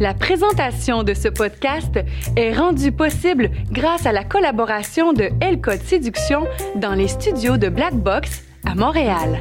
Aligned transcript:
La 0.00 0.14
présentation 0.14 1.02
de 1.02 1.12
ce 1.12 1.28
podcast 1.28 1.98
est 2.36 2.52
rendue 2.52 2.92
possible 2.92 3.50
grâce 3.72 4.06
à 4.06 4.12
la 4.12 4.22
collaboration 4.22 5.12
de 5.12 5.30
L 5.40 5.60
Séduction 5.82 6.46
dans 6.76 6.94
les 6.94 7.08
studios 7.08 7.56
de 7.56 7.68
Black 7.68 7.94
Box 7.94 8.44
à 8.64 8.76
Montréal. 8.76 9.40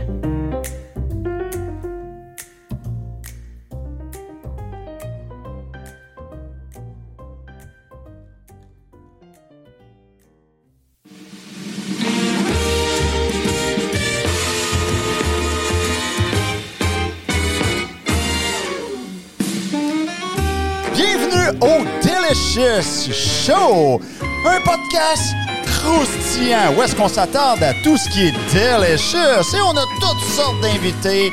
Show, 22.58 24.02
un 24.44 24.62
podcast 24.62 25.36
croustillant 25.64 26.74
où 26.76 26.82
est-ce 26.82 26.96
qu'on 26.96 27.08
s'attarde 27.08 27.62
à 27.62 27.72
tout 27.84 27.98
ce 27.98 28.10
qui 28.10 28.30
est 28.30 28.32
delicious 28.52 29.56
et 29.56 29.62
on 29.62 29.78
a 29.78 29.86
toutes 30.02 30.28
sortes 30.34 30.60
d'invités, 30.62 31.32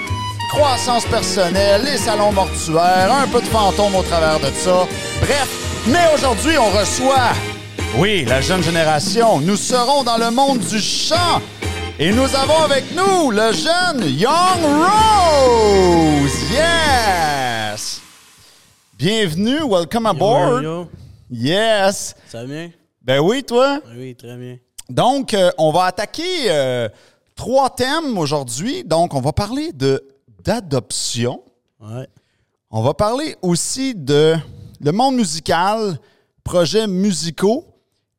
croissance 0.50 1.06
personnelle, 1.06 1.80
les 1.82 1.96
salons 1.96 2.30
mortuaires, 2.30 3.10
un 3.10 3.26
peu 3.28 3.40
de 3.40 3.46
fantômes 3.46 3.94
au 3.94 4.02
travers 4.02 4.38
de 4.38 4.54
ça. 4.54 4.86
Bref, 5.22 5.48
mais 5.86 6.04
aujourd'hui 6.14 6.58
on 6.58 6.68
reçoit, 6.78 7.32
oui, 7.96 8.26
la 8.26 8.42
jeune 8.42 8.62
génération. 8.62 9.40
Nous 9.40 9.56
serons 9.56 10.04
dans 10.04 10.18
le 10.18 10.30
monde 10.30 10.58
du 10.58 10.78
chant 10.78 11.40
et 11.98 12.12
nous 12.12 12.34
avons 12.34 12.64
avec 12.64 12.84
nous 12.94 13.30
le 13.30 13.50
jeune 13.54 14.04
Young 14.10 14.60
Rose. 14.62 16.32
Yes! 16.52 18.02
Bienvenue, 18.98 19.62
welcome 19.62 20.04
aboard. 20.04 20.86
Yes. 21.30 22.14
Ça 22.28 22.40
va 22.40 22.44
bien? 22.46 22.70
Ben 23.02 23.20
oui, 23.20 23.44
toi. 23.44 23.80
Oui, 23.96 24.14
très 24.14 24.36
bien. 24.36 24.58
Donc, 24.88 25.34
euh, 25.34 25.50
on 25.58 25.70
va 25.72 25.84
attaquer 25.84 26.50
euh, 26.50 26.88
trois 27.34 27.70
thèmes 27.70 28.16
aujourd'hui. 28.18 28.84
Donc, 28.84 29.14
on 29.14 29.20
va 29.20 29.32
parler 29.32 29.72
de 29.72 30.06
d'adoption. 30.44 31.42
Ouais. 31.80 32.06
On 32.70 32.82
va 32.82 32.92
parler 32.92 33.36
aussi 33.40 33.94
de 33.94 34.34
le 34.80 34.92
monde 34.92 35.16
musical, 35.16 35.98
projets 36.42 36.86
musicaux 36.86 37.64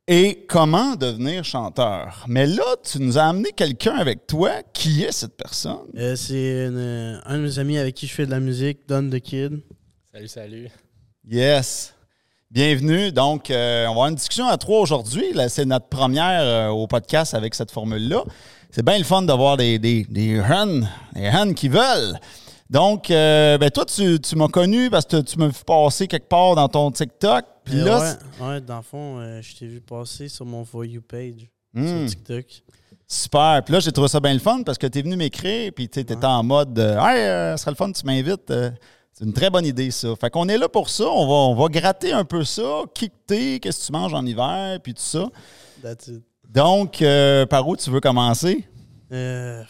et 0.07 0.45
comment 0.47 0.95
devenir 0.95 1.43
chanteur. 1.43 2.25
Mais 2.27 2.45
là, 2.45 2.75
tu 2.83 2.99
nous 2.99 3.17
as 3.17 3.23
amené 3.23 3.51
quelqu'un 3.51 3.95
avec 3.95 4.27
toi. 4.27 4.61
Qui 4.73 5.03
est 5.03 5.11
cette 5.11 5.35
personne? 5.35 5.87
Euh, 5.97 6.15
c'est 6.15 6.33
euh, 6.35 7.19
un 7.25 7.37
de 7.37 7.43
mes 7.43 7.59
amis 7.59 7.77
avec 7.77 7.95
qui 7.95 8.07
je 8.07 8.13
fais 8.13 8.25
de 8.25 8.31
la 8.31 8.39
musique, 8.39 8.87
Don 8.87 9.09
the 9.09 9.19
Kid. 9.19 9.61
Salut, 10.11 10.27
salut. 10.27 10.69
Yes. 11.27 11.94
Bienvenue. 12.51 13.11
Donc, 13.11 13.49
euh, 13.49 13.83
on 13.83 13.87
va 13.87 13.91
avoir 13.91 14.07
une 14.07 14.15
discussion 14.15 14.47
à 14.47 14.57
trois 14.57 14.79
aujourd'hui. 14.79 15.25
C'est 15.49 15.65
notre 15.65 15.87
première 15.87 16.41
euh, 16.41 16.69
au 16.69 16.85
podcast 16.85 17.33
avec 17.33 17.55
cette 17.55 17.71
formule-là. 17.71 18.23
C'est 18.69 18.85
bien 18.85 18.97
le 18.99 19.03
fun 19.03 19.23
d'avoir 19.23 19.57
des, 19.57 19.79
des, 19.79 20.03
des 20.03 20.35
jeunes, 20.43 20.87
des 21.15 21.53
qui 21.55 21.69
veulent. 21.69 22.17
Donc, 22.69 23.09
euh, 23.09 23.57
ben 23.57 23.69
toi, 23.71 23.83
tu, 23.85 24.19
tu 24.19 24.35
m'as 24.35 24.47
connu 24.47 24.89
parce 24.91 25.05
que 25.05 25.21
tu 25.21 25.37
m'as 25.39 25.47
vu 25.47 25.53
passer 25.65 26.07
quelque 26.07 26.29
part 26.29 26.55
dans 26.55 26.67
ton 26.67 26.91
TikTok. 26.91 27.45
Puis 27.63 27.77
là, 27.77 27.99
ouais, 28.39 28.47
ouais, 28.47 28.61
dans 28.61 28.77
le 28.77 28.83
fond, 28.83 29.41
je 29.41 29.55
t'ai 29.55 29.65
vu 29.67 29.81
passer 29.81 30.27
sur 30.27 30.45
mon 30.45 30.63
For 30.65 30.85
You 30.85 31.01
page 31.01 31.47
Hmm. 31.73 31.87
sur 31.87 32.09
TikTok. 32.09 32.45
Super. 33.05 33.61
Puis 33.65 33.73
là, 33.73 33.81
j'ai 33.81 33.91
trouvé 33.91 34.07
ça 34.07 34.21
bien 34.21 34.31
le 34.33 34.39
fun 34.39 34.63
parce 34.63 34.77
que 34.77 34.87
tu 34.87 34.99
es 34.99 35.01
venu 35.01 35.17
m'écrire, 35.17 35.71
puis 35.75 35.89
tu 35.89 35.99
étais 35.99 36.15
en 36.23 36.41
mode 36.41 36.79
Hey, 36.79 37.57
ce 37.57 37.61
serait 37.61 37.71
le 37.71 37.75
fun, 37.75 37.91
tu 37.91 38.05
m'invites. 38.05 38.53
C'est 39.17 39.23
une 39.23 39.31
très 39.31 39.49
bonne 39.49 39.65
idée, 39.65 39.91
ça. 39.91 40.13
Fait 40.17 40.29
qu'on 40.29 40.49
est 40.49 40.57
là 40.57 40.67
pour 40.67 40.89
ça. 40.89 41.05
On 41.05 41.25
va, 41.25 41.33
on 41.33 41.55
va 41.55 41.69
gratter 41.69 42.11
un 42.11 42.25
peu 42.25 42.43
ça. 42.43 42.81
Qui 42.93 43.09
t'es, 43.25 43.59
qu'est-ce 43.61 43.79
que 43.79 43.85
tu 43.85 43.91
manges 43.93 44.13
en 44.13 44.25
hiver, 44.25 44.77
puis 44.83 44.93
tout 44.93 45.01
ça. 45.01 45.29
That's 45.81 46.07
it. 46.07 46.21
Donc, 46.53 47.01
euh, 47.01 47.45
par 47.45 47.65
où 47.65 47.77
tu 47.77 47.89
veux 47.89 48.01
commencer? 48.01 48.67
Euh, 49.13 49.63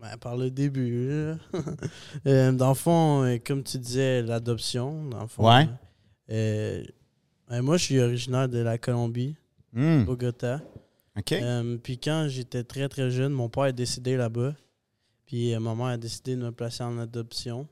ben, 0.00 0.16
par 0.16 0.38
le 0.38 0.50
début. 0.50 1.34
Euh, 2.26 2.52
dans 2.52 2.70
le 2.70 2.74
fond, 2.74 3.24
euh, 3.24 3.36
comme 3.44 3.62
tu 3.62 3.76
disais, 3.78 4.22
l'adoption. 4.22 5.04
Dans 5.04 5.20
le 5.20 5.26
fond. 5.26 5.46
Ouais. 5.46 5.68
Euh, 6.30 6.82
ben, 7.50 7.60
moi, 7.60 7.76
je 7.76 7.84
suis 7.84 8.00
originaire 8.00 8.48
de 8.48 8.58
la 8.58 8.78
Colombie, 8.78 9.36
Hmm, 9.74 10.04
Bogota. 10.04 10.62
OK. 11.18 11.34
Puis 11.82 11.98
quand 11.98 12.26
j'étais 12.30 12.64
très 12.64 12.88
très 12.88 13.10
jeune, 13.10 13.32
mon 13.32 13.50
père 13.50 13.66
est 13.66 13.74
décédé 13.74 14.16
là-bas. 14.16 14.54
Puis 15.26 15.54
ma 15.58 15.74
mère 15.74 15.86
a 15.86 15.96
décidé 15.98 16.36
de 16.36 16.42
me 16.42 16.52
placer 16.52 16.84
en 16.84 16.96
adoption. 16.98 17.66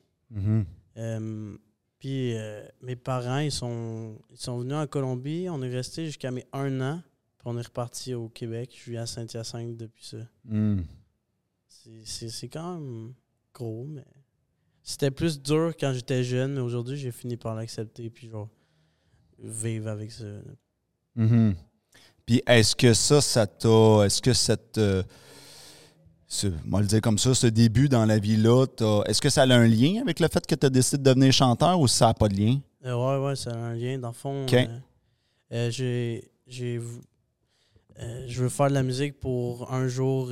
Euh, 0.96 1.56
puis 1.98 2.36
euh, 2.36 2.66
mes 2.80 2.96
parents, 2.96 3.38
ils 3.38 3.52
sont, 3.52 4.18
ils 4.30 4.36
sont 4.36 4.58
venus 4.58 4.74
en 4.74 4.86
Colombie. 4.86 5.46
On 5.48 5.62
est 5.62 5.68
resté 5.68 6.06
jusqu'à 6.06 6.30
mes 6.30 6.44
un 6.52 6.80
an. 6.80 7.02
Puis 7.38 7.46
on 7.46 7.58
est 7.58 7.66
reparti 7.66 8.14
au 8.14 8.28
Québec. 8.28 8.76
Je 8.76 8.90
vis 8.90 8.98
à 8.98 9.06
Saint-Hyacinthe 9.06 9.76
depuis 9.76 10.04
ça. 10.04 10.18
Hmm. 10.44 10.82
C'est 12.04 12.48
quand 12.48 12.74
même 12.74 13.14
gros, 13.52 13.86
mais 13.88 14.04
c'était 14.82 15.10
plus 15.10 15.40
dur 15.40 15.72
quand 15.78 15.92
j'étais 15.92 16.22
jeune. 16.22 16.54
Mais 16.54 16.60
aujourd'hui, 16.60 16.96
j'ai 16.96 17.10
fini 17.10 17.36
par 17.36 17.54
l'accepter. 17.54 18.10
Puis 18.10 18.28
genre, 18.28 18.48
vivre 19.38 19.88
avec 19.88 20.12
ça. 20.12 20.24
Mhm. 21.16 21.54
Puis 22.26 22.42
est-ce 22.46 22.76
que 22.76 22.94
ça, 22.94 23.20
ça 23.20 23.46
t'a. 23.46 24.04
Est-ce 24.04 24.22
que 24.22 24.32
cette. 24.32 24.78
Ce, 26.34 26.46
moi 26.64 26.80
le 26.80 26.86
dire 26.86 27.02
comme 27.02 27.18
ça, 27.18 27.34
ce 27.34 27.46
début 27.46 27.88
dans 27.90 28.06
la 28.06 28.18
vie-là, 28.18 28.64
est-ce 29.06 29.20
que 29.20 29.28
ça 29.28 29.42
a 29.42 29.54
un 29.54 29.66
lien 29.68 30.00
avec 30.00 30.18
le 30.18 30.28
fait 30.28 30.46
que 30.46 30.54
tu 30.54 30.64
as 30.66 30.70
décidé 30.70 30.96
de 30.98 31.02
devenir 31.10 31.30
chanteur 31.32 31.78
ou 31.78 31.86
ça 31.86 32.06
n'a 32.06 32.14
pas 32.14 32.28
de 32.28 32.34
lien? 32.34 32.58
Euh, 32.86 32.94
ouais, 33.20 33.26
ouais, 33.26 33.36
ça 33.36 33.50
a 33.50 33.56
un 33.56 33.74
lien. 33.74 33.98
Dans 33.98 34.08
le 34.08 34.14
fond, 34.14 34.46
euh, 34.50 34.66
euh, 35.52 35.70
j'ai. 35.70 36.30
euh, 38.00 38.24
je 38.26 38.42
veux 38.42 38.48
faire 38.48 38.68
de 38.68 38.74
la 38.74 38.82
musique 38.82 39.20
pour 39.20 39.70
un 39.72 39.86
jour 39.88 40.30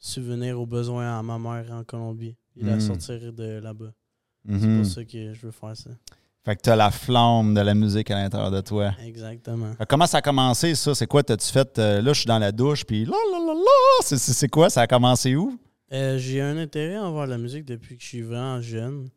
subvenir 0.00 0.60
aux 0.60 0.66
besoins 0.66 1.16
à 1.18 1.22
ma 1.22 1.38
mère 1.38 1.70
en 1.72 1.84
Colombie 1.84 2.34
et 2.56 2.64
la 2.64 2.76
Mm. 2.76 2.80
sortir 2.80 3.32
de 3.32 3.60
là-bas. 3.60 3.92
C'est 4.44 4.52
Mhm. 4.66 4.82
pour 4.82 4.90
ça 4.90 5.04
que 5.04 5.32
je 5.32 5.46
veux 5.46 5.52
faire 5.52 5.76
ça. 5.76 5.90
Fait 6.44 6.56
que 6.56 6.62
tu 6.62 6.70
as 6.70 6.76
la 6.76 6.90
flamme 6.90 7.54
de 7.54 7.60
la 7.60 7.72
musique 7.74 8.10
à 8.10 8.16
l'intérieur 8.20 8.50
de 8.50 8.60
toi. 8.60 8.92
Exactement. 9.04 9.74
Fait 9.74 9.86
comment 9.86 10.06
ça 10.06 10.18
a 10.18 10.22
commencé, 10.22 10.74
ça? 10.74 10.92
C'est 10.94 11.06
quoi? 11.06 11.22
T'as-tu 11.22 11.46
fait. 11.52 11.78
euh, 11.78 12.02
là, 12.02 12.12
je 12.12 12.18
suis 12.20 12.26
dans 12.26 12.38
la 12.40 12.50
douche, 12.50 12.84
puis 12.84 13.04
là, 13.04 13.12
là, 13.30 13.38
là, 13.38 13.54
là. 13.54 14.02
C'est- 14.18 14.48
quoi? 14.48 14.68
Ça 14.68 14.80
a 14.82 14.86
commencé 14.88 15.36
où? 15.36 15.56
Euh, 15.92 16.18
j'ai 16.18 16.40
un 16.40 16.56
intérêt 16.56 16.98
envers 16.98 17.26
la 17.28 17.38
musique 17.38 17.64
depuis 17.64 17.96
que 17.96 18.02
je 18.02 18.08
suis 18.08 18.22
vraiment 18.22 18.60
jeune. 18.60 19.08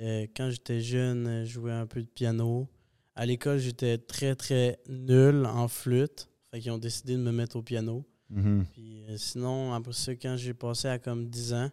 Euh, 0.00 0.26
quand 0.36 0.50
j'étais 0.50 0.80
jeune, 0.80 1.44
je 1.44 1.52
jouais 1.52 1.70
un 1.72 1.86
peu 1.86 2.00
de 2.02 2.08
piano. 2.08 2.66
À 3.14 3.24
l'école, 3.24 3.58
j'étais 3.58 3.96
très, 3.98 4.34
très 4.34 4.80
nul 4.88 5.46
en 5.46 5.68
flûte. 5.68 6.28
Fait 6.50 6.58
qu'ils 6.58 6.72
ont 6.72 6.78
décidé 6.78 7.12
de 7.12 7.20
me 7.22 7.30
mettre 7.30 7.54
au 7.56 7.62
piano. 7.62 8.04
Mhm. 8.30 8.64
Puis 8.72 9.04
sinon, 9.16 9.72
après 9.74 9.92
ça, 9.92 10.12
quand 10.16 10.34
j'ai 10.36 10.54
passé 10.54 10.88
à 10.88 10.98
comme 10.98 11.28
10 11.28 11.52
ans, 11.52 11.70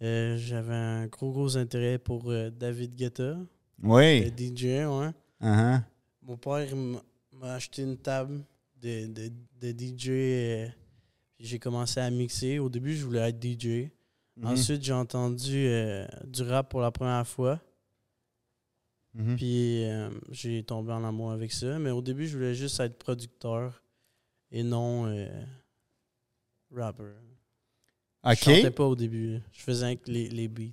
j'avais 0.00 0.74
un 0.74 1.06
gros, 1.06 1.30
gros 1.32 1.56
intérêt 1.56 1.96
pour 1.96 2.30
David 2.52 2.94
Guetta, 2.94 3.36
Oui. 3.82 4.32
DJ, 4.36 4.64
ouais. 4.86 5.10
Uh-huh. 5.42 5.82
Mon 6.22 6.36
père 6.36 6.68
m'a 7.32 7.54
acheté 7.54 7.82
une 7.82 7.96
table 7.98 8.42
de, 8.80 9.06
de, 9.06 9.32
de 9.60 9.70
DJ. 9.70 10.08
euh, 10.10 10.68
puis 11.36 11.46
j'ai 11.46 11.58
commencé 11.58 12.00
à 12.00 12.10
mixer. 12.10 12.58
Au 12.58 12.68
début, 12.68 12.96
je 12.96 13.04
voulais 13.04 13.28
être 13.28 13.42
DJ. 13.42 13.90
Mhm. 14.36 14.46
Ensuite, 14.46 14.82
j'ai 14.82 14.92
entendu 14.92 15.66
euh, 15.66 16.06
du 16.26 16.42
rap 16.42 16.70
pour 16.70 16.80
la 16.80 16.90
première 16.90 17.26
fois. 17.26 17.60
Mhm. 19.14 19.36
Puis 19.36 19.84
euh, 19.84 20.10
j'ai 20.30 20.62
tombé 20.62 20.92
en 20.92 21.04
amour 21.04 21.32
avec 21.32 21.52
ça. 21.52 21.78
Mais 21.78 21.90
au 21.90 22.02
début, 22.02 22.26
je 22.26 22.36
voulais 22.36 22.54
juste 22.54 22.80
être 22.80 22.98
producteur 22.98 23.82
et 24.50 24.62
non 24.62 25.06
euh, 25.06 25.26
rapper. 26.70 27.12
Je 28.24 28.30
OK. 28.30 28.36
chantais 28.38 28.70
pas 28.70 28.84
au 28.86 28.96
début. 28.96 29.40
Je 29.52 29.60
faisais 29.62 29.86
avec 29.86 30.08
les, 30.08 30.28
les 30.28 30.48
beats. 30.48 30.72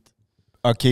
OK. 0.63 0.87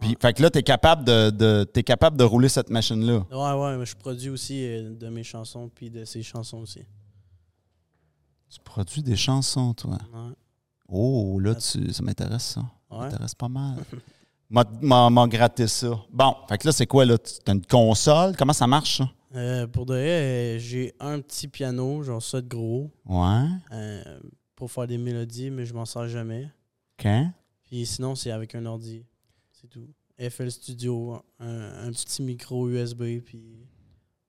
Puis, 0.00 0.16
fait 0.20 0.32
que 0.32 0.42
là, 0.42 0.50
tu 0.50 0.58
es 0.58 0.62
capable 0.62 1.04
de, 1.04 1.30
de, 1.30 1.64
t'es 1.64 1.82
capable 1.82 2.16
de 2.16 2.24
rouler 2.24 2.48
cette 2.48 2.70
machine-là. 2.70 3.24
Ouais, 3.30 3.62
ouais, 3.62 3.76
mais 3.76 3.86
je 3.86 3.94
produis 3.96 4.30
aussi 4.30 4.64
euh, 4.64 4.94
de 4.94 5.08
mes 5.08 5.22
chansons 5.22 5.68
puis 5.68 5.90
de 5.90 6.04
ses 6.04 6.22
chansons 6.22 6.58
aussi. 6.58 6.80
Tu 8.48 8.58
produis 8.64 9.02
des 9.02 9.16
chansons, 9.16 9.74
toi? 9.74 9.98
Ouais. 10.12 10.32
Oh, 10.88 11.38
là, 11.38 11.54
tu, 11.54 11.92
ça 11.92 12.02
m'intéresse, 12.02 12.42
ça. 12.44 12.62
Ça 12.90 12.96
Ouais. 12.96 13.04
m'intéresse 13.04 13.34
pas 13.34 13.48
mal. 13.48 13.76
M'a- 14.50 14.64
M'a 14.80 15.08
m'a 15.10 15.28
gratté 15.28 15.68
ça. 15.68 15.90
Bon, 16.12 16.34
fait 16.48 16.58
que 16.58 16.66
là, 16.66 16.72
c'est 16.72 16.86
quoi, 16.88 17.04
là? 17.04 17.16
Tu 17.18 17.30
as 17.46 17.52
une 17.52 17.64
console? 17.64 18.34
Comment 18.36 18.52
ça 18.52 18.66
marche, 18.66 18.98
ça? 18.98 19.08
Euh, 19.36 19.68
pour 19.68 19.86
de 19.86 19.94
vrai, 19.94 20.08
euh, 20.56 20.58
j'ai 20.58 20.92
un 20.98 21.20
petit 21.20 21.46
piano, 21.46 22.02
genre 22.02 22.20
ça 22.20 22.40
de 22.40 22.48
gros, 22.48 22.90
Ouais. 23.06 23.46
euh, 23.70 24.20
pour 24.56 24.72
faire 24.72 24.88
des 24.88 24.98
mélodies, 24.98 25.50
mais 25.50 25.64
je 25.64 25.72
m'en 25.72 25.84
sers 25.84 26.08
jamais. 26.08 26.50
OK. 26.98 27.08
Puis 27.62 27.86
sinon, 27.86 28.16
c'est 28.16 28.32
avec 28.32 28.56
un 28.56 28.66
ordi. 28.66 29.04
C'est 29.52 29.68
tout. 29.68 29.86
FL 30.28 30.50
Studio, 30.50 31.22
un, 31.38 31.86
un 31.86 31.90
petit 31.92 32.22
micro 32.22 32.68
USB, 32.68 33.20
puis 33.24 33.42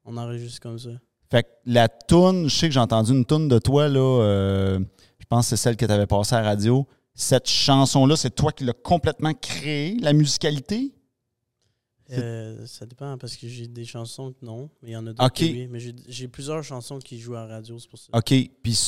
on 0.06 0.16
enregistre 0.18 0.60
comme 0.62 0.80
ça. 0.80 0.90
Fait 1.30 1.44
que 1.44 1.50
la 1.66 1.88
toune, 1.90 2.50
je 2.50 2.56
sais 2.56 2.68
que 2.68 2.74
j'ai 2.74 2.80
entendu 2.80 3.12
une 3.12 3.26
toune 3.26 3.48
de 3.48 3.60
toi, 3.60 3.88
là. 3.88 4.00
euh, 4.00 4.80
je 5.20 5.26
pense 5.28 5.46
que 5.46 5.50
c'est 5.52 5.58
celle 5.62 5.78
que 5.78 5.86
tu 5.86 5.92
avais 5.92 6.08
passée 6.08 6.36
à 6.36 6.42
la 6.42 6.48
radio. 6.50 6.88
Cette 7.14 7.48
chanson-là, 7.48 8.16
c'est 8.16 8.34
toi 8.34 8.52
qui 8.52 8.64
l'as 8.64 8.74
complètement 8.74 9.34
créée, 9.34 9.98
la 10.00 10.14
musicalité? 10.14 10.94
Euh, 12.12 12.66
ça 12.66 12.86
dépend 12.86 13.18
parce 13.18 13.38
que 13.38 13.48
j'ai 13.48 13.68
des 13.68 13.86
chansons 13.86 14.34
que 14.34 14.46
non, 14.46 14.70
mais 14.82 14.90
il 14.90 14.92
y 14.92 14.98
en 14.98 15.08
a 15.08 15.12
d'autres 15.14 15.24
Ok. 15.26 15.34
que 15.40 15.44
oui. 15.46 15.68
Mais 15.70 15.80
j'ai- 15.80 16.28
plusieurs 16.28 16.62
chansons 16.64 17.00
qui 17.00 17.18
jouent 17.18 17.36
à 17.36 17.46
la 17.48 17.56
radio, 17.56 17.80
c'est 17.80 17.90
pour 17.90 18.00
ça. 18.00 18.08
OK. 18.14 18.34
Puis, 18.62 18.80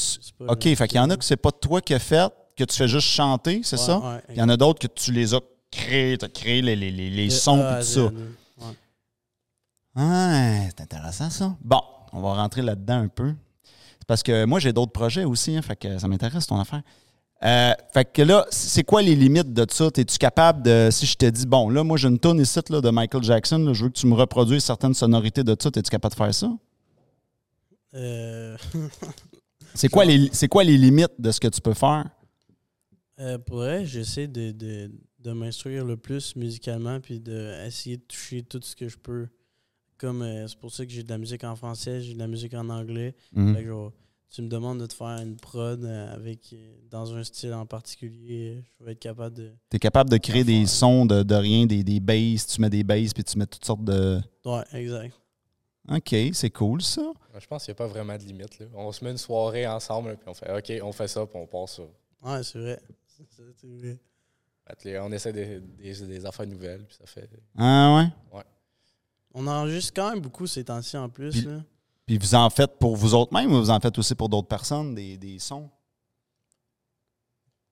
OK, 0.41 0.63
fait 0.75 0.87
qu'il 0.89 0.97
y 0.97 0.99
en 0.99 1.09
a 1.09 1.15
que 1.15 1.23
c'est 1.23 1.37
pas 1.37 1.51
toi 1.53 1.79
qui 1.79 1.93
as 1.93 1.99
fait, 1.99 2.29
que 2.57 2.65
tu 2.65 2.75
fais 2.75 2.87
juste 2.89 3.07
chanter, 3.07 3.61
c'est 3.63 3.77
Ouais, 3.79 3.85
ça? 3.85 3.99
ouais, 3.99 4.21
Il 4.31 4.35
y 4.37 4.41
en 4.41 4.49
a 4.49 4.57
d'autres 4.57 4.79
que 4.85 4.91
tu 4.93 5.13
les 5.13 5.33
as 5.33 5.39
créés, 5.75 6.17
tu 6.17 6.25
as 6.25 6.29
créé 6.29 6.61
les, 6.61 6.75
les, 6.75 6.91
les, 6.91 7.09
les 7.09 7.25
De 7.27 7.31
sons 7.31 7.59
et 7.59 7.79
tout 7.79 7.85
Z, 7.85 7.93
ça. 7.93 8.01
Ouais. 8.03 8.73
Ah, 9.95 10.61
c'est 10.69 10.81
intéressant 10.81 11.29
ça. 11.29 11.55
Bon, 11.61 11.81
on 12.11 12.21
va 12.21 12.33
rentrer 12.35 12.61
là-dedans 12.61 12.99
un 12.99 13.07
peu. 13.07 13.33
C'est 13.99 14.07
parce 14.07 14.23
que 14.23 14.45
moi, 14.45 14.59
j'ai 14.59 14.73
d'autres 14.73 14.91
projets 14.91 15.23
aussi, 15.23 15.55
hein, 15.55 15.61
fait 15.61 15.75
que 15.75 15.97
ça 15.97 16.07
m'intéresse 16.07 16.47
ton 16.47 16.59
affaire. 16.59 16.81
Euh, 17.43 17.73
fait 17.93 18.05
que 18.11 18.21
là, 18.21 18.45
c'est 18.49 18.83
quoi 18.83 19.01
les 19.01 19.15
limites 19.15 19.51
de 19.53 19.65
ça? 19.69 19.89
Es-tu 19.97 20.17
capable 20.17 20.63
de, 20.63 20.89
si 20.91 21.05
je 21.05 21.15
te 21.15 21.25
dis, 21.25 21.45
bon, 21.45 21.69
là, 21.69 21.83
moi, 21.83 21.97
j'ai 21.97 22.07
une 22.07 22.19
tonne 22.19 22.39
ici 22.39 22.59
là, 22.69 22.79
de 22.79 22.89
Michael 22.89 23.23
Jackson, 23.23 23.57
là, 23.59 23.73
je 23.73 23.83
veux 23.83 23.89
que 23.89 23.99
tu 23.99 24.07
me 24.07 24.13
reproduises 24.15 24.63
certaines 24.63 24.93
sonorités 24.93 25.43
de 25.43 25.55
ça, 25.59 25.69
es-tu 25.75 25.89
capable 25.89 26.13
de 26.13 26.17
faire 26.17 26.33
ça? 26.33 26.51
Euh, 27.95 28.57
C'est 29.75 29.89
quoi, 29.89 30.05
les, 30.05 30.29
c'est 30.33 30.47
quoi 30.47 30.63
les 30.63 30.77
limites 30.77 31.13
de 31.19 31.31
ce 31.31 31.39
que 31.39 31.47
tu 31.47 31.59
peux 31.59 31.73
faire? 31.73 32.05
euh, 33.19 33.37
pour 33.39 33.57
vrai, 33.57 33.85
j'essaie 33.85 34.27
de, 34.27 34.51
de, 34.51 34.91
de 35.23 35.31
m'instruire 35.31 35.85
le 35.85 35.97
plus 35.97 36.35
musicalement 36.35 36.99
puis 36.99 37.19
d'essayer 37.19 37.97
de 37.97 38.03
toucher 38.03 38.43
tout 38.43 38.59
ce 38.61 38.75
que 38.75 38.87
je 38.87 38.97
peux. 38.97 39.27
Comme 39.97 40.21
euh, 40.21 40.47
c'est 40.47 40.59
pour 40.59 40.71
ça 40.71 40.85
que 40.85 40.91
j'ai 40.91 41.03
de 41.03 41.09
la 41.09 41.17
musique 41.17 41.43
en 41.43 41.55
français, 41.55 42.01
j'ai 42.01 42.13
de 42.13 42.19
la 42.19 42.27
musique 42.27 42.53
en 42.53 42.69
anglais. 42.69 43.15
Mhm. 43.31 43.55
Fait 43.55 43.61
que 43.61 43.67
genre, 43.69 43.91
tu 44.29 44.41
me 44.41 44.49
demandes 44.49 44.79
de 44.79 44.85
te 44.85 44.93
faire 44.93 45.19
une 45.21 45.37
prod 45.37 45.83
euh, 45.83 46.13
avec 46.13 46.51
euh, 46.51 46.75
dans 46.89 47.13
un 47.15 47.23
style 47.23 47.53
en 47.53 47.65
particulier, 47.65 48.63
je 48.79 48.85
vais 48.85 48.93
être 48.93 48.99
capable 48.99 49.35
de. 49.35 49.51
Tu 49.69 49.77
es 49.77 49.79
capable 49.79 50.09
de 50.09 50.17
créer 50.17 50.43
des 50.43 50.65
sons 50.65 51.05
de, 51.05 51.23
de 51.23 51.35
rien, 51.35 51.65
des, 51.65 51.83
des 51.83 51.99
basses, 51.99 52.47
tu 52.47 52.59
mets 52.59 52.69
des 52.69 52.83
basses, 52.83 53.13
puis 53.13 53.23
tu 53.23 53.37
mets 53.37 53.45
toutes 53.45 53.63
sortes 53.63 53.83
de... 53.83 54.19
Ouais, 54.43 54.63
exact. 54.73 55.15
OK, 55.89 56.15
c'est 56.33 56.49
cool 56.49 56.81
ça. 56.81 57.13
Je 57.37 57.45
pense 57.45 57.65
qu'il 57.65 57.71
n'y 57.73 57.75
a 57.75 57.79
pas 57.79 57.87
vraiment 57.87 58.17
de 58.17 58.23
limite. 58.23 58.57
Là. 58.59 58.65
On 58.73 58.91
se 58.91 59.03
met 59.03 59.11
une 59.11 59.17
soirée 59.17 59.67
ensemble, 59.67 60.17
puis 60.17 60.27
on 60.27 60.33
fait 60.33 60.51
OK, 60.51 60.83
on 60.83 60.91
fait 60.91 61.07
ça, 61.07 61.25
puis 61.25 61.37
on 61.37 61.45
passe 61.45 61.75
ça. 61.75 61.83
Ouais, 62.23 62.43
c'est 62.43 62.59
vrai. 62.59 62.79
C'est 63.29 63.67
vrai. 63.67 63.99
On 65.01 65.11
essaie 65.11 65.33
des, 65.33 65.59
des, 65.59 65.93
des 66.07 66.25
affaires 66.25 66.47
nouvelles, 66.47 66.85
puis 66.85 66.95
ça 66.95 67.05
fait. 67.05 67.29
Ah 67.57 67.95
ouais? 68.33 68.43
On 69.33 69.45
enregistre 69.47 69.93
quand 69.95 70.11
même 70.11 70.21
beaucoup 70.21 70.47
ces 70.47 70.63
temps-ci 70.63 70.95
en 70.97 71.09
plus. 71.09 71.31
Puis- 71.31 71.41
là. 71.41 71.61
Puis 72.05 72.17
vous 72.17 72.35
en 72.35 72.49
faites 72.49 72.77
pour 72.79 72.95
vous 72.97 73.13
autres 73.13 73.33
mêmes 73.33 73.51
ou 73.51 73.57
vous 73.59 73.69
en 73.69 73.79
faites 73.79 73.97
aussi 73.97 74.13
pour 74.15 74.27
d'autres 74.29 74.47
personnes, 74.47 74.93
des, 74.93 75.17
des 75.17 75.39
sons? 75.39 75.69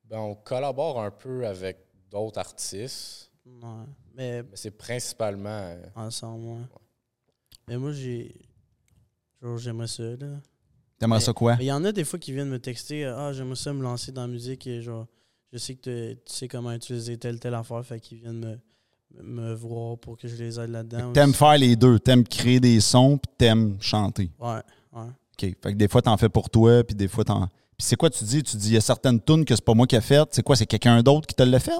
Ben, 0.05 0.19
on 0.19 0.35
collabore 0.35 1.01
un 1.01 1.11
peu 1.11 1.45
avec 1.47 1.77
d'autres 2.09 2.39
artistes, 2.39 3.29
Ouais. 3.45 3.85
Mais 4.13 4.44
mais 4.44 4.49
c'est 4.55 4.71
principalement. 4.71 5.49
euh, 5.49 5.81
ensemble, 5.95 6.45
ouais. 6.45 6.65
Mais 7.67 7.77
moi, 7.77 7.91
j'ai. 7.91 8.35
Genre, 9.41 9.57
j'aimerais 9.57 9.87
ça, 9.87 10.03
là. 10.03 10.39
T'aimerais 10.99 11.19
ça 11.21 11.33
quoi? 11.33 11.57
Il 11.59 11.65
y 11.65 11.71
en 11.71 11.83
a 11.83 11.91
des 11.91 12.03
fois 12.03 12.19
qui 12.19 12.31
viennent 12.31 12.49
me 12.49 12.59
texter 12.59 13.05
Ah, 13.05 13.33
j'aimerais 13.33 13.55
ça 13.55 13.73
me 13.73 13.81
lancer 13.81 14.11
dans 14.11 14.21
la 14.21 14.27
musique 14.27 14.67
et 14.67 14.81
genre, 14.81 15.07
je 15.51 15.57
sais 15.57 15.75
que 15.75 16.13
tu 16.13 16.19
sais 16.25 16.48
comment 16.48 16.71
utiliser 16.71 17.18
telle, 17.18 17.39
telle 17.39 17.53
affaire, 17.53 17.86
fait 17.86 18.00
qu'ils 18.00 18.19
viennent 18.19 18.59
me, 19.19 19.21
me 19.21 19.53
voir 19.53 19.98
pour 19.98 20.18
que 20.18 20.27
je 20.27 20.36
les 20.36 20.59
aide 20.59 20.69
là-dedans. 20.69 21.12
T'aimes 21.13 21.33
faire 21.33 21.57
les 21.57 21.75
deux. 21.75 22.00
T'aimes 22.00 22.24
créer 22.24 22.59
des 22.59 22.80
sons, 22.80 23.18
puis 23.18 23.31
t'aimes 23.38 23.77
chanter. 23.81 24.31
Ouais, 24.39 24.62
ouais. 24.94 25.03
OK. 25.03 25.39
Fait 25.39 25.56
que 25.56 25.74
des 25.74 25.88
fois, 25.88 26.01
t'en 26.01 26.18
fais 26.18 26.30
pour 26.30 26.50
toi, 26.50 26.83
puis 26.83 26.95
des 26.95 27.07
fois, 27.07 27.24
t'en... 27.24 27.48
Puis 27.48 27.88
c'est 27.88 27.95
quoi 27.95 28.09
tu 28.09 28.24
dis? 28.24 28.44
Tu 28.44 28.57
dis, 28.57 28.69
il 28.69 28.74
y 28.74 28.77
a 28.77 28.81
certaines 28.81 29.21
tunes 29.21 29.44
que 29.44 29.56
c'est 29.56 29.65
pas 29.65 29.74
moi 29.74 29.88
qui 29.88 29.95
ai 29.95 30.01
faites. 30.01 30.30
C'est 30.31 30.44
quoi? 30.44 30.56
C'est 30.56 30.68
quelqu'un 30.68 31.01
d'autre 31.01 31.27
qui 31.27 31.36
te 31.36 31.44
l'a 31.44 31.59
fait? 31.59 31.71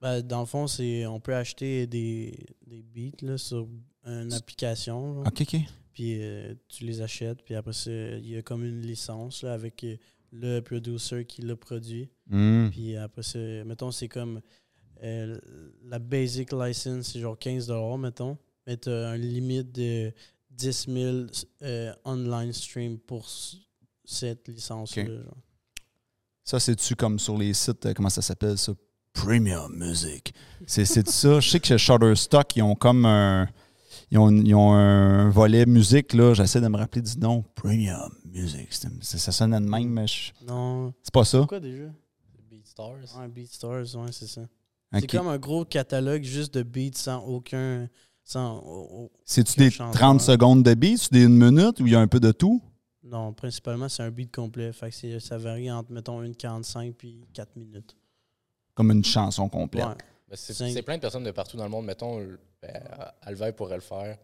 Ben, 0.00 0.22
dans 0.22 0.40
le 0.40 0.46
fond, 0.46 0.66
c'est 0.66 1.04
on 1.06 1.20
peut 1.20 1.34
acheter 1.34 1.86
des, 1.86 2.38
des 2.66 2.82
beats 2.82 3.26
là, 3.26 3.36
sur 3.36 3.68
une 4.06 4.32
application. 4.32 5.20
OK, 5.20 5.42
OK. 5.42 5.56
Puis 5.92 6.22
euh, 6.22 6.54
tu 6.68 6.84
les 6.84 7.02
achètes, 7.02 7.42
puis 7.42 7.54
après 7.54 7.72
il 7.86 8.28
y 8.30 8.36
a 8.36 8.42
comme 8.42 8.64
une 8.64 8.80
licence 8.80 9.42
là, 9.42 9.52
avec 9.52 9.84
euh, 9.84 9.96
le 10.32 10.60
producer 10.60 11.24
qui 11.24 11.42
l'a 11.42 11.56
produit. 11.56 12.08
Hmm. 12.28 12.68
Puis 12.70 12.96
après 12.96 13.22
ça, 13.22 13.38
mettons, 13.38 13.90
c'est 13.90 14.08
comme 14.08 14.40
euh, 15.02 15.38
la 15.84 15.98
basic 15.98 16.52
license, 16.52 17.12
c'est 17.12 17.20
genre 17.20 17.38
15 17.38 17.70
mettons. 17.98 18.36
Mais 18.66 18.76
tu 18.76 18.90
as 18.90 19.10
un 19.10 19.16
limite 19.16 19.72
de 19.72 20.12
10 20.50 20.86
000 20.88 21.16
euh, 21.62 21.92
online 22.04 22.52
stream 22.52 22.98
pour 22.98 23.28
cette 24.04 24.48
licence-là. 24.48 25.22
Ça, 26.44 26.60
c'est-tu 26.60 26.96
comme 26.96 27.18
sur 27.18 27.38
les 27.38 27.54
sites, 27.54 27.86
euh, 27.86 27.94
comment 27.94 28.10
ça 28.10 28.22
s'appelle 28.22 28.58
ça? 28.58 28.72
Premium 29.12 29.74
Music. 29.76 30.32
C'est 30.66 30.84
c'est 30.84 31.08
ça. 31.08 31.40
Je 31.40 31.50
sais 31.50 31.60
que 31.60 31.66
chez 31.66 31.78
Shutterstock, 31.78 32.56
ils 32.56 32.62
ont 32.62 32.74
comme 32.74 33.04
un. 33.04 33.48
Ils 34.12 34.18
ont, 34.18 34.30
ils 34.30 34.54
ont 34.54 34.72
un 34.72 35.30
volet 35.30 35.66
musique, 35.66 36.12
là. 36.14 36.34
J'essaie 36.34 36.60
de 36.60 36.66
me 36.68 36.76
rappeler 36.76 37.02
du 37.02 37.16
nom. 37.18 37.44
Premium 37.54 38.10
Music. 38.32 38.68
C'est- 38.72 38.88
c'est- 39.02 39.18
ça 39.18 39.32
sonne 39.32 39.50
de 39.52 39.58
même, 39.58 39.88
mais 39.88 40.06
je- 40.06 40.32
Non. 40.46 40.92
c'est 41.02 41.12
pas 41.12 41.24
ça. 41.24 41.38
Pourquoi 41.38 41.60
déjà? 41.60 41.84
BeatStars. 42.50 43.18
Ouais, 43.18 43.28
BeatStars, 43.28 43.94
ouais, 43.96 44.12
c'est 44.12 44.26
ça. 44.26 44.42
C'est 44.92 45.06
comme 45.10 45.28
un 45.28 45.38
gros 45.38 45.64
catalogue 45.64 46.22
juste 46.24 46.54
de 46.54 46.62
beats 46.62 46.96
sans 46.98 47.18
aucun. 47.24 47.88
Sans, 48.24 48.58
au- 48.58 49.10
C'est-tu 49.24 49.58
des 49.58 49.70
chanteur. 49.70 49.92
30 49.98 50.20
secondes 50.20 50.62
de 50.62 50.74
beat, 50.74 50.98
c'est 50.98 51.12
des 51.12 51.24
une 51.24 51.36
minute 51.36 51.80
ou 51.80 51.86
il 51.86 51.92
y 51.92 51.96
a 51.96 52.00
un 52.00 52.06
peu 52.06 52.20
de 52.20 52.30
tout? 52.32 52.62
Non, 53.02 53.32
principalement, 53.32 53.88
c'est 53.88 54.02
un 54.02 54.10
beat 54.10 54.32
complet. 54.32 54.72
Fait 54.72 54.90
que 54.90 54.94
c'est- 54.94 55.18
ça 55.20 55.36
varie 55.38 55.70
entre, 55.70 55.90
mettons, 55.90 56.20
1,45 56.20 56.94
puis 56.96 57.24
4 57.32 57.56
minutes. 57.56 57.96
Comme 58.74 58.90
une 58.92 59.04
chanson 59.04 59.48
complète. 59.48 59.84
Ouais. 59.86 59.94
Ben, 60.28 60.36
c'est 60.36 60.52
c'est 60.54 60.82
plein 60.82 60.96
de 60.96 61.00
personnes 61.00 61.24
de 61.24 61.30
partout 61.32 61.56
dans 61.56 61.64
le 61.64 61.70
monde. 61.70 61.86
Mettons, 61.86 62.20
euh, 62.20 62.38
ben, 62.62 62.72
Alvey 63.22 63.52
pourrait 63.52 63.74
le 63.76 63.80
faire 63.80 64.16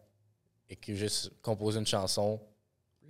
et 0.68 0.76
que 0.76 0.94
juste 0.94 1.32
composer 1.42 1.80
une 1.80 1.86
chanson, 1.86 2.38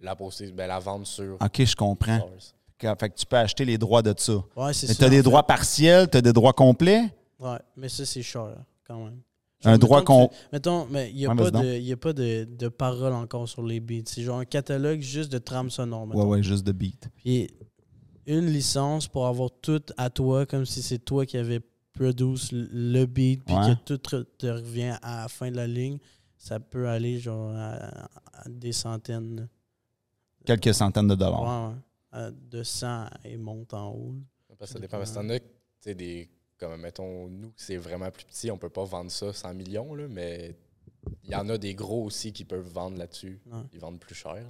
la 0.03 0.15
poster, 0.17 0.51
ben, 0.53 0.67
la 0.67 0.79
vendre 0.79 1.07
sur 1.07 1.37
OK, 1.41 1.65
je 1.65 1.77
comprends. 1.77 2.21
Fait 2.79 3.09
que 3.11 3.15
tu 3.17 3.25
peux 3.27 3.37
acheter 3.37 3.65
les 3.65 3.79
droits 3.79 4.03
de 4.03 4.15
ça. 4.19 4.35
Ouais, 4.55 4.73
c'est 4.75 4.89
Mais 4.89 4.95
ça. 4.95 4.99
tu 4.99 5.05
as 5.05 5.09
des 5.11 5.17
fait. 5.17 5.23
droits 5.23 5.47
partiels, 5.47 6.09
tu 6.11 6.19
as 6.19 6.23
des 6.23 6.33
droits 6.33 6.53
complets? 6.53 7.05
Ouais, 7.39 7.59
mais 7.77 7.89
ça, 7.89 8.05
c'est 8.05 8.23
cher, 8.23 8.57
quand 8.87 9.05
même. 9.05 9.21
Un 9.65 9.79
droit 9.79 10.03
qu'on. 10.05 10.29
Mettons, 10.53 10.87
mais 10.91 11.11
il 11.11 11.17
n'y 11.17 11.27
a, 11.27 11.31
Ouais, 11.31 11.37
pas 11.37 11.51
de- 11.51 11.79
y 11.79 11.93
a 11.93 11.97
pas 11.97 12.13
de, 12.13 12.45
de 12.45 12.69
paroles 12.69 13.15
encore 13.15 13.49
sur 13.49 13.63
les 13.63 13.81
beats. 13.81 14.03
C'est 14.07 14.23
genre 14.23 14.39
un 14.39 14.45
catalogue 14.45 15.01
juste 15.01 15.33
de 15.33 15.39
trames 15.39 15.71
sonores. 15.71 16.03
Ouais, 16.03 16.09
mettons. 16.15 16.29
ouais, 16.29 16.43
juste 16.43 16.65
de 16.67 16.73
beat. 16.73 17.09
Puis 17.17 17.49
une 18.27 18.47
licence 18.47 19.09
pour 19.09 19.27
avoir 19.27 19.51
tout 19.63 19.83
à 19.97 20.11
toi, 20.11 20.45
comme 20.47 20.67
si 20.67 20.83
c'est 20.83 20.99
toi 20.99 21.25
qui 21.25 21.39
avais 21.39 21.61
produit 21.95 22.37
le 22.53 23.07
beat, 23.07 23.43
puis 23.45 23.55
Ouais. 23.55 23.75
que 23.75 23.95
tout 23.95 23.99
te, 23.99 24.17
te 24.23 24.47
revient 24.47 24.95
à 25.03 25.23
la 25.23 25.29
fin 25.29 25.51
de 25.51 25.57
la 25.57 25.67
ligne, 25.67 25.99
ça 26.37 26.61
peut 26.61 26.89
aller 26.89 27.19
genre 27.19 27.51
à, 27.57 27.77
à 28.35 28.49
des 28.49 28.73
centaines. 28.73 29.49
Quelques 30.47 30.75
centaines 30.75 31.09
de 31.09 31.15
dollars. 31.15 31.43
Ouais, 31.43 31.75
ouais. 31.75 32.27
À 32.27 32.31
200 32.31 33.07
et 33.25 33.37
monte 33.37 33.75
en 33.75 33.91
haut. 33.91 34.15
Parce 34.59 34.71
que 34.71 34.79
ça 34.79 34.81
dépend. 34.81 34.99
Parce 34.99 35.11
que 35.11 35.17
t'en 35.17 35.29
as, 35.29 35.39
tu 35.41 35.45
sais, 35.81 35.95
des. 35.95 36.31
Comme, 36.59 36.81
mettons, 36.81 37.29
nous, 37.29 37.53
c'est 37.55 37.77
vraiment 37.77 38.11
plus 38.11 38.25
petit, 38.25 38.51
on 38.51 38.57
peut 38.57 38.71
pas 38.71 38.85
vendre 38.85 39.11
ça 39.11 39.31
100 39.31 39.53
millions, 39.53 39.95
là, 39.95 40.05
mais 40.09 40.57
il 41.25 41.31
y 41.31 41.35
en 41.35 41.47
a 41.51 41.59
des 41.59 41.75
gros 41.75 42.05
aussi 42.05 42.33
qui 42.33 42.47
peuvent 42.47 42.67
vendre 42.73 42.97
là-dessus. 42.97 43.39
Ouais. 43.53 43.59
Ils 43.75 43.79
vendent 43.81 44.01
plus 44.01 44.15
cher. 44.15 44.43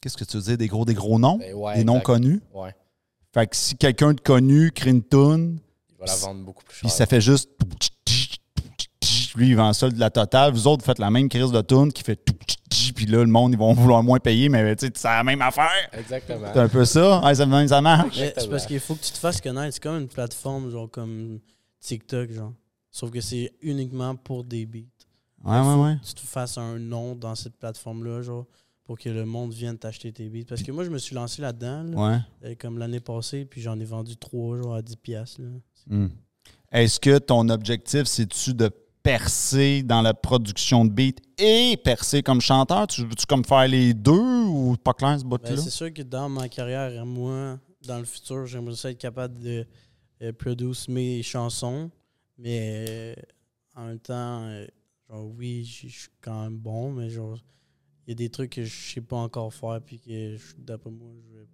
Qu'est-ce 0.00 0.16
que 0.16 0.22
tu 0.22 0.36
veux 0.36 0.42
dire? 0.44 0.56
Des 0.58 0.68
gros, 0.68 0.84
des 0.84 0.94
gros 0.94 1.18
noms? 1.18 1.38
Ben 1.38 1.52
ouais, 1.54 1.74
des 1.78 1.84
noms 1.84 1.94
exact. 1.94 2.06
connus? 2.06 2.40
Ouais. 2.54 2.72
Fait 3.34 3.48
que 3.48 3.56
si 3.56 3.76
quelqu'un 3.76 4.14
de 4.14 4.20
connu 4.20 4.70
crée 4.70 4.90
une 4.90 5.02
toune, 5.02 5.58
Il 5.90 5.96
va 5.98 6.06
la 6.06 6.14
vendre 6.14 6.44
beaucoup 6.44 6.62
plus 6.62 6.76
cher. 6.76 6.88
puis 6.88 6.90
ça 6.90 7.06
fait 7.06 7.20
juste. 7.20 7.50
Lui, 9.34 9.48
il 9.48 9.56
vend 9.56 9.72
ça 9.72 9.88
de 9.90 9.98
la 9.98 10.10
totale. 10.10 10.52
Vous 10.52 10.66
autres, 10.68 10.82
vous 10.82 10.86
faites 10.86 10.98
la 10.98 11.10
même 11.10 11.28
crise 11.28 11.50
de 11.50 11.60
toune 11.62 11.92
qui 11.92 12.02
fait. 12.04 12.20
Puis 13.02 13.10
là, 13.10 13.18
le 13.18 13.26
monde, 13.30 13.52
ils 13.52 13.58
vont 13.58 13.72
vouloir 13.72 14.00
moins 14.04 14.20
payer, 14.20 14.48
mais 14.48 14.76
tu 14.76 14.86
sais, 14.86 14.92
c'est 14.94 15.08
la 15.08 15.24
même 15.24 15.42
affaire. 15.42 15.68
Exactement. 15.92 16.46
C'est 16.52 16.60
un 16.60 16.68
peu 16.68 16.84
ça. 16.84 17.20
Ouais, 17.24 17.34
ça, 17.34 17.66
ça 17.66 17.80
marche. 17.80 18.16
Mais 18.16 18.32
c'est 18.36 18.48
parce 18.48 18.64
qu'il 18.64 18.78
faut 18.78 18.94
que 18.94 19.00
tu 19.00 19.10
te 19.10 19.18
fasses 19.18 19.40
connaître. 19.40 19.74
C'est 19.74 19.82
comme 19.82 19.98
une 20.02 20.06
plateforme, 20.06 20.70
genre 20.70 20.88
comme 20.88 21.40
TikTok, 21.80 22.30
genre. 22.30 22.52
Sauf 22.92 23.10
que 23.10 23.20
c'est 23.20 23.52
uniquement 23.60 24.14
pour 24.14 24.44
des 24.44 24.66
beats. 24.66 24.82
Ouais, 25.44 25.58
ouais, 25.58 25.82
ouais. 25.82 25.96
tu 26.06 26.14
te 26.14 26.20
fasses 26.20 26.58
un 26.58 26.78
nom 26.78 27.16
dans 27.16 27.34
cette 27.34 27.56
plateforme-là, 27.56 28.22
genre, 28.22 28.46
pour 28.84 28.96
que 28.96 29.08
le 29.08 29.24
monde 29.24 29.52
vienne 29.52 29.76
t'acheter 29.76 30.12
tes 30.12 30.28
beats. 30.28 30.44
Parce 30.48 30.62
que 30.62 30.70
moi, 30.70 30.84
je 30.84 30.90
me 30.90 30.98
suis 30.98 31.16
lancé 31.16 31.42
là-dedans, 31.42 31.82
là, 31.82 31.96
Ouais. 31.96 32.18
euh, 32.44 32.54
comme 32.56 32.78
l'année 32.78 33.00
passée, 33.00 33.46
puis 33.46 33.60
j'en 33.60 33.80
ai 33.80 33.84
vendu 33.84 34.16
trois, 34.16 34.58
genre, 34.58 34.76
à 34.76 34.82
10 34.82 34.94
piastres, 34.94 35.40
là. 35.40 35.48
Hmm. 35.88 36.08
Est-ce 36.70 37.00
que 37.00 37.18
ton 37.18 37.48
objectif, 37.48 38.04
c'est-tu 38.04 38.54
de 38.54 38.70
percer 39.02 39.82
dans 39.82 40.02
la 40.02 40.14
production 40.14 40.84
de 40.84 40.90
beats 40.90 41.20
et 41.38 41.76
percer 41.82 42.22
comme 42.22 42.40
chanteur? 42.40 42.86
Tu 42.86 43.02
veux-tu 43.02 43.26
comme 43.26 43.44
faire 43.44 43.66
les 43.68 43.94
deux 43.94 44.12
ou 44.46 44.76
pas 44.82 44.94
clair 44.94 45.18
ce 45.18 45.24
Ben, 45.24 45.30
bout-là? 45.30 45.56
c'est 45.56 45.70
sûr 45.70 45.92
que 45.92 46.02
dans 46.02 46.28
ma 46.28 46.48
carrière, 46.48 47.04
moi, 47.04 47.58
dans 47.86 47.98
le 47.98 48.04
futur, 48.04 48.46
j'aimerais 48.46 48.90
être 48.90 48.98
capable 48.98 49.38
de 49.40 49.66
euh, 50.22 50.32
produire 50.32 50.72
mes 50.88 51.22
chansons, 51.22 51.90
mais 52.38 52.84
euh, 52.88 53.14
en 53.74 53.86
même 53.86 53.98
temps, 53.98 54.44
euh, 54.44 54.66
genre, 55.08 55.26
oui, 55.36 55.64
je 55.64 55.88
suis 55.88 56.08
quand 56.20 56.42
même 56.44 56.58
bon, 56.58 56.92
mais 56.92 57.10
genre, 57.10 57.36
il 58.06 58.10
y 58.10 58.12
a 58.12 58.14
des 58.14 58.28
trucs 58.30 58.50
que 58.52 58.64
je 58.64 58.92
sais 58.94 59.00
pas 59.00 59.16
encore 59.16 59.52
faire, 59.52 59.80
puis 59.84 59.98
que 59.98 60.36
d'après 60.58 60.90
moi, 60.90 61.10
je 61.28 61.38
vais, 61.38 61.46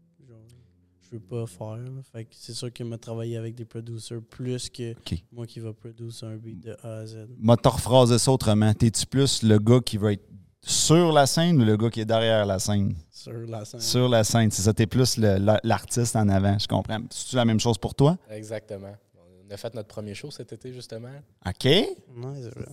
je 1.11 1.17
veux 1.17 1.21
pas 1.23 1.47
faire. 1.47 1.79
Fait 2.12 2.25
que 2.25 2.31
c'est 2.33 2.53
sûr 2.55 2.73
qu'il 2.73 2.87
m'a 2.87 2.99
travaillé 2.99 3.37
avec 3.37 3.55
des 3.55 3.65
producers 3.65 4.21
plus 4.29 4.69
que 4.71 4.95
moi 5.33 5.47
qui 5.47 5.61
va 5.61 5.73
produire 5.73 6.11
un 6.23 6.37
beat 6.37 6.61
de 6.61 6.77
A 6.83 6.99
à 6.99 7.07
Z. 7.07 7.27
M'a 7.38 7.57
te 7.57 7.69
rephraser 7.69 8.19
ça 8.19 8.31
autrement. 8.33 8.73
T'es-tu 8.75 9.07
plus 9.07 9.43
le 9.43 9.59
gars 9.59 9.81
qui 9.81 9.97
va 9.97 10.12
être 10.12 10.25
sur 10.61 11.12
la 11.12 11.27
scène 11.27 11.61
ou 11.62 11.65
le 11.65 11.77
gars 11.77 11.88
qui 11.91 12.00
est 12.00 12.05
derrière 12.05 12.45
la 12.45 12.59
scène? 12.59 12.95
Sur 13.11 13.33
la 13.33 13.65
scène. 13.65 13.81
Sur 13.81 14.09
la 14.09 14.25
scène, 14.25 14.50
c'est 14.50 14.62
ça. 14.62 14.73
T'es 14.75 14.87
plus 14.87 15.17
l'artiste 15.17 16.17
en 16.17 16.29
avant, 16.29 16.59
je 16.59 16.67
comprends. 16.67 16.99
C'est-tu 17.11 17.37
la 17.37 17.45
même 17.45 17.61
chose 17.61 17.79
pour 17.79 17.95
toi? 17.95 18.19
Exactement. 18.31 18.93
On 19.17 19.50
a 19.50 19.57
fait 19.57 19.75
notre 19.75 19.88
premier 19.88 20.15
show 20.15 20.31
cet 20.31 20.53
été, 20.53 20.73
justement. 20.75 21.09
OK. 21.47 21.65
Ouais, 21.65 21.88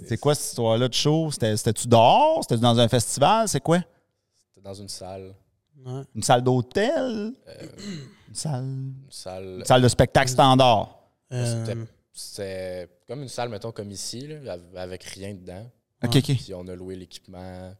c'est 0.05 0.17
quoi 0.17 0.35
cette 0.35 0.49
histoire-là 0.49 0.89
de 0.89 0.93
show? 0.93 1.31
C'était- 1.31 1.55
C'était-tu 1.55 1.87
dehors? 1.87 2.39
C'était 2.41 2.59
dans 2.59 2.77
un 2.77 2.87
festival? 2.89 3.47
C'est 3.47 3.61
quoi? 3.61 3.79
C'était 4.49 4.61
dans 4.67 4.73
une 4.73 4.89
salle. 4.89 5.33
Ouais. 5.85 6.01
Une 6.15 6.23
salle 6.23 6.43
d'hôtel? 6.43 7.33
euh, 7.47 7.61
Une 8.27 8.35
salle... 8.35 8.63
une 8.63 8.93
salle. 9.09 9.55
Une 9.59 9.65
salle 9.65 9.81
de 9.81 9.87
spectacle 9.87 10.29
standard? 10.29 10.99
Euh, 11.31 11.65
C'était- 11.65 11.79
C'était 12.13 12.89
comme 13.07 13.21
une 13.23 13.27
salle, 13.27 13.49
mettons, 13.49 13.71
comme 13.71 13.91
ici, 13.91 14.27
là, 14.27 14.53
av- 14.53 14.77
avec 14.77 15.03
rien 15.03 15.33
dedans. 15.33 15.69
OK. 16.03 16.15
OK. 16.15 16.23
Puis 16.23 16.53
on 16.55 16.67
a 16.67 16.75
loué 16.75 16.95
l'équipement. 16.95 17.73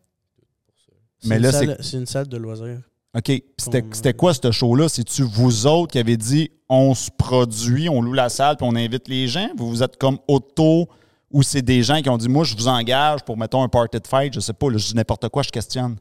pour 0.68 0.76
ça. 0.78 0.92
c'est 1.20 1.30
Mais 1.30 1.38
une 1.38 1.42
là, 1.44 1.52
salle- 1.52 1.78
c'est 1.80 1.98
une 1.98 2.06
salle 2.06 2.28
de 2.28 2.38
loisirs. 2.38 2.82
OK. 3.18 3.32
C'était 3.58 3.84
euh, 4.10 4.14
quoi 4.14 4.34
ce 4.34 4.52
show-là? 4.52 4.90
C'est-tu 4.90 5.24
vous 5.24 5.66
autres 5.68 5.94
qui 5.94 6.00
avez 6.00 6.18
dit 6.18 6.52
on 6.68 6.94
se 6.94 7.10
produit, 7.18 7.88
on 7.88 8.02
loue 8.02 8.12
la 8.14 8.28
salle 8.28 8.58
puis 8.58 8.68
on 8.70 8.76
invite 8.76 9.08
les 9.08 9.28
gens? 9.30 9.48
Vous 9.56 9.70
vous 9.70 9.84
êtes 9.84 9.96
comme 9.98 10.20
auto 10.28 10.90
ou 11.32 11.42
c'est 11.42 11.62
des 11.62 11.82
gens 11.82 12.02
qui 12.02 12.10
ont 12.10 12.18
dit 12.18 12.28
moi 12.28 12.44
je 12.44 12.56
vous 12.58 12.68
engage 12.68 13.24
pour 13.24 13.38
mettons 13.38 13.64
un 13.64 13.70
party 13.70 14.00
de 14.02 14.08
fight, 14.08 14.34
je 14.34 14.42
sais 14.42 14.52
pas, 14.54 14.70
là, 14.70 14.78
je 14.78 14.88
dis 14.88 14.96
n'importe 14.96 15.30
quoi, 15.30 15.44
je 15.44 15.50
questionne. 15.50 15.96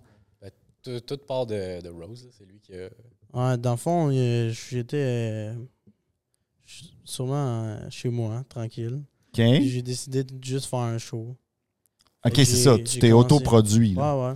Tout, 0.84 1.00
tout 1.00 1.16
part 1.26 1.46
de, 1.46 1.80
de 1.80 1.88
Rose, 1.88 2.24
là, 2.24 2.30
c'est 2.36 2.44
lui 2.44 2.60
qui 2.60 2.74
a. 2.74 2.88
Ouais, 3.32 3.58
dans 3.58 3.72
le 3.72 3.76
fond, 3.76 4.10
j'étais 4.10 4.96
euh, 4.96 5.54
sûrement 7.04 7.64
euh, 7.64 7.90
chez 7.90 8.10
moi, 8.10 8.44
tranquille. 8.48 9.02
OK? 9.28 9.34
Puis 9.34 9.68
J'ai 9.70 9.82
décidé 9.82 10.24
de 10.24 10.44
juste 10.44 10.66
faire 10.66 10.80
un 10.80 10.98
show. 10.98 11.36
OK, 12.24 12.34
c'est 12.36 12.44
ça, 12.44 12.78
tu 12.78 12.98
t'es 12.98 13.12
autoproduit. 13.12 13.94
Ouais, 13.96 14.02
ouais. 14.02 14.34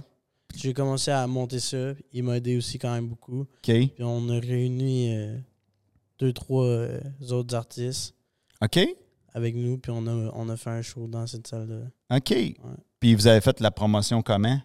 J'ai 0.57 0.75
commencé 0.75 1.11
à 1.11 1.27
monter 1.27 1.61
ça. 1.61 1.93
Il 2.13 2.25
m'a 2.25 2.37
aidé 2.37 2.57
aussi 2.57 2.79
quand 2.79 2.93
même 2.93 3.09
beaucoup. 3.09 3.43
OK? 3.43 3.49
Puis 3.63 3.93
on 4.01 4.29
a 4.31 4.39
réuni 4.41 5.15
euh, 5.15 5.39
deux, 6.19 6.33
trois 6.33 6.65
euh, 6.65 7.01
autres 7.31 7.55
artistes 7.55 8.15
OK? 8.63 8.79
avec 9.35 9.55
nous. 9.55 9.79
Puis 9.79 9.93
on 9.95 10.07
a, 10.07 10.33
on 10.35 10.49
a 10.49 10.57
fait 10.57 10.71
un 10.71 10.83
show 10.83 11.07
dans 11.07 11.27
cette 11.27 11.47
salle-là. 11.47 12.17
OK. 12.17 12.35
Puis 12.99 13.15
vous 13.15 13.27
avez 13.27 13.41
fait 13.41 13.61
la 13.61 13.71
promotion 13.71 14.23
comment? 14.23 14.61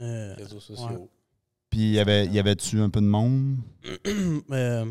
Euh, 0.00 0.34
réseaux 0.36 0.60
sociaux. 0.60 1.08
Puis 1.70 1.92
y 1.92 1.98
avait, 1.98 2.26
y 2.26 2.38
avait-tu 2.38 2.80
un 2.80 2.88
peu 2.90 3.00
de 3.00 3.06
monde? 3.06 3.56
euh, 4.50 4.84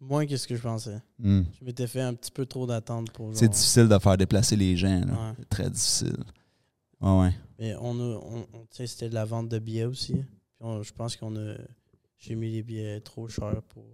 moins 0.00 0.26
que 0.26 0.36
ce 0.36 0.46
que 0.48 0.56
je 0.56 0.62
pensais? 0.62 1.00
Hmm. 1.18 1.42
Je 1.60 1.64
m'étais 1.64 1.86
fait 1.86 2.00
un 2.00 2.14
petit 2.14 2.30
peu 2.30 2.44
trop 2.46 2.66
d'attente 2.66 3.10
pour 3.12 3.30
C'est 3.36 3.48
difficile 3.48 3.88
de 3.88 3.98
faire 3.98 4.16
déplacer 4.16 4.56
les 4.56 4.76
gens. 4.76 5.00
là. 5.06 5.12
Ouais. 5.38 5.44
Très 5.48 5.70
difficile. 5.70 6.16
Ouais, 7.00 7.20
ouais. 7.20 7.34
Mais 7.58 7.74
on 7.80 7.98
a, 8.00 8.16
on, 8.24 8.46
on- 8.52 8.66
c'était 8.70 9.08
de 9.08 9.14
la 9.14 9.24
vente 9.24 9.48
de 9.48 9.58
billets 9.58 9.84
aussi. 9.84 10.14
Puis 10.14 10.24
on- 10.60 10.82
je 10.82 10.92
pense 10.92 11.16
qu'on 11.16 11.36
a, 11.36 11.54
j'ai 12.18 12.34
mis 12.34 12.50
les 12.50 12.62
billets 12.62 13.00
trop 13.00 13.28
chers 13.28 13.62
pour, 13.68 13.84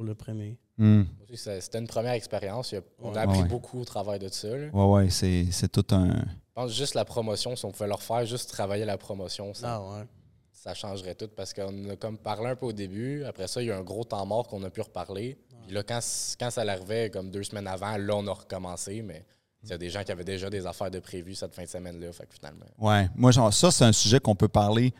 pour 0.00 0.06
le 0.06 0.14
premier. 0.14 0.56
Hmm. 0.78 1.02
C'était 1.34 1.78
une 1.78 1.86
première 1.86 2.12
expérience. 2.14 2.74
On 3.02 3.14
a 3.14 3.20
appris 3.20 3.42
Ouais. 3.42 3.48
beaucoup 3.48 3.80
au 3.80 3.84
travail 3.84 4.18
de 4.18 4.28
ça. 4.28 4.48
là. 4.48 4.68
Ouais, 4.72 4.84
ouais, 5.04 5.10
c'est 5.10 5.44
c'est 5.50 5.70
tout 5.70 5.84
un. 5.94 6.08
Je 6.08 6.54
pense 6.54 6.74
juste 6.74 6.94
la 6.94 7.04
promotion, 7.04 7.54
si 7.54 7.66
on 7.66 7.70
pouvait 7.70 7.86
leur 7.86 8.02
faire, 8.02 8.24
juste 8.24 8.48
travailler 8.50 8.86
la 8.86 8.96
promotion, 8.96 9.52
ça, 9.52 9.74
Ah 9.74 9.80
ouais. 9.98 10.04
ça 10.52 10.72
changerait 10.72 11.14
tout 11.14 11.28
parce 11.36 11.52
qu'on 11.52 11.90
a 11.90 11.96
comme 11.96 12.16
parlé 12.16 12.46
un 12.48 12.56
peu 12.56 12.64
au 12.66 12.72
début. 12.72 13.24
Après 13.24 13.46
ça, 13.46 13.60
il 13.60 13.66
y 13.68 13.70
a 13.70 13.74
eu 13.76 13.78
un 13.78 13.82
gros 13.82 14.04
temps 14.04 14.24
mort 14.24 14.48
qu'on 14.48 14.62
a 14.64 14.70
pu 14.70 14.80
reparler. 14.80 15.36
Puis 15.64 15.74
là, 15.74 15.82
quand, 15.82 16.00
quand 16.40 16.50
ça 16.50 16.64
l'arrivait, 16.64 17.10
comme 17.10 17.30
deux 17.30 17.42
semaines 17.42 17.66
avant, 17.66 17.98
là, 17.98 18.16
on 18.16 18.26
a 18.26 18.32
recommencé. 18.32 19.02
Mais 19.02 19.26
il 19.62 19.68
y 19.68 19.72
a 19.74 19.78
des 19.78 19.90
gens 19.90 20.02
qui 20.02 20.12
avaient 20.12 20.24
déjà 20.24 20.48
des 20.48 20.64
affaires 20.64 20.90
de 20.90 21.00
prévues 21.00 21.34
cette 21.34 21.54
fin 21.54 21.64
de 21.64 21.68
semaine-là. 21.68 22.10
Fait 22.12 22.24
que 22.26 22.34
finalement. 22.34 22.64
Ouais. 22.78 23.06
Moi, 23.14 23.32
genre, 23.32 23.52
ça, 23.52 23.70
c'est 23.70 23.84
un 23.84 23.92
sujet 23.92 24.18
qu'on 24.18 24.34
peut 24.34 24.48
parler. 24.48 24.94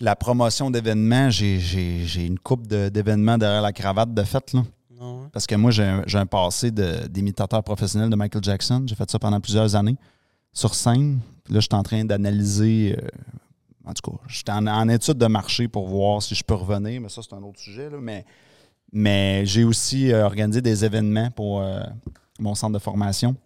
La 0.00 0.16
promotion 0.16 0.70
d'événements, 0.70 1.30
j'ai- 1.30 2.26
une 2.26 2.38
coupe 2.38 2.66
de- 2.66 2.88
d'événements 2.88 3.38
derrière 3.38 3.62
la 3.62 3.72
cravate 3.72 4.12
de 4.12 4.22
fait, 4.22 4.52
là. 4.52 4.64
Non, 4.90 5.22
ouais. 5.22 5.28
Parce 5.32 5.46
que 5.46 5.54
moi, 5.54 5.70
j'ai 5.70 5.84
un, 6.18 6.26
passé 6.26 6.70
d'imitateur 6.70 7.62
professionnel 7.62 8.10
de 8.10 8.16
Michael 8.16 8.42
Jackson. 8.42 8.84
J'ai 8.86 8.94
fait 8.94 9.10
ça 9.10 9.18
pendant 9.18 9.40
plusieurs 9.40 9.74
années 9.76 9.96
sur 10.52 10.74
scène. 10.74 11.20
Puis 11.44 11.54
là, 11.54 11.60
je 11.60 11.66
suis 11.70 11.74
en 11.76 11.82
train 11.82 12.04
d'analyser. 12.04 12.96
euh, 12.98 13.08
en 13.86 13.92
tout 13.92 14.10
cas, 14.10 14.16
j'étais 14.28 14.52
en, 14.52 14.66
en 14.66 14.88
étude 14.88 15.18
de 15.18 15.26
marché 15.26 15.68
pour 15.68 15.86
voir 15.88 16.22
si 16.22 16.34
je 16.34 16.42
peux 16.42 16.54
revenir, 16.54 17.00
mais 17.00 17.08
ça, 17.08 17.20
c'est 17.22 17.34
un 17.34 17.42
autre 17.42 17.58
sujet. 17.60 17.90
là. 17.90 17.98
Mais, 18.00 18.24
mais 18.92 19.44
j'ai 19.46 19.64
aussi 19.64 20.10
euh, 20.12 20.24
organisé 20.24 20.60
des 20.62 20.84
événements 20.84 21.30
pour 21.30 21.60
euh, 21.60 21.80
mon 22.38 22.54
centre 22.54 22.72
de 22.72 22.78
formation. 22.78 23.36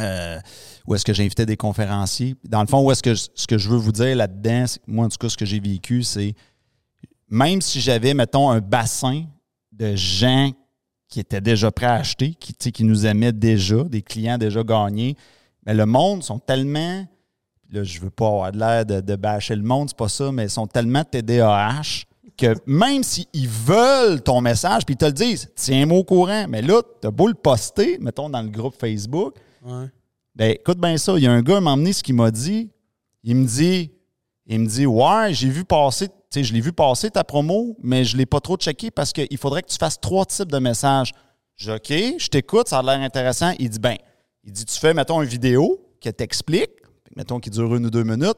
Euh, 0.00 0.38
où 0.86 0.94
est-ce 0.94 1.04
que 1.04 1.12
j'invitais 1.12 1.46
des 1.46 1.56
conférenciers. 1.56 2.34
Dans 2.44 2.60
le 2.60 2.66
fond, 2.66 2.80
où 2.84 2.90
est-ce 2.90 3.02
que 3.02 3.14
je- 3.14 3.28
ce 3.34 3.46
que 3.46 3.58
je 3.58 3.68
veux 3.68 3.76
vous 3.76 3.92
dire 3.92 4.16
là-dedans, 4.16 4.64
moi, 4.86 5.06
en 5.06 5.08
tout 5.08 5.18
cas, 5.18 5.28
ce 5.28 5.36
que 5.36 5.44
j'ai 5.46 5.60
vécu, 5.60 6.02
c'est 6.02 6.34
même 7.28 7.60
si 7.60 7.80
j'avais, 7.80 8.14
mettons, 8.14 8.50
un 8.50 8.60
bassin 8.60 9.24
de 9.72 9.94
gens 9.96 10.50
qui 11.08 11.20
étaient 11.20 11.40
déjà 11.40 11.70
prêts 11.70 11.86
à 11.86 11.94
acheter, 11.94 12.34
qui, 12.34 12.52
qui 12.54 12.84
nous 12.84 13.06
aimaient 13.06 13.32
déjà, 13.32 13.84
des 13.84 14.02
clients 14.02 14.38
déjà 14.38 14.62
gagnés, 14.62 15.16
mais 15.64 15.74
le 15.74 15.86
monde 15.86 16.22
sont 16.22 16.38
tellement. 16.38 17.06
Là, 17.70 17.82
je 17.82 18.00
veux 18.00 18.10
pas 18.10 18.26
avoir 18.28 18.52
de 18.52 18.58
l'air 18.58 18.86
de, 18.86 19.00
de 19.00 19.16
bâcher 19.16 19.56
le 19.56 19.62
monde, 19.62 19.88
c'est 19.88 19.96
pas 19.96 20.08
ça, 20.08 20.30
mais 20.32 20.44
ils 20.44 20.50
sont 20.50 20.66
tellement 20.66 21.02
TDAH 21.04 22.04
que 22.36 22.54
même 22.66 23.02
s'ils 23.04 23.48
veulent 23.48 24.20
ton 24.22 24.40
message, 24.40 24.84
puis 24.84 24.94
ils 24.94 24.98
te 24.98 25.04
le 25.04 25.12
disent, 25.12 25.48
tiens-moi 25.54 25.98
au 25.98 26.04
courant, 26.04 26.46
mais 26.48 26.62
là, 26.62 26.82
t'as 27.00 27.10
beau 27.12 27.28
le 27.28 27.34
poster, 27.34 27.96
mettons 28.00 28.28
dans 28.28 28.42
le 28.42 28.48
groupe 28.48 28.74
Facebook, 28.78 29.34
Ouais. 29.64 29.86
ben, 30.34 30.50
écoute 30.50 30.78
bien 30.78 30.96
ça. 30.98 31.14
Il 31.16 31.22
y 31.22 31.26
a 31.26 31.32
un 31.32 31.42
gars 31.42 31.60
m'a 31.60 31.72
emmené 31.72 31.92
ce 31.92 32.02
qu'il 32.02 32.14
m'a 32.14 32.30
dit. 32.30 32.70
Il 33.22 33.36
me 33.36 33.46
dit, 33.46 33.90
il 34.46 34.60
me 34.60 34.66
dit, 34.66 34.84
ouais, 34.84 35.32
j'ai 35.32 35.48
vu 35.48 35.64
passer, 35.64 36.08
tu 36.08 36.14
sais, 36.30 36.44
je 36.44 36.52
l'ai 36.52 36.60
vu 36.60 36.72
passer 36.72 37.10
ta 37.10 37.24
promo, 37.24 37.76
mais 37.82 38.04
je 38.04 38.16
l'ai 38.16 38.26
pas 38.26 38.40
trop 38.40 38.56
checké 38.56 38.90
parce 38.90 39.12
qu'il 39.12 39.38
faudrait 39.38 39.62
que 39.62 39.70
tu 39.70 39.78
fasses 39.78 39.98
trois 39.98 40.26
types 40.26 40.52
de 40.52 40.58
messages. 40.58 41.12
Je 41.56 41.72
OK, 41.72 41.88
je 41.88 42.28
t'écoute, 42.28 42.68
ça 42.68 42.80
a 42.80 42.82
l'air 42.82 43.00
intéressant. 43.00 43.52
Il 43.58 43.70
dit, 43.70 43.78
ben, 43.78 43.96
il 44.42 44.52
dit, 44.52 44.66
tu 44.66 44.78
fais, 44.78 44.92
mettons, 44.92 45.22
une 45.22 45.28
vidéo 45.28 45.80
qui 46.00 46.12
t'explique, 46.12 46.72
mettons, 47.16 47.40
qui 47.40 47.48
dure 47.48 47.74
une 47.74 47.86
ou 47.86 47.90
deux 47.90 48.04
minutes. 48.04 48.36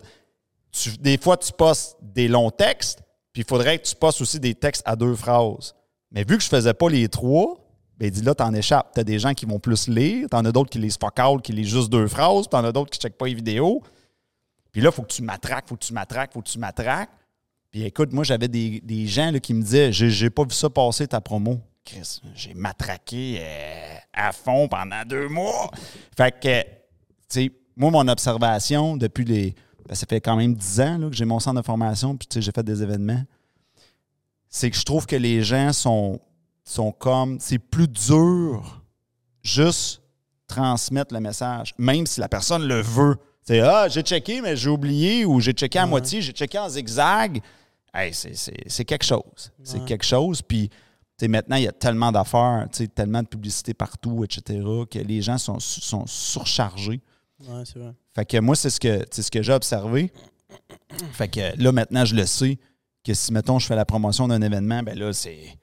Des 1.00 1.18
fois, 1.18 1.36
tu 1.36 1.52
postes 1.52 1.96
des 2.02 2.28
longs 2.28 2.50
textes, 2.50 3.00
puis 3.32 3.42
il 3.42 3.48
faudrait 3.48 3.78
que 3.78 3.84
tu 3.84 3.96
postes 3.96 4.20
aussi 4.20 4.38
des 4.38 4.54
textes 4.54 4.82
à 4.84 4.94
deux 4.94 5.14
phrases. 5.16 5.74
Mais 6.12 6.22
vu 6.22 6.36
que 6.36 6.44
je 6.44 6.48
faisais 6.48 6.74
pas 6.74 6.88
les 6.88 7.08
trois, 7.08 7.65
ben, 7.98 8.06
il 8.06 8.10
dit 8.10 8.22
là, 8.22 8.34
t'en 8.34 8.52
échappes. 8.52 8.90
T'as 8.94 9.04
des 9.04 9.18
gens 9.18 9.32
qui 9.32 9.46
vont 9.46 9.58
plus 9.58 9.88
lire, 9.88 10.28
t'en 10.30 10.44
as 10.44 10.52
d'autres 10.52 10.70
qui 10.70 10.78
lisent 10.78 10.98
fuck 10.98 11.18
all, 11.18 11.40
qui 11.40 11.52
lisent 11.52 11.68
juste 11.68 11.90
deux 11.90 12.08
phrases, 12.08 12.48
t'en 12.48 12.64
as 12.64 12.72
d'autres 12.72 12.90
qui 12.90 13.00
checkent 13.00 13.16
pas 13.16 13.26
les 13.26 13.34
vidéos. 13.34 13.82
Puis 14.72 14.82
là, 14.82 14.90
il 14.92 14.94
faut 14.94 15.02
que 15.02 15.12
tu 15.12 15.22
matraques, 15.22 15.68
faut 15.68 15.76
que 15.76 15.84
tu 15.84 15.94
matraques, 15.94 16.32
faut 16.32 16.42
que 16.42 16.48
tu 16.48 16.58
matraques. 16.58 17.10
Puis 17.70 17.84
écoute, 17.84 18.12
moi, 18.12 18.24
j'avais 18.24 18.48
des, 18.48 18.80
des 18.80 19.06
gens 19.06 19.30
là, 19.30 19.40
qui 19.40 19.54
me 19.54 19.62
disaient 19.62 19.92
J'ai 19.92 20.30
pas 20.30 20.44
vu 20.44 20.52
ça 20.52 20.68
passer 20.68 21.06
ta 21.06 21.20
promo. 21.20 21.60
Chris, 21.84 22.20
j'ai 22.34 22.52
matraqué 22.52 23.38
euh, 23.40 23.96
à 24.12 24.32
fond 24.32 24.66
pendant 24.68 25.02
deux 25.06 25.28
mois. 25.28 25.70
Fait 26.16 26.32
que, 26.32 26.62
tu 26.62 26.68
sais, 27.28 27.52
moi, 27.76 27.90
mon 27.90 28.08
observation 28.08 28.96
depuis 28.96 29.24
les. 29.24 29.54
ben, 29.88 29.94
ça 29.94 30.04
fait 30.06 30.20
quand 30.20 30.36
même 30.36 30.54
dix 30.54 30.80
ans 30.80 30.98
là, 30.98 31.08
que 31.08 31.14
j'ai 31.14 31.24
mon 31.24 31.38
centre 31.38 31.60
de 31.60 31.64
formation, 31.64 32.16
puis 32.16 32.28
j'ai 32.34 32.50
fait 32.50 32.64
des 32.64 32.82
événements. 32.82 33.22
C'est 34.48 34.70
que 34.70 34.76
je 34.76 34.84
trouve 34.84 35.06
que 35.06 35.16
les 35.16 35.42
gens 35.42 35.72
sont, 35.72 36.20
sont 36.66 36.92
comme. 36.92 37.38
C'est 37.40 37.58
plus 37.58 37.88
dur 37.88 38.82
juste 39.42 40.02
transmettre 40.46 41.14
le 41.14 41.20
message, 41.20 41.74
même 41.78 42.06
si 42.06 42.20
la 42.20 42.28
personne 42.28 42.66
le 42.66 42.80
veut. 42.80 43.16
C'est 43.42 43.60
Ah, 43.60 43.88
j'ai 43.88 44.02
checké, 44.02 44.40
mais 44.40 44.56
j'ai 44.56 44.68
oublié, 44.70 45.24
ou 45.24 45.40
j'ai 45.40 45.52
checké 45.52 45.78
à 45.78 45.84
Ouais. 45.84 45.90
moitié, 45.90 46.20
j'ai 46.20 46.32
checké 46.32 46.58
en 46.58 46.68
zigzag. 46.68 47.40
Hey, 47.94 48.12
c'est- 48.12 48.84
quelque 48.84 49.04
chose. 49.04 49.52
C'est 49.62 49.84
quelque 49.84 50.04
chose. 50.04 50.42
Puis, 50.42 50.68
maintenant, 51.22 51.56
il 51.56 51.62
y 51.62 51.68
a 51.68 51.72
tellement 51.72 52.12
d'affaires, 52.12 52.66
tellement 52.94 53.22
de 53.22 53.28
publicité 53.28 53.72
partout, 53.72 54.22
etc., 54.24 54.60
que 54.90 54.98
les 54.98 55.22
gens 55.22 55.38
sont, 55.38 55.58
sont 55.60 56.06
surchargés. 56.06 57.00
Ouais, 57.48 57.62
c'est 57.64 57.78
vrai. 57.78 57.92
Fait 58.14 58.24
que 58.24 58.38
moi, 58.38 58.54
c'est 58.56 58.70
ce 58.70 58.80
que, 58.80 59.04
c'est 59.10 59.22
ce 59.22 59.30
que 59.30 59.42
j'ai 59.42 59.52
observé. 59.52 60.12
Fait 61.12 61.28
que 61.28 61.62
là, 61.62 61.72
maintenant, 61.72 62.04
je 62.04 62.14
le 62.14 62.26
sais 62.26 62.58
que 63.04 63.14
si, 63.14 63.32
mettons, 63.32 63.58
je 63.58 63.66
fais 63.66 63.76
la 63.76 63.84
promotion 63.84 64.26
d'un 64.28 64.42
événement, 64.42 64.82
ben 64.82 64.98
là, 64.98 65.12
c'est. 65.12 65.56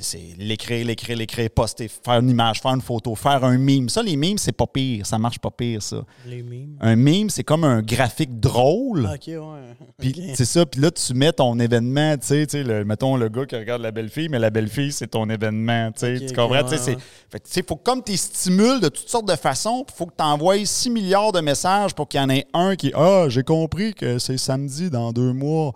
C'est 0.00 0.34
l'écrire, 0.38 0.86
l'écrire, 0.86 1.16
l'écrire, 1.16 1.50
poster, 1.50 1.88
faire 1.88 2.20
une 2.20 2.30
image, 2.30 2.60
faire 2.62 2.72
une 2.74 2.80
photo, 2.80 3.14
faire 3.14 3.44
un 3.44 3.58
meme. 3.58 3.88
Ça, 3.88 4.02
les 4.02 4.16
memes, 4.16 4.38
c'est 4.38 4.52
pas 4.52 4.66
pire. 4.66 5.04
Ça 5.04 5.18
marche 5.18 5.38
pas 5.38 5.50
pire, 5.50 5.82
ça. 5.82 6.02
Les 6.26 6.42
mimes. 6.42 6.76
Un 6.80 6.96
meme, 6.96 7.28
c'est 7.28 7.44
comme 7.44 7.64
un 7.64 7.82
graphique 7.82 8.40
drôle. 8.40 9.06
Ok, 9.12 9.26
ouais. 9.26 9.36
Puis 9.98 10.30
c'est 10.34 10.44
ça, 10.44 10.64
puis 10.66 10.80
là, 10.80 10.90
tu 10.90 11.12
mets 11.14 11.32
ton 11.32 11.58
événement, 11.60 12.16
tu 12.16 12.26
sais, 12.26 12.46
tu 12.46 12.52
sais, 12.58 12.64
le- 12.64 12.84
mettons 12.84 13.16
le 13.16 13.28
gars 13.28 13.44
qui 13.46 13.54
regarde 13.56 13.82
la 13.82 13.90
belle-fille, 13.92 14.28
mais 14.28 14.38
la 14.38 14.50
belle-fille, 14.50 14.92
c'est 14.92 15.06
ton 15.08 15.28
événement, 15.28 15.92
tu 15.92 16.00
sais, 16.00 16.18
tu 16.26 16.34
comprends? 16.34 16.50
ouais, 16.56 16.62
Tu 16.64 16.70
sais, 16.70 16.78
c'est- 16.78 16.96
ouais. 16.96 17.62
faut 17.68 17.76
que 17.76 17.82
comme 17.84 18.02
tu 18.02 18.16
stimules 18.16 18.80
de 18.80 18.88
toutes 18.88 19.08
sortes 19.08 19.28
de 19.28 19.36
façons, 19.36 19.84
il 19.88 19.92
faut 19.94 20.06
que 20.06 20.14
tu 20.16 20.24
envoies 20.24 20.64
6 20.64 20.90
milliards 20.90 21.32
de 21.32 21.40
messages 21.40 21.94
pour 21.94 22.08
qu'il 22.08 22.20
y 22.20 22.22
en 22.24 22.30
ait 22.30 22.46
un 22.54 22.74
qui 22.76 22.92
«Ah, 22.94 23.26
j'ai 23.28 23.42
compris 23.42 23.94
que 23.94 24.18
c'est 24.18 24.38
samedi 24.38 24.90
dans 24.90 25.12
deux 25.12 25.32
mois.» 25.32 25.72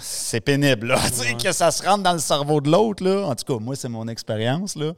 c'est 0.00 0.40
pénible, 0.40 0.88
là. 0.88 1.00
Tu 1.08 1.14
sais, 1.14 1.22
Ouais. 1.32 1.36
que 1.36 1.52
ça 1.52 1.70
se 1.70 1.82
rentre 1.82 2.02
dans 2.02 2.12
le 2.12 2.18
cerveau 2.18 2.60
de 2.60 2.70
l'autre, 2.70 3.04
là. 3.04 3.26
En 3.26 3.34
tout 3.34 3.44
cas, 3.54 3.60
moi, 3.62 3.76
c'est 3.76 3.88
mon 3.88 4.06
expérience, 4.08 4.76
là. 4.76 4.92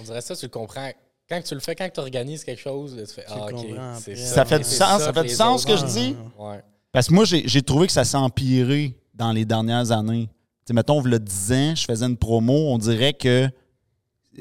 On 0.00 0.02
dirait 0.02 0.20
ça, 0.20 0.34
tu 0.36 0.46
le 0.46 0.50
comprends. 0.50 0.90
Quand 1.28 1.40
tu 1.42 1.54
le 1.54 1.60
fais, 1.60 1.74
quand 1.74 1.88
tu 1.92 2.00
organises 2.00 2.44
quelque 2.44 2.60
chose, 2.60 2.96
là, 2.96 3.06
tu 3.06 3.14
fais 3.14 3.24
Ah, 3.28 3.46
ok. 3.50 3.66
c'est. 4.00 4.16
Ça 4.16 4.44
fait 4.44 4.58
du 4.58 4.64
sens, 4.64 5.00
ça 5.00 5.06
ça 5.06 5.12
fait 5.12 5.22
du 5.24 5.34
sens 5.34 5.62
ce 5.62 5.66
que 5.66 5.76
je 5.76 5.84
dis. 5.86 6.16
Ouais. 6.38 6.62
Parce 6.92 7.08
que 7.08 7.14
moi, 7.14 7.24
j'ai 7.24 7.62
trouvé 7.62 7.86
que 7.86 7.92
ça 7.92 8.04
s'est 8.04 8.16
empiré 8.16 8.94
dans 9.14 9.32
les 9.32 9.44
dernières 9.44 9.90
années. 9.90 10.26
Tu 10.28 10.68
sais, 10.68 10.74
mettons, 10.74 11.00
le 11.02 11.18
10 11.18 11.52
ans, 11.52 11.74
je 11.76 11.84
faisais 11.84 12.04
une 12.06 12.16
promo, 12.16 12.52
on 12.72 12.78
dirait 12.78 13.14
que 13.14 13.48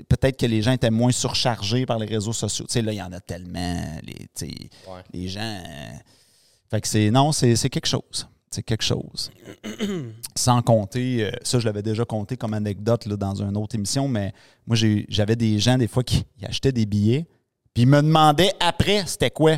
peut-être 0.10 0.38
que 0.40 0.46
les 0.46 0.62
gens 0.62 0.72
étaient 0.72 0.90
moins 0.90 1.12
surchargés 1.12 1.86
par 1.86 2.00
les 2.00 2.06
réseaux 2.08 2.34
sociaux. 2.34 2.66
Tu 2.68 2.74
sais, 2.74 2.82
là, 2.82 2.92
il 2.92 2.98
y 2.98 3.02
en 3.02 3.12
a 3.14 3.20
tellement. 3.20 3.86
Les, 4.04 4.14
tu 4.14 4.28
sais, 4.36 4.48
Ouais. 4.88 5.02
les 5.14 5.28
gens. 5.28 5.42
euh, 5.42 5.90
Fait 6.70 6.82
que 6.82 6.88
c'est. 6.88 7.12
Non, 7.12 7.32
c'est 7.32 7.56
c'est 7.56 7.70
quelque 7.70 7.88
chose. 7.88 8.28
C'est 8.54 8.62
quelque 8.62 8.84
chose. 8.84 9.32
Sans 10.36 10.62
compter, 10.62 11.26
euh, 11.26 11.32
ça, 11.42 11.58
je 11.58 11.66
l'avais 11.66 11.82
déjà 11.82 12.06
compté 12.06 12.38
comme 12.38 12.54
anecdote 12.54 13.08
là, 13.08 13.16
dans 13.18 13.34
une 13.42 13.58
autre 13.58 13.74
émission, 13.74 14.08
mais 14.08 14.32
moi, 14.68 14.78
j'avais 15.10 15.36
des 15.36 15.58
gens, 15.58 15.76
des 15.76 15.88
fois, 15.88 16.04
qui 16.04 16.24
achetaient 16.44 16.72
des 16.72 16.86
billets, 16.86 17.26
puis 17.74 17.82
ils 17.82 17.88
me 17.88 18.00
demandaient 18.00 18.54
après, 18.60 19.06
c'était 19.08 19.32
quoi? 19.32 19.54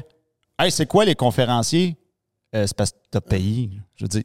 Hey, 0.57 0.71
c'est 0.71 0.85
quoi 0.85 1.03
les 1.03 1.13
conférenciers? 1.15 1.97
Euh, 2.55 2.65
c'est 2.65 2.77
parce 2.77 2.91
que 2.91 2.97
t'as 3.11 3.19
payé. 3.19 3.69
Je 3.97 4.05
veux 4.05 4.07
dire, 4.07 4.23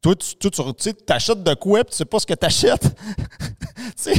toi, 0.00 0.14
tu 0.14 0.36
tu- 0.36 0.50
tu 0.78 0.94
t'achètes 0.94 1.42
de 1.42 1.54
quoi, 1.54 1.82
puis 1.82 1.90
tu 1.90 1.96
sais 1.96 2.04
pas 2.04 2.20
ce 2.20 2.26
que 2.26 2.34
t'achètes. 2.34 2.96
Tu 3.96 4.10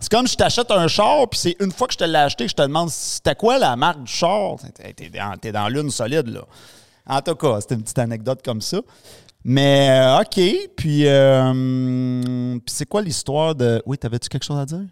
C'est 0.00 0.08
comme 0.10 0.26
je 0.28 0.36
t'achète 0.36 0.70
un 0.70 0.86
char, 0.88 1.28
puis 1.28 1.38
c'est 1.40 1.56
une 1.60 1.70
fois 1.72 1.86
que 1.88 1.94
je 1.94 1.98
te 1.98 2.04
l'ai 2.04 2.16
acheté 2.18 2.46
je 2.48 2.54
te 2.54 2.62
demande 2.62 2.90
c'était 2.90 3.34
quoi 3.34 3.58
la 3.58 3.74
marque 3.76 4.02
du 4.04 4.12
char? 4.12 4.56
T'es 4.96 5.10
dans, 5.10 5.36
dans 5.52 5.68
l'une 5.68 5.90
solide, 5.90 6.28
là. 6.28 6.44
En 7.06 7.20
tout 7.20 7.34
cas, 7.34 7.60
c'était 7.60 7.74
une 7.74 7.82
petite 7.82 7.98
anecdote 7.98 8.40
comme 8.44 8.60
ça. 8.60 8.80
Mais, 9.44 9.88
euh, 9.90 10.20
OK. 10.20 10.70
Puis, 10.76 11.06
euh, 11.06 12.58
puis 12.58 12.74
c'est 12.74 12.86
quoi 12.86 13.02
l'histoire 13.02 13.54
de. 13.54 13.82
Oui, 13.86 13.98
t'avais-tu 13.98 14.28
quelque 14.28 14.44
chose 14.44 14.58
à 14.58 14.66
dire? 14.66 14.86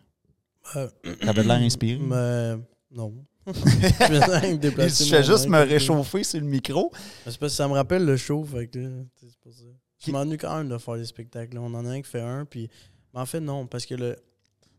Euh, 0.77 0.89
T'avais 1.21 1.43
de 1.43 1.49
l'air 1.49 1.59
inspiré. 1.59 1.99
Mais 2.03 2.57
non. 2.91 3.15
je 3.47 3.53
Je 3.53 5.05
fais 5.05 5.23
juste 5.25 5.49
me 5.49 5.59
réchauffer 5.59 6.23
sur 6.25 6.41
le 6.41 6.47
micro. 6.47 6.91
C'est 6.95 7.25
parce 7.25 7.37
que 7.39 7.49
ça 7.49 7.67
me 7.69 7.73
rappelle 7.75 8.05
le 8.05 8.17
show, 8.17 8.45
fait 8.45 8.67
que 8.67 9.05
pour 9.43 9.53
ça. 9.53 9.65
Je 10.05 10.11
m'ennuie 10.13 10.37
quand 10.39 10.57
même 10.57 10.69
de 10.69 10.79
faire 10.79 10.97
des 10.97 11.05
spectacles. 11.05 11.55
là. 11.57 11.61
On 11.63 11.75
en 11.75 11.85
a 11.87 11.91
un 11.91 12.01
qui 12.03 12.09
fait 12.09 12.21
un, 12.21 12.45
puis. 12.45 12.69
Mais 13.15 13.21
en 13.21 13.27
fait, 13.27 13.41
non, 13.41 13.67
parce 13.67 13.87
que 13.87 13.95
le. 13.95 14.17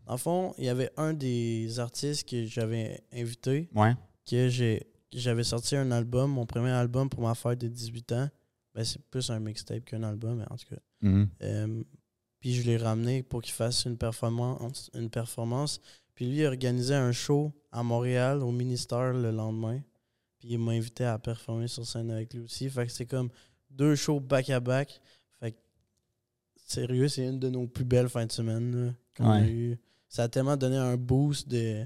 En 0.08 0.18
fond, 0.18 0.54
il 0.58 0.66
y 0.66 0.70
avait 0.70 0.90
un 0.98 1.14
des 1.14 1.80
artistes 1.80 2.28
que 2.28 2.46
j'avais 2.46 3.02
invité, 3.14 3.70
Ouais. 3.76 3.94
que 4.30 4.50
j'ai 4.50 4.88
j'avais 5.14 5.44
sorti 5.44 5.76
un 5.76 5.92
album, 5.92 6.32
mon 6.32 6.46
premier 6.46 6.72
album 6.72 7.10
pour 7.10 7.22
ma 7.22 7.36
fête 7.36 7.60
de 7.60 7.68
18 7.68 8.12
ans. 8.14 8.30
Ben, 8.74 8.84
c'est 8.86 9.02
plus 9.10 9.30
un 9.30 9.40
mixtape 9.40 9.84
qu'un 9.86 10.04
album, 10.04 10.38
mais 10.40 10.46
en 10.50 10.56
tout 10.56 10.68
cas. 10.70 10.82
Mhm. 11.02 11.30
Euh, 11.44 11.84
puis 12.40 12.54
je 12.54 12.64
l'ai 12.64 12.78
ramené 12.78 13.22
pour 13.24 13.42
qu'il 13.42 13.54
fasse 13.54 13.86
une 13.86 13.98
performance, 13.98 14.90
une 14.94 15.10
performance. 15.10 15.80
Puis 16.16 16.26
lui, 16.30 16.38
il 16.40 16.46
organisait 16.46 16.96
un 16.96 17.12
show 17.12 17.52
à 17.72 17.84
Montréal, 17.84 18.42
au 18.44 18.52
ministère, 18.52 19.14
le 19.14 19.32
lendemain. 19.32 19.82
Puis 20.40 20.50
il 20.54 20.60
m'a 20.60 20.72
invité 20.72 21.04
à 21.06 21.20
performer 21.20 21.68
sur 21.68 21.86
scène 21.86 22.10
avec 22.12 22.34
lui 22.34 22.42
aussi. 22.42 22.70
Fait 22.70 22.86
que 22.88 22.92
c'est 22.92 23.06
comme 23.06 23.30
deux 23.70 23.96
shows 23.96 24.20
back-à-back. 24.20 25.02
Fait 25.40 25.52
que, 25.52 25.58
sérieux, 26.66 27.08
c'est 27.08 27.28
une 27.28 27.40
de 27.40 27.50
nos 27.50 27.68
plus 27.68 27.86
belles 27.86 28.10
fins 28.10 28.26
de 28.26 28.32
semaine 28.32 28.96
qu'on 29.16 29.30
a 29.30 29.46
eu. 29.48 29.78
Ça 30.08 30.24
a 30.24 30.30
tellement 30.30 30.58
donné 30.58 30.78
un 30.78 30.98
boost 30.98 31.48
de, 31.48 31.86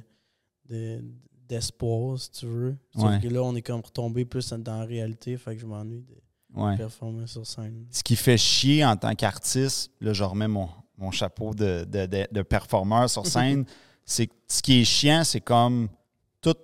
de- 0.70 1.04
d'espoir, 1.48 2.20
si 2.20 2.32
tu 2.32 2.46
veux. 2.48 2.76
Sauf 2.96 3.04
Ouais. 3.04 3.20
que 3.22 3.28
là, 3.28 3.44
on 3.44 3.56
est 3.56 3.62
comme 3.62 3.82
retombé 3.82 4.26
plus 4.26 4.50
dans 4.54 4.80
la 4.80 4.86
réalité. 4.86 5.38
Fait 5.38 5.56
que 5.56 5.62
je 5.62 5.66
m'ennuie 5.66 6.02
de 6.02 6.16
Ouais. 6.56 6.78
performer 6.78 7.28
sur 7.28 7.46
scène. 7.46 7.86
Ce 7.92 8.02
qui 8.04 8.16
fait 8.16 8.38
chier 8.38 8.86
en 8.86 8.96
tant 8.96 9.14
qu'artiste, 9.16 9.92
là, 10.02 10.14
je 10.14 10.24
remets 10.24 10.48
mon, 10.48 10.70
mon 10.98 11.12
chapeau 11.12 11.54
de, 11.54 11.84
de, 11.86 12.06
de- 12.06 12.28
de 12.32 12.42
performeur 12.42 13.10
sur 13.10 13.26
scène, 13.28 13.66
c'est 14.06 14.28
que 14.28 14.34
ce 14.48 14.62
qui 14.62 14.82
est 14.82 14.86
chiant, 14.86 15.24
c'est 15.24 15.42
comme 15.42 15.90
toute, 16.42 16.60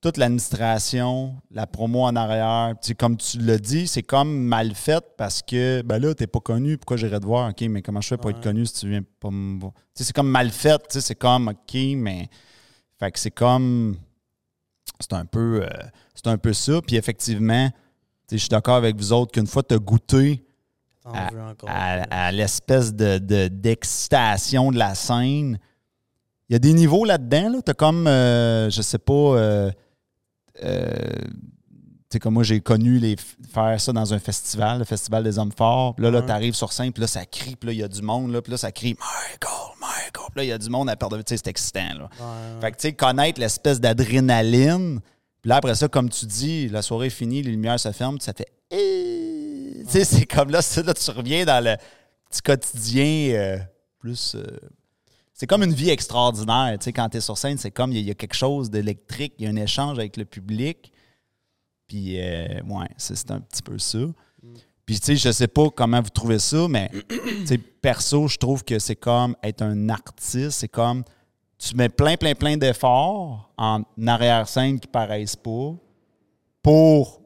toute 0.00 0.16
l'administration, 0.16 1.36
la 1.50 1.66
promo 1.66 2.04
en 2.04 2.14
arrière. 2.16 2.74
Tu 2.80 2.88
sais, 2.88 2.94
comme 2.94 3.16
tu 3.16 3.38
l'as 3.38 3.58
dit, 3.58 3.86
c'est 3.86 4.02
comme 4.02 4.32
mal 4.44 4.74
fait 4.74 5.04
parce 5.18 5.42
que, 5.42 5.82
ben 5.82 5.98
là, 5.98 6.14
t'es 6.14 6.26
pas 6.26 6.40
connu, 6.40 6.78
pourquoi 6.78 6.96
j'irais 6.96 7.20
te 7.20 7.26
voir? 7.26 7.50
OK, 7.50 7.60
mais 7.62 7.82
comment 7.82 8.00
je 8.00 8.08
fais 8.08 8.16
pour 8.16 8.30
être 8.30 8.40
connu 8.42 8.64
si 8.66 8.74
tu 8.74 8.88
viens 8.88 9.02
pas 9.20 9.30
me 9.30 9.60
voir? 9.60 9.72
Tu 9.74 9.80
sais, 9.96 10.04
c'est 10.04 10.12
comme 10.12 10.30
mal 10.30 10.50
fait, 10.50 10.78
tu 10.78 10.84
sais, 10.94 11.00
c'est 11.00 11.14
comme, 11.16 11.48
OK, 11.48 11.74
mais... 11.96 12.28
Fait 12.98 13.10
que 13.10 13.18
c'est 13.18 13.30
comme... 13.32 13.96
C'est 15.00 15.12
un 15.14 15.26
peu... 15.26 15.62
euh, 15.64 15.68
c'est 16.14 16.28
un 16.28 16.38
peu 16.38 16.52
ça. 16.52 16.80
Puis 16.86 16.94
effectivement, 16.96 17.68
je 18.38 18.42
suis 18.42 18.48
d'accord 18.48 18.76
avec 18.76 18.96
vous 18.96 19.12
autres 19.12 19.32
qu'une 19.32 19.46
fois 19.46 19.62
tu 19.62 19.74
as 19.74 19.78
goûté 19.78 20.44
à, 21.04 22.30
l'espèce 22.32 22.94
de, 22.94 23.18
de- 23.18 23.48
d'excitation 23.48 24.70
de 24.70 24.78
la 24.78 24.94
scène. 24.94 25.58
Il 26.48 26.52
y 26.52 26.56
a 26.56 26.58
des 26.58 26.72
niveaux 26.72 27.04
là-dedans. 27.04 27.48
Là. 27.50 27.58
Tu 27.64 27.70
as 27.70 27.74
comme, 27.74 28.06
euh, 28.06 28.70
je 28.70 28.82
sais 28.82 28.98
pas, 28.98 29.12
euh, 29.12 29.70
euh, 30.62 30.92
tu 30.92 32.16
sais, 32.16 32.18
comme 32.18 32.34
moi, 32.34 32.42
j'ai 32.42 32.60
connu 32.60 32.98
les, 32.98 33.16
faire 33.52 33.80
ça 33.80 33.92
dans 33.92 34.12
un 34.12 34.18
festival, 34.18 34.78
le 34.80 34.84
Festival 34.84 35.24
des 35.24 35.38
Hommes 35.38 35.52
Forts. 35.56 35.94
Puis 35.94 36.04
là, 36.04 36.10
là 36.10 36.20
Ouais. 36.20 36.26
tu 36.26 36.32
arrives 36.32 36.54
sur 36.54 36.72
scène, 36.72 36.92
puis 36.92 37.00
là, 37.00 37.06
ça 37.06 37.24
crie, 37.24 37.56
puis 37.56 37.68
là, 37.68 37.72
il 37.72 37.78
y 37.78 37.82
a 37.82 37.88
du 37.88 38.02
monde, 38.02 38.30
là, 38.32 38.42
puis 38.42 38.50
là, 38.52 38.58
ça 38.58 38.70
crie 38.70 38.94
Michael, 38.94 39.76
Michael. 39.80 40.26
Puis 40.30 40.36
là, 40.36 40.44
il 40.44 40.48
y 40.48 40.52
a 40.52 40.58
du 40.58 40.68
monde 40.68 40.90
à 40.90 40.96
perdre. 40.96 41.16
Tu 41.18 41.22
sais, 41.28 41.36
c'est 41.38 41.48
excitant. 41.48 41.94
Là. 41.98 42.04
Ouais, 42.20 42.60
Fait 42.60 42.70
que, 42.72 42.76
tu 42.76 42.82
sais, 42.82 42.92
connaître 42.92 43.40
l'espèce 43.40 43.80
d'adrénaline. 43.80 45.00
Puis 45.42 45.48
là, 45.48 45.56
après 45.56 45.74
ça, 45.74 45.88
comme 45.88 46.08
tu 46.08 46.24
dis, 46.26 46.68
la 46.68 46.82
soirée 46.82 47.08
est 47.08 47.10
finie, 47.10 47.42
les 47.42 47.50
lumières 47.50 47.78
se 47.80 47.90
ferment, 47.92 48.18
ça 48.20 48.32
fait. 48.32 48.46
Eh! 48.70 49.82
Tu 49.84 49.90
sais, 49.90 50.04
c'est 50.04 50.24
comme 50.26 50.50
là, 50.50 50.60
tu 50.62 51.10
reviens 51.10 51.44
dans 51.44 51.62
le 51.62 51.76
petit 52.30 52.42
quotidien 52.42 53.34
euh, 53.34 53.58
plus. 53.98 54.34
euh, 54.36 54.44
c'est 55.34 55.46
comme 55.48 55.64
une 55.64 55.74
vie 55.74 55.90
extraordinaire. 55.90 56.76
Tu 56.78 56.84
sais, 56.84 56.92
quand 56.92 57.08
tu 57.08 57.16
es 57.16 57.20
sur 57.20 57.36
scène, 57.36 57.58
c'est 57.58 57.72
comme 57.72 57.90
il 57.92 57.98
y, 58.00 58.10
a- 58.10 58.14
quelque 58.14 58.34
chose 58.36 58.70
d'électrique, 58.70 59.34
il 59.38 59.44
y 59.44 59.48
a 59.48 59.50
un 59.50 59.56
échange 59.56 59.98
avec 59.98 60.16
le 60.16 60.24
public. 60.24 60.92
Puis, 61.88 62.20
euh, 62.20 62.60
ouais, 62.68 62.86
c'est 62.96 63.16
c'est 63.16 63.30
un 63.32 63.40
petit 63.40 63.62
peu 63.62 63.78
ça. 63.78 63.98
Puis, 64.86 64.98
tu 65.00 65.06
sais, 65.06 65.16
je 65.16 65.32
sais 65.32 65.48
pas 65.48 65.68
comment 65.70 66.00
vous 66.00 66.10
trouvez 66.10 66.38
ça, 66.38 66.68
mais, 66.68 66.90
tu 67.08 67.46
sais, 67.46 67.58
perso, 67.58 68.28
je 68.28 68.36
trouve 68.38 68.62
que 68.64 68.78
c'est 68.78 68.96
comme 68.96 69.34
être 69.42 69.62
un 69.62 69.88
artiste. 69.88 70.52
C'est 70.52 70.68
comme 70.68 71.02
tu 71.68 71.76
mets 71.76 71.88
plein, 71.88 72.16
plein, 72.16 72.34
plein 72.34 72.56
d'efforts 72.56 73.50
en 73.56 73.82
arrière-scène 74.06 74.80
qui 74.80 74.88
paraissent 74.88 75.36
pas 75.36 75.74
pour 76.62 77.22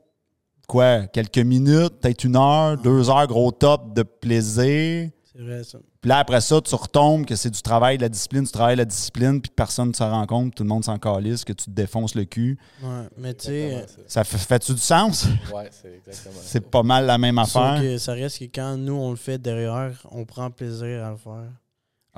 quoi? 0.68 1.07
Quelques 1.07 1.38
minutes, 1.38 2.01
peut-être 2.01 2.25
une 2.25 2.37
heure, 2.37 2.77
deux 2.77 3.09
heures, 3.11 3.27
gros 3.27 3.51
top 3.53 3.94
de 3.94 4.03
plaisir. 4.03 5.11
C'est 5.33 5.42
vrai, 5.42 5.64
ça. 5.64 5.79
Puis 6.01 6.09
là, 6.09 6.18
après 6.18 6.40
ça, 6.40 6.61
tu 6.61 6.75
retombes 6.75 7.27
que 7.27 7.35
c'est 7.37 7.51
du 7.51 7.61
travail 7.61 7.99
de 7.99 8.03
la 8.03 8.09
discipline, 8.09 8.44
du 8.44 8.51
travail 8.51 8.75
de 8.77 8.81
la 8.81 8.85
discipline, 8.85 9.40
puis 9.40 9.51
personne 9.55 9.88
ne 9.88 9.92
se 9.92 10.03
rend 10.03 10.25
compte, 10.27 10.55
tout 10.55 10.62
le 10.62 10.68
monde 10.68 10.85
s'en 10.85 10.99
calisse, 10.99 11.44
que 11.44 11.53
tu 11.53 11.66
te 11.66 11.70
défonces 11.70 12.14
le 12.14 12.25
cul. 12.25 12.59
Ouais, 12.83 12.88
mais 13.18 13.35
tu 13.35 13.46
sais, 13.46 13.62
Exactement 13.72 14.05
Ça 14.09 14.25
fait- 14.25 14.38
fait-tu 14.38 14.72
du 14.72 14.79
sens? 14.81 15.27
Ouais, 15.53 15.68
c'est 15.70 15.94
exactement 15.94 16.35
ça. 16.37 16.42
C'est 16.44 16.61
pas 16.70 16.83
mal 16.83 17.07
la 17.07 17.18
même 17.18 17.38
affaire. 17.38 17.81
que 17.81 17.99
ça 17.99 18.12
reste 18.12 18.38
que 18.38 18.44
quand 18.44 18.77
nous, 18.77 18.94
on 18.94 19.11
le 19.11 19.16
fait 19.16 19.38
derrière, 19.38 19.92
on 20.11 20.25
prend 20.25 20.51
plaisir 20.51 21.05
à 21.05 21.11
le 21.11 21.16
faire. 21.16 21.51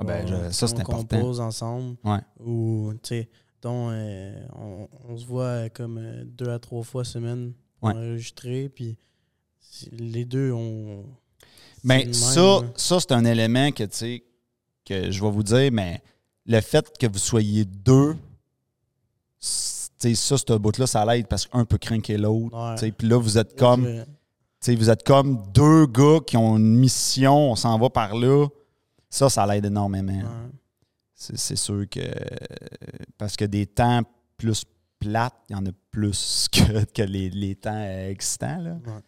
Ah 0.01 0.03
ben, 0.05 0.25
je- 0.25 0.51
ça, 0.51 0.67
c'est 0.67 0.75
on 0.75 0.79
important. 0.79 1.17
compose 1.17 1.39
ensemble. 1.41 1.97
Ouais. 2.05 2.19
Ou, 2.43 2.93
tu 3.03 3.09
sais, 3.09 3.29
euh, 3.65 4.45
on, 4.55 4.87
on 5.09 5.17
se 5.17 5.25
voit 5.25 5.43
euh, 5.43 5.69
comme 5.69 5.97
euh, 5.97 6.23
deux 6.25 6.49
à 6.49 6.57
trois 6.59 6.83
fois 6.83 7.03
semaine 7.03 7.53
Ouais. 7.81 7.93
enregistré, 7.93 8.69
puis 8.69 8.97
les 9.91 10.25
deux, 10.25 10.51
on... 10.51 11.03
Mais 11.83 12.11
ça, 12.13 12.41
même, 12.41 12.63
là. 12.63 12.67
ça 12.75 12.99
c'est 12.99 13.11
un 13.13 13.23
élément 13.25 13.71
que, 13.71 13.83
tu 13.83 13.95
sais, 13.95 14.23
que 14.85 15.11
je 15.11 15.21
vais 15.23 15.31
vous 15.31 15.43
dire, 15.43 15.69
mais 15.71 16.01
le 16.45 16.59
fait 16.61 16.97
que 16.97 17.07
vous 17.07 17.17
soyez 17.19 17.63
deux, 17.65 18.15
c'est- 19.39 19.89
tu 19.99 20.09
sais, 20.09 20.15
ça, 20.15 20.37
ce 20.37 20.57
bout-là, 20.57 20.87
ça 20.87 21.05
l'aide 21.05 21.27
parce 21.27 21.45
qu'un 21.45 21.65
peut 21.65 21.77
craquer 21.77 22.17
l'autre. 22.17 22.57
Ouais. 22.57 22.75
tu 22.75 22.85
sais, 22.85 22.91
Puis 22.91 23.07
là, 23.07 23.17
vous 23.17 23.37
êtes 23.37 23.57
comme, 23.57 23.85
vous 24.65 24.89
êtes 24.89 25.03
comme 25.03 25.41
deux 25.53 25.85
gars 25.87 26.19
qui 26.25 26.37
ont 26.37 26.57
une 26.57 26.75
mission, 26.77 27.51
on 27.51 27.55
s'en 27.55 27.77
va 27.77 27.89
par 27.89 28.15
là. 28.15 28.47
Ça, 29.09 29.29
ça 29.29 29.45
l'aide 29.47 29.65
énormément. 29.65 30.13
Ouais. 30.13 30.49
C'est 31.15 31.55
sûr 31.57 31.85
que. 31.89 31.99
Parce 33.17 33.35
que 33.35 33.45
des 33.45 33.65
temps 33.65 34.01
plus 34.37 34.63
plates, 34.99 35.35
il 35.49 35.53
y 35.53 35.55
en 35.55 35.65
a 35.65 35.71
plus 35.91 36.47
que, 36.51 36.85
que 36.85 37.01
les, 37.01 37.29
les 37.29 37.55
temps 37.55 37.83
excitants. 37.83 38.59
Là. 38.59 38.71
Ouais. 38.85 39.01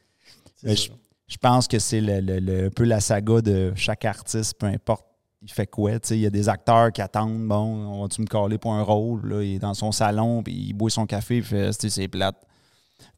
Mais 0.64 0.76
je, 0.76 0.92
je 1.28 1.38
pense 1.38 1.68
que 1.68 1.80
c'est 1.80 2.02
le, 2.02 2.20
le- 2.20 2.40
le- 2.40 2.66
un 2.68 2.70
peu 2.70 2.84
la 2.84 3.00
saga 3.00 3.42
de 3.42 3.72
chaque 3.76 4.06
artiste, 4.06 4.56
peu 4.60 4.66
importe 4.68 5.06
il 5.44 5.52
fait 5.52 5.66
quoi. 5.66 5.94
Il 6.12 6.18
y 6.18 6.28
a 6.28 6.30
des 6.30 6.48
acteurs 6.50 6.92
qui 6.92 7.02
attendent, 7.02 7.48
bon, 7.48 7.58
on 7.88 8.02
va-tu 8.04 8.22
me 8.22 8.28
caler 8.28 8.60
pour 8.60 8.74
un 8.76 8.84
rôle? 8.84 9.28
Là, 9.28 9.42
il 9.42 9.56
est 9.56 9.60
dans 9.60 9.74
son 9.74 9.92
salon, 9.92 10.44
puis 10.44 10.54
il 10.54 10.74
boit 10.74 10.92
son 10.92 11.08
café, 11.08 11.42
puis 11.42 11.50
il 11.58 11.72
fait, 11.72 11.90
c'est 11.90 12.08
plate. 12.08 12.36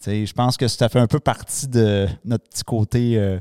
Je 0.05 0.31
pense 0.31 0.55
que 0.55 0.69
ça 0.69 0.87
fait 0.87 0.99
un 1.01 1.07
peu 1.07 1.19
partie 1.19 1.67
de 1.67 2.07
notre 2.23 2.45
petit 2.47 2.63
côté. 2.63 3.17
euh, 3.17 3.39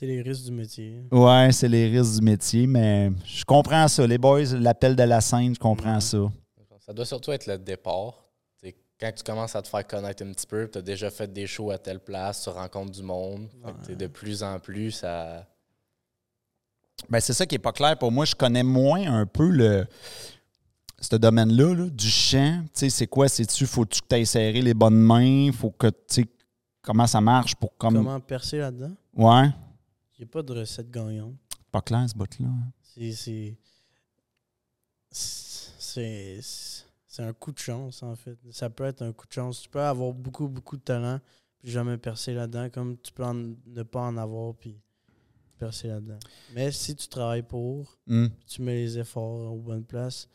C'est 0.00 0.06
les 0.06 0.22
risques 0.22 0.44
du 0.46 0.52
métier. 0.52 1.04
ouais, 1.12 1.52
c'est 1.52 1.68
les 1.68 1.86
risques 1.86 2.14
du 2.20 2.24
métier, 2.24 2.66
mais 2.66 3.12
je 3.22 3.44
comprends 3.44 3.86
ça. 3.86 4.06
Les 4.06 4.16
boys, 4.16 4.44
l'appel 4.58 4.96
de 4.96 5.02
la 5.02 5.20
scène, 5.20 5.54
je 5.54 5.60
comprends 5.60 6.00
ça. 6.00 6.16
Ça 6.78 6.94
doit 6.94 7.04
surtout 7.04 7.32
être 7.32 7.46
le 7.46 7.58
départ. 7.58 8.14
T'sais, 8.56 8.74
quand 8.98 9.12
tu 9.14 9.22
commences 9.22 9.54
à 9.54 9.60
te 9.60 9.68
faire 9.68 9.86
connaître 9.86 10.22
un 10.24 10.32
petit 10.32 10.46
peu, 10.46 10.66
tu 10.72 10.78
as 10.78 10.80
déjà 10.80 11.10
fait 11.10 11.30
des 11.30 11.46
shows 11.46 11.70
à 11.70 11.76
telle 11.76 12.00
place, 12.00 12.44
tu 12.44 12.48
rencontres 12.48 12.92
du 12.92 13.02
monde. 13.02 13.46
Fait 13.62 13.72
que, 13.72 13.78
t'sais, 13.82 13.90
Ouais. 13.90 13.96
de 13.96 14.06
plus 14.06 14.42
en 14.42 14.58
plus, 14.58 14.90
ça, 14.92 15.46
Ben, 17.10 17.20
c'est 17.20 17.34
ça 17.34 17.44
qui 17.44 17.56
est 17.56 17.58
pas 17.58 17.72
clair 17.72 17.98
pour 17.98 18.10
moi. 18.10 18.24
Je 18.24 18.34
connais 18.34 18.62
moins 18.62 19.06
un 19.06 19.26
peu 19.26 19.50
le 19.50 19.86
ce 20.98 21.16
domaine-là, 21.16 21.74
là, 21.74 21.90
du 21.90 22.08
chant. 22.08 22.62
Tu 22.62 22.70
sais, 22.72 22.88
c'est 22.88 23.06
quoi? 23.06 23.28
C'est-tu, 23.28 23.66
faut-tu 23.66 24.00
que 24.00 24.16
tu 24.16 24.24
serré 24.24 24.62
les 24.62 24.72
bonnes 24.72 25.02
mains? 25.02 25.52
Faut 25.52 25.70
que, 25.72 25.88
tu 25.88 25.94
sais, 26.06 26.26
comment 26.80 27.06
ça 27.06 27.20
marche 27.20 27.54
pour 27.54 27.76
comme. 27.76 27.96
Comment 27.96 28.18
percer 28.20 28.56
là-dedans? 28.56 28.92
Ouais. 29.14 29.50
Il 30.20 30.24
n'y 30.24 30.28
a 30.28 30.32
pas 30.32 30.42
de 30.42 30.52
recette 30.52 30.90
gagnante. 30.90 31.32
Pas 31.72 31.80
clair, 31.80 32.06
ce 32.06 32.14
bout-là. 32.14 32.48
C'est. 32.82 33.12
c'est- 33.12 33.56
C'est. 35.10 36.40
C'est 37.06 37.22
un 37.24 37.32
coup 37.32 37.50
de 37.52 37.58
chance, 37.58 38.02
en 38.02 38.14
fait. 38.14 38.36
Ça 38.52 38.68
peut 38.70 38.84
être 38.84 39.02
un 39.02 39.12
coup 39.12 39.26
de 39.26 39.32
chance. 39.32 39.62
Tu 39.62 39.68
peux 39.70 39.80
avoir 39.80 40.12
beaucoup, 40.12 40.46
beaucoup 40.46 40.76
de 40.76 40.82
talent, 40.82 41.18
puis 41.58 41.70
jamais 41.72 41.96
percer 41.98 42.34
là-dedans, 42.34 42.68
comme 42.70 42.96
tu 42.98 43.10
peux 43.12 43.24
en- 43.24 43.34
ne 43.66 43.82
pas 43.82 44.02
en 44.02 44.16
avoir, 44.18 44.54
puis 44.54 44.76
percer 45.58 45.88
là-dedans. 45.88 46.18
Mais 46.54 46.70
si 46.70 46.94
tu 46.94 47.08
travailles 47.08 47.42
pour, 47.42 47.96
Hmm. 48.06 48.26
tu 48.46 48.62
mets 48.62 48.76
les 48.76 48.98
efforts 48.98 49.52
aux 49.52 49.58
bonnes 49.58 49.84
places, 49.84 50.28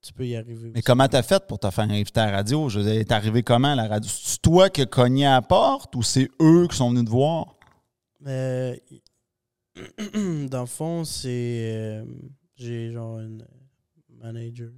tu 0.00 0.12
peux 0.14 0.26
y 0.26 0.36
arriver. 0.36 0.68
Mais 0.70 0.78
aussi. 0.78 0.82
comment 0.84 1.06
t'as 1.08 1.22
fait 1.22 1.46
pour 1.46 1.58
te 1.58 1.68
faire 1.70 1.84
inviter 1.90 2.20
à 2.20 2.26
la 2.30 2.36
radio? 2.38 2.68
Je 2.70 2.80
veux 2.80 2.90
dire, 2.90 3.04
t'es 3.04 3.12
arrivé 3.12 3.42
comment 3.42 3.72
à 3.72 3.74
la 3.74 3.86
radio? 3.88 4.08
C'est 4.10 4.40
toi 4.40 4.70
qui 4.70 4.80
as 4.82 4.86
cogné 4.86 5.26
à 5.26 5.32
la 5.32 5.42
porte 5.42 5.94
ou 5.96 6.02
c'est 6.02 6.30
eux 6.40 6.66
qui 6.70 6.76
sont 6.76 6.90
venus 6.90 7.04
te 7.04 7.10
voir? 7.10 7.56
Mais 8.20 8.82
dans 10.48 10.60
le 10.60 10.66
fond, 10.66 11.04
c'est. 11.04 11.72
euh, 11.74 12.04
j'ai 12.56 12.92
genre 12.92 13.18
une 13.20 13.46
manager. 14.08 14.70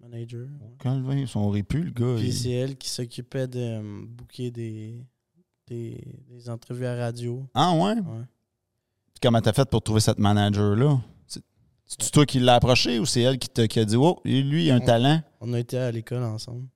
Manager. 0.00 0.42
ouais. 0.60 0.76
Calvin, 0.78 1.16
ils 1.16 1.26
sont 1.28 1.50
répus, 1.50 1.84
le 1.84 1.90
gars. 1.90 2.14
Puis 2.18 2.28
il- 2.28 2.32
c'est 2.32 2.50
elle 2.52 2.76
qui 2.76 2.88
s'occupait 2.88 3.48
de 3.48 3.58
euh, 3.58 4.02
booker 4.06 4.50
des, 4.52 5.04
des, 5.66 6.00
des 6.28 6.48
entrevues 6.48 6.86
à 6.86 6.94
radio. 6.94 7.44
Ah 7.54 7.72
ouais? 7.74 7.94
Ouais. 7.94 8.24
Puis 9.12 9.20
comment 9.20 9.40
t'as 9.40 9.52
fait 9.52 9.68
pour 9.68 9.82
trouver 9.82 10.00
cette 10.00 10.20
manager-là? 10.20 11.00
C'est- 11.26 11.42
C'est 11.84 12.12
toi 12.12 12.24
qui 12.26 12.38
l'as 12.38 12.54
approché 12.54 13.00
ou 13.00 13.06
c'est 13.06 13.22
elle 13.22 13.38
qui, 13.40 13.48
t'a- 13.48 13.66
qui 13.66 13.80
a 13.80 13.84
dit 13.84 13.96
Oh, 13.96 14.20
lui, 14.24 14.66
il 14.66 14.70
a 14.70 14.76
un 14.76 14.80
talent? 14.80 15.20
On 15.40 15.52
a 15.52 15.58
été 15.58 15.76
à 15.78 15.90
l'école 15.90 16.22
ensemble, 16.22 16.68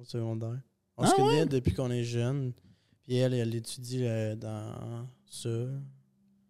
au 0.00 0.04
secondaire. 0.04 0.58
On 0.96 1.02
Ah 1.02 1.08
se 1.08 1.16
connaît 1.16 1.44
depuis 1.44 1.74
qu'on 1.74 1.90
est 1.90 2.04
jeune. 2.04 2.52
Puis 3.04 3.16
elle, 3.16 3.34
elle 3.34 3.54
étudie 3.54 4.00
euh, 4.04 4.34
dans 4.34 5.06
ça. 5.26 5.48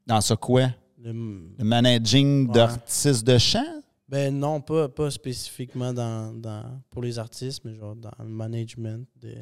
Dans 0.06 0.20
ce 0.20 0.34
quoi? 0.34 0.68
Le, 0.98 1.12
Le 1.58 1.64
managing 1.64 2.46
Ouais. 2.48 2.54
d'artistes 2.54 3.24
de 3.26 3.38
chant? 3.38 3.64
ben 4.08 4.36
non, 4.38 4.60
pas, 4.60 4.88
pas 4.88 5.10
spécifiquement 5.10 5.92
dans, 5.92 6.32
dans, 6.38 6.80
pour 6.90 7.02
les 7.02 7.18
artistes, 7.18 7.62
mais 7.64 7.74
genre 7.74 7.96
dans 7.96 8.12
le 8.20 8.26
management 8.28 9.06
de, 9.20 9.34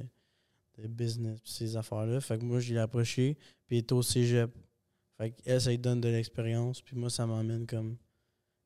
de 0.79 0.87
business, 0.89 1.41
pis 1.41 1.53
ces 1.53 1.77
affaires-là. 1.77 2.21
Fait 2.21 2.39
que 2.39 2.45
moi, 2.45 2.59
je 2.61 2.73
l'ai 2.73 2.81
approché, 2.81 3.37
puis 3.67 3.77
elle 3.77 3.83
est 3.85 3.93
au 3.93 4.03
cégep. 4.03 4.51
Fait 5.19 5.33
qu'elle, 5.33 5.61
ça 5.61 5.71
lui 5.71 5.79
donne 5.79 6.01
de 6.01 6.09
l'expérience, 6.09 6.81
puis 6.81 6.97
moi, 6.97 7.11
ça 7.11 7.27
m'amène 7.27 7.67
comme 7.67 7.97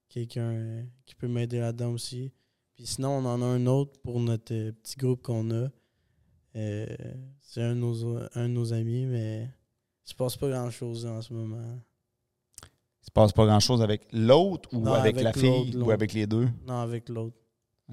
quelqu'un 0.08 0.52
euh, 0.52 0.82
qui 1.06 1.14
peut 1.16 1.28
m'aider 1.28 1.58
là-dedans 1.58 1.90
aussi. 1.92 2.30
Puis 2.74 2.86
sinon, 2.86 3.08
on 3.18 3.24
en 3.24 3.42
a 3.42 3.44
un 3.46 3.66
autre 3.66 3.98
pour 4.02 4.20
notre 4.20 4.54
euh, 4.54 4.70
petit 4.72 4.96
groupe 4.96 5.22
qu'on 5.22 5.50
a. 5.50 5.68
Euh, 6.56 6.86
c'est 7.42 7.62
un, 7.62 7.74
de 7.74 7.80
nos- 7.80 8.16
un 8.34 8.48
de 8.48 8.52
nos 8.54 8.72
amis, 8.72 9.04
mais 9.06 9.42
il 10.06 10.10
se 10.10 10.14
passe 10.14 10.36
pas 10.36 10.48
grand-chose 10.48 11.04
en 11.06 11.20
ce 11.22 11.32
moment. 11.34 11.78
Il 13.02 13.06
se 13.06 13.10
passe 13.10 13.32
pas 13.32 13.44
grand-chose 13.46 13.82
avec 13.82 14.06
l'autre 14.12 14.68
ou 14.72 14.80
Non, 14.80 14.94
avec, 14.94 15.14
avec 15.14 15.24
la 15.24 15.32
fille 15.32 15.76
ou 15.76 15.90
avec 15.90 16.12
les 16.12 16.26
deux? 16.26 16.48
Non, 16.66 16.78
avec 16.80 17.08
l'autre. 17.08 17.36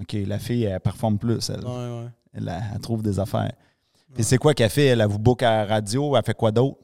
OK, 0.00 0.12
la 0.26 0.38
fille, 0.38 0.64
elle 0.64 0.80
performe 0.80 1.18
plus, 1.18 1.48
elle. 1.50 1.64
Ouais, 1.64 1.70
ouais. 2.04 2.08
Elle, 2.32 2.52
elle 2.74 2.80
trouve 2.80 3.02
des 3.02 3.18
affaires. 3.20 3.42
Ouais. 3.52 4.14
Puis 4.14 4.24
c'est 4.24 4.38
quoi 4.38 4.54
qu'elle 4.54 4.70
fait? 4.70 4.86
Elle, 4.86 5.00
elle 5.00 5.06
vous 5.08 5.18
book 5.20 5.42
à 5.42 5.58
la 5.58 5.66
radio? 5.66 6.16
Elle 6.16 6.24
fait 6.24 6.34
quoi 6.34 6.50
d'autre? 6.50 6.78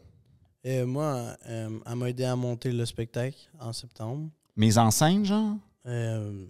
Et 0.62 0.84
moi, 0.84 1.34
euh, 1.48 1.78
elle 1.86 1.96
m'a 1.96 2.08
aidé 2.10 2.24
à 2.24 2.36
monter 2.36 2.70
le 2.70 2.84
spectacle 2.84 3.36
en 3.58 3.72
septembre. 3.72 4.28
Mise 4.56 4.78
en 4.78 4.90
scène, 4.90 5.24
genre? 5.24 5.56
Euh, 5.86 6.44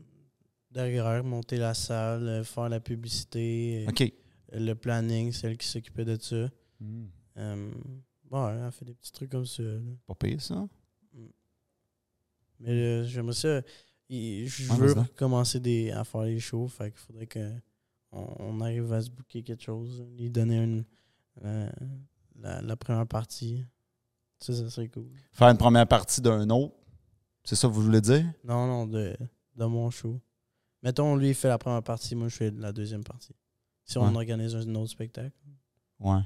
derrière, 0.70 1.22
monter 1.24 1.56
la 1.56 1.72
salle, 1.74 2.26
euh, 2.28 2.44
faire 2.44 2.68
la 2.68 2.80
publicité, 2.80 3.84
euh, 3.86 3.90
OK. 3.90 4.12
Le 4.52 4.74
planning, 4.74 5.32
c'est 5.32 5.48
elle 5.48 5.56
qui 5.56 5.66
s'occupait 5.66 6.04
de 6.04 6.20
ça. 6.20 6.48
Euh, 7.36 7.70
ouais, 8.30 8.58
elle 8.64 8.72
fait 8.72 8.84
des 8.84 8.94
petits 8.94 9.12
trucs 9.12 9.30
comme 9.30 9.46
ça. 9.46 9.62
là. 9.62 9.78
Pas 10.06 10.14
pire, 10.14 10.40
ça. 10.40 10.68
Mais 12.58 12.70
euh, 12.70 13.04
j'aimerais 13.04 13.34
ça. 13.34 13.62
Je 14.08 14.72
veux 14.74 14.94
commencer 15.16 15.60
des, 15.60 15.90
à 15.92 16.04
faire 16.04 16.22
les 16.22 16.40
shows. 16.40 16.68
Fait 16.68 16.90
qu'il 16.90 17.00
faudrait 17.00 17.26
que 17.26 17.52
on, 18.12 18.60
arrive 18.60 18.92
à 18.92 19.00
se 19.00 19.08
booker 19.10 19.42
quelque 19.42 19.62
chose. 19.62 20.04
Lui 20.18 20.30
donner 20.30 20.58
une, 20.62 20.84
la, 21.42 22.60
la 22.60 22.76
première 22.76 23.06
partie. 23.06 23.64
Ça, 24.38 24.52
ça 24.52 24.68
serait 24.70 24.88
cool. 24.88 25.08
Faire 25.32 25.48
une 25.48 25.58
première 25.58 25.86
partie 25.86 26.20
d'un 26.20 26.48
autre. 26.50 26.74
C'est 27.44 27.56
ça 27.56 27.68
que 27.68 27.72
vous 27.72 27.82
voulez 27.82 28.00
dire? 28.00 28.24
Non, 28.44 28.66
non, 28.66 28.86
de, 28.86 29.16
de 29.56 29.64
mon 29.64 29.90
show. 29.90 30.20
Mettons, 30.82 31.14
lui, 31.16 31.28
il 31.28 31.34
fait 31.34 31.48
la 31.48 31.58
première 31.58 31.82
partie, 31.82 32.14
moi, 32.14 32.28
je 32.28 32.36
fais 32.36 32.50
la 32.50 32.72
deuxième 32.72 33.04
partie. 33.04 33.34
Si 33.90 33.98
on 33.98 34.14
organise 34.14 34.54
un 34.54 34.74
autre 34.76 34.92
spectacle. 34.92 35.32
Ouais. 35.98 36.20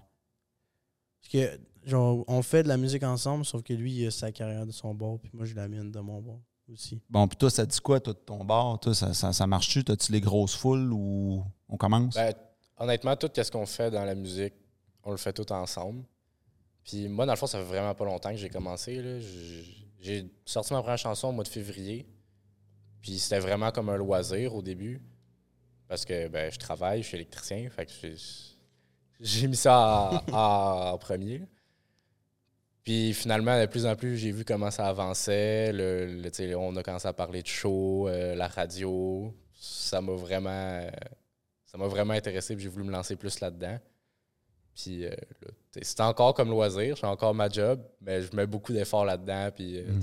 Parce 1.22 1.32
que, 1.32 1.58
genre, 1.86 2.22
on 2.28 2.42
fait 2.42 2.62
de 2.62 2.68
la 2.68 2.76
musique 2.76 3.02
ensemble, 3.02 3.46
sauf 3.46 3.62
que 3.62 3.72
lui, 3.72 3.90
il 3.90 4.06
a 4.06 4.10
sa 4.10 4.30
carrière 4.32 4.66
de 4.66 4.70
son 4.70 4.94
bord, 4.94 5.18
puis 5.18 5.30
moi, 5.32 5.46
j'ai 5.46 5.54
la 5.54 5.66
mienne 5.66 5.90
de 5.90 6.00
mon 6.00 6.20
bord 6.20 6.42
aussi. 6.70 7.00
Bon, 7.08 7.26
puis 7.26 7.38
toi, 7.38 7.48
ça 7.48 7.64
dit 7.64 7.80
quoi, 7.80 8.00
toi, 8.00 8.12
de 8.12 8.18
ton 8.18 8.44
bar? 8.44 8.78
Toi, 8.80 8.94
ça, 8.94 9.14
ça, 9.14 9.32
ça 9.32 9.46
marche-tu? 9.46 9.82
T'as-tu 9.82 10.12
les 10.12 10.20
grosses 10.20 10.54
foules 10.54 10.92
ou 10.92 11.42
on 11.66 11.78
commence? 11.78 12.16
Ben, 12.16 12.34
honnêtement, 12.76 13.16
tout 13.16 13.30
ce 13.34 13.50
qu'on 13.50 13.64
fait 13.64 13.90
dans 13.90 14.04
la 14.04 14.14
musique, 14.14 14.52
on 15.02 15.12
le 15.12 15.16
fait 15.16 15.32
tout 15.32 15.50
ensemble. 15.50 16.04
Puis 16.84 17.08
moi, 17.08 17.24
dans 17.24 17.32
le 17.32 17.38
fond, 17.38 17.46
ça 17.46 17.56
fait 17.56 17.64
vraiment 17.64 17.94
pas 17.94 18.04
longtemps 18.04 18.30
que 18.30 18.36
j'ai 18.36 18.50
commencé. 18.50 19.22
J'ai 20.00 20.30
sorti 20.44 20.74
ma 20.74 20.82
première 20.82 20.98
chanson 20.98 21.28
au 21.28 21.32
mois 21.32 21.44
de 21.44 21.48
février. 21.48 22.06
Puis 23.00 23.18
c'était 23.18 23.40
vraiment 23.40 23.70
comme 23.70 23.88
un 23.88 23.96
loisir 23.96 24.54
au 24.54 24.60
début. 24.60 25.00
Parce 25.88 26.04
que 26.04 26.28
ben, 26.28 26.50
je 26.50 26.58
travaille, 26.58 27.02
je 27.02 27.08
suis 27.08 27.16
électricien. 27.16 27.68
Fait 27.70 27.86
que 27.86 27.92
j'ai- 29.20 29.46
mis 29.48 29.56
ça 29.56 30.22
en, 30.32 30.98
premier. 30.98 31.42
Puis 32.82 33.14
finalement, 33.14 33.58
de 33.60 33.66
plus 33.66 33.86
en 33.86 33.94
plus, 33.96 34.16
j'ai 34.18 34.30
vu 34.32 34.44
comment 34.44 34.70
ça 34.70 34.86
avançait. 34.88 35.72
Le, 35.72 36.54
on 36.56 36.76
a 36.76 36.82
commencé 36.82 37.08
à 37.08 37.12
parler 37.12 37.42
de 37.42 37.46
show, 37.46 38.08
euh, 38.08 38.34
la 38.34 38.48
radio. 38.48 39.34
Ça 39.54 40.00
m'a 40.02 40.12
vraiment, 40.12 40.86
ça 41.64 41.78
m'a 41.78 41.86
vraiment 41.86 42.12
intéressé. 42.12 42.54
J'ai 42.58 42.68
voulu 42.68 42.84
me 42.84 42.92
lancer 42.92 43.16
plus 43.16 43.40
là-dedans. 43.40 43.78
Puis 44.74 45.06
euh, 45.06 45.10
là, 45.10 45.48
c'est 45.82 46.00
encore 46.00 46.34
comme 46.34 46.50
loisir. 46.50 46.96
J'ai 46.96 47.06
encore 47.06 47.32
ma 47.34 47.48
job, 47.48 47.80
mais 48.00 48.20
je 48.22 48.34
mets 48.36 48.46
beaucoup 48.46 48.72
d'efforts 48.72 49.04
là-dedans. 49.04 49.50
Puis 49.54 49.78
euh, 49.78 49.84
Mm. 49.92 50.02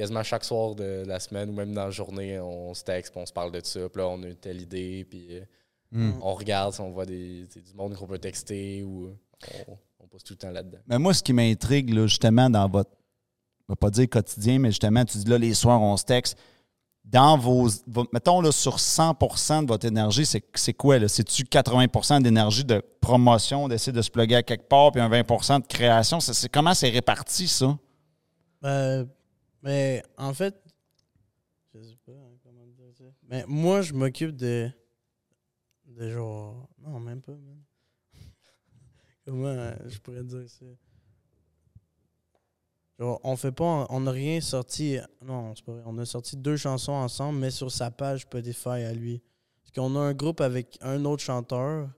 Quasiment 0.00 0.22
chaque 0.22 0.44
soir 0.44 0.74
de 0.74 1.04
la 1.06 1.20
semaine 1.20 1.50
ou 1.50 1.52
même 1.52 1.72
dans 1.74 1.84
la 1.84 1.90
journée, 1.90 2.38
on 2.40 2.72
se 2.74 2.82
texte, 2.84 3.12
on 3.16 3.26
se 3.26 3.32
parle 3.32 3.52
de 3.52 3.60
ça. 3.62 3.88
Puis 3.88 4.00
là, 4.00 4.08
on 4.08 4.22
a 4.22 4.26
une 4.26 4.36
telle 4.36 4.60
idée. 4.60 5.04
Puis 5.08 5.36
euh, 5.36 5.40
Hmm. 5.92 6.12
on 6.22 6.34
regarde 6.34 6.72
si 6.72 6.80
on 6.80 6.92
voit 6.92 7.04
des, 7.04 7.46
du 7.46 7.74
monde 7.74 7.96
qu'on 7.96 8.06
peut 8.06 8.18
texter 8.18 8.84
ou 8.84 9.08
on, 9.68 9.72
on 9.98 10.06
passe 10.06 10.22
tout 10.22 10.34
le 10.34 10.38
temps 10.38 10.52
là-dedans. 10.52 10.78
Mais 10.86 10.98
moi, 11.00 11.12
ce 11.12 11.20
qui 11.20 11.32
m'intrigue, 11.32 11.92
justement, 12.06 12.48
dans 12.48 12.68
votre, 12.68 12.90
je 13.68 13.72
vais 13.72 13.76
pas 13.76 13.90
dire 13.90 14.08
quotidien, 14.08 14.60
mais 14.60 14.70
justement, 14.70 15.04
tu 15.04 15.18
dis 15.18 15.28
là, 15.28 15.36
les 15.36 15.52
soirs, 15.52 15.82
on 15.82 15.96
se 15.96 16.04
texte. 16.04 16.38
Dans 17.04 17.36
vos, 17.36 17.68
vos- 17.88 18.06
mettons, 18.12 18.40
là, 18.40 18.52
sur 18.52 18.78
100 18.78 19.14
de 19.62 19.66
votre 19.66 19.84
énergie, 19.84 20.24
c'est 20.24 20.44
c'est 20.54 20.74
quoi, 20.74 20.96
là? 21.00 21.08
C'est-tu 21.08 21.42
80 21.42 22.20
d'énergie 22.20 22.64
de 22.64 22.80
promotion, 23.00 23.66
d'essayer 23.66 23.92
de 23.92 24.02
se 24.02 24.10
plugger 24.12 24.36
à 24.36 24.42
quelque 24.44 24.68
part, 24.68 24.92
puis 24.92 25.00
un 25.00 25.08
20 25.08 25.58
de 25.58 25.66
création? 25.66 26.18
Comment 26.52 26.72
c'est 26.74 26.90
réparti, 26.90 27.48
ça? 27.48 27.76
Euh, 28.64 29.04
mais 29.62 30.02
en 30.16 30.32
fait, 30.34 30.62
je 31.74 31.82
sais 31.82 31.96
pas 32.04 32.12
hein, 32.12 32.36
comment 32.42 32.66
dire 32.66 32.92
ça. 32.96 33.04
Mais 33.28 33.44
moi, 33.46 33.82
je 33.82 33.92
m'occupe 33.92 34.36
de. 34.36 34.70
de 35.86 36.10
genre. 36.10 36.68
Non, 36.78 36.98
même 36.98 37.20
pas. 37.20 37.32
Comment 39.24 39.46
euh, 39.46 39.74
je 39.86 39.98
pourrais 39.98 40.24
dire 40.24 40.48
ça? 40.48 40.66
Genre, 42.98 43.20
on 43.22 43.36
fait 43.36 43.52
pas. 43.52 43.86
On 43.90 44.00
n'a 44.00 44.10
rien 44.10 44.40
sorti. 44.40 44.98
Non, 45.22 45.54
c'est 45.54 45.64
pas 45.64 45.72
vrai. 45.72 45.82
On 45.86 45.98
a 45.98 46.04
sorti 46.04 46.36
deux 46.36 46.56
chansons 46.56 46.92
ensemble, 46.92 47.38
mais 47.38 47.50
sur 47.50 47.70
sa 47.70 47.90
page 47.90 48.22
Spotify 48.22 48.68
à 48.68 48.92
lui. 48.92 49.22
Parce 49.62 49.72
qu'on 49.72 49.94
a 49.96 50.00
un 50.00 50.14
groupe 50.14 50.40
avec 50.40 50.76
un 50.80 51.04
autre 51.04 51.22
chanteur, 51.22 51.88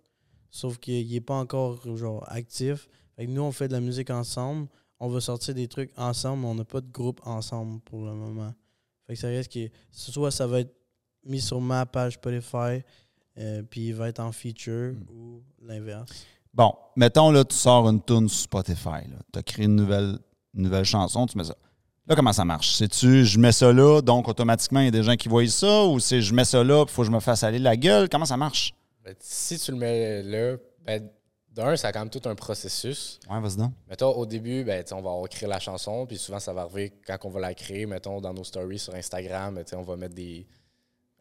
sauf 0.51 0.79
qu'il 0.79 1.11
n'est 1.11 1.21
pas 1.21 1.37
encore 1.37 1.97
genre 1.97 2.25
actif. 2.31 2.89
Fait 3.17 3.27
que 3.27 3.31
nous, 3.31 3.43
on 3.43 3.53
fait 3.53 3.69
de 3.69 3.73
la 3.73 3.81
musique 3.81 4.11
ensemble 4.11 4.69
on 5.03 5.09
va 5.09 5.21
sortir 5.21 5.53
des 5.53 5.67
trucs 5.67 5.91
ensemble, 5.97 6.43
mais 6.43 6.49
on 6.49 6.55
n'a 6.55 6.65
pas 6.65 6.81
de 6.81 6.91
groupe 6.91 7.21
ensemble 7.25 7.81
pour 7.81 8.05
le 8.05 8.13
moment. 8.13 8.55
Fait 9.05 9.15
que 9.15 9.19
ça 9.19 9.27
reste 9.27 9.53
que 9.53 9.69
soit 9.91 10.31
ça 10.31 10.47
va 10.47 10.61
être 10.61 10.73
mis 11.25 11.41
sur 11.41 11.61
ma 11.61 11.85
page 11.87 12.15
Spotify, 12.15 12.85
euh, 13.37 13.63
puis 13.69 13.89
il 13.89 13.95
va 13.95 14.09
être 14.09 14.21
en 14.21 14.31
feature, 14.31 14.95
ou 15.13 15.43
l'inverse. 15.61 16.09
Bon, 16.55 16.73
mettons, 16.95 17.33
là, 17.33 17.45
tu 17.45 17.57
sors 17.57 17.89
une 17.89 18.01
tune 18.01 18.29
sur 18.29 18.45
Spotify. 18.45 19.09
Tu 19.33 19.39
as 19.41 19.43
créé 19.43 19.65
une 19.65 19.75
nouvelle, 19.75 20.21
une 20.55 20.63
nouvelle 20.63 20.85
chanson, 20.85 21.27
tu 21.27 21.37
mets 21.37 21.45
ça. 21.45 21.57
Là, 22.07 22.15
comment 22.15 22.33
ça 22.33 22.45
marche? 22.45 22.77
C'est-tu, 22.77 23.25
je 23.25 23.41
mets 23.41 23.53
ça 23.53 23.73
là, 23.73 24.03
donc 24.03 24.29
automatiquement, 24.29 24.81
il 24.81 24.85
y 24.85 24.89
a 24.89 24.93
des 24.93 25.03
gens 25.03 25.17
qui 25.17 25.29
voient 25.29 25.49
ça, 25.49 25.85
ou 25.85 25.99
c'est 25.99 26.21
je 26.21 26.33
mets 26.33 26.45
ça 26.45 26.63
là, 26.63 26.85
il 26.87 26.91
faut 26.93 27.03
que 27.03 27.07
je 27.07 27.13
me 27.13 27.21
fasse 27.21 27.43
aller 27.43 27.59
la 27.59 27.77
gueule? 27.77 28.09
Comment 28.09 28.25
ça 28.25 28.37
marche? 28.37 28.73
Ben, 29.05 29.17
si 29.19 29.59
tu 29.59 29.73
le 29.73 29.79
mets 29.79 30.23
là, 30.23 30.57
ben, 30.87 31.09
d'un, 31.53 31.77
ça 31.77 31.89
a 31.89 31.93
quand 31.93 32.01
même 32.01 32.11
tout 32.11 32.27
un 32.29 32.35
processus. 32.35 33.21
Ouais, 33.31 33.41
vas-y 33.41 33.57
donc. 33.57 33.73
Mettons, 33.89 34.11
au 34.11 34.27
début, 34.27 34.65
ben, 34.65 34.85
on 34.93 35.03
va 35.03 35.29
créé 35.29 35.49
la 35.49 35.61
chanson, 35.61 36.07
puis 36.07 36.19
souvent, 36.19 36.41
ça 36.41 36.53
va 36.53 36.63
arriver 36.63 36.93
quand 37.07 37.19
on 37.25 37.31
va 37.31 37.41
la 37.41 37.55
créer, 37.55 37.87
mettons, 37.87 38.21
dans 38.21 38.33
nos 38.33 38.45
stories 38.45 38.79
sur 38.79 38.95
Instagram, 38.95 39.63
on 39.75 39.83
va 39.83 39.97
mettre 39.97 40.15
des, 40.15 40.47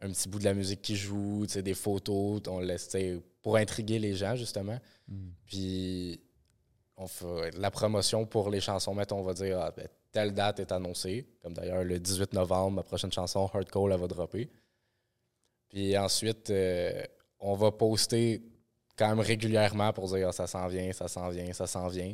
un 0.01 0.09
petit 0.09 0.29
bout 0.29 0.39
de 0.39 0.45
la 0.45 0.53
musique 0.53 0.81
qui 0.81 0.95
joue, 0.95 1.45
des 1.45 1.73
photos, 1.73 2.41
on 2.47 2.59
laisse, 2.59 2.95
pour 3.41 3.57
intriguer 3.57 3.99
les 3.99 4.13
gens, 4.15 4.35
justement. 4.35 4.79
Puis, 5.45 6.21
on 6.95 7.07
fait 7.07 7.51
la 7.57 7.71
promotion 7.71 8.25
pour 8.25 8.49
les 8.49 8.61
chansons, 8.61 8.93
mettons, 8.93 9.19
on 9.19 9.23
va 9.23 9.33
dire, 9.33 9.59
ah, 9.59 9.71
ben, 9.75 9.87
telle 10.11 10.33
date 10.33 10.59
est 10.59 10.71
annoncée. 10.71 11.27
Comme 11.41 11.53
d'ailleurs, 11.53 11.83
le 11.83 11.99
18 11.99 12.33
novembre, 12.33 12.77
ma 12.77 12.83
prochaine 12.83 13.11
chanson, 13.11 13.49
Hardcore, 13.53 13.91
elle 13.91 13.99
va 13.99 14.07
dropper. 14.07 14.49
Puis 15.69 15.97
ensuite, 15.97 16.49
euh, 16.49 17.03
on 17.39 17.55
va 17.55 17.71
poster 17.71 18.41
quand 19.01 19.09
même 19.09 19.19
régulièrement 19.19 19.91
pour 19.93 20.07
dire, 20.07 20.27
ah, 20.29 20.31
ça 20.31 20.45
s'en 20.45 20.67
vient, 20.67 20.91
ça 20.93 21.07
s'en 21.07 21.29
vient, 21.29 21.51
ça 21.53 21.65
s'en 21.65 21.87
vient. 21.87 22.13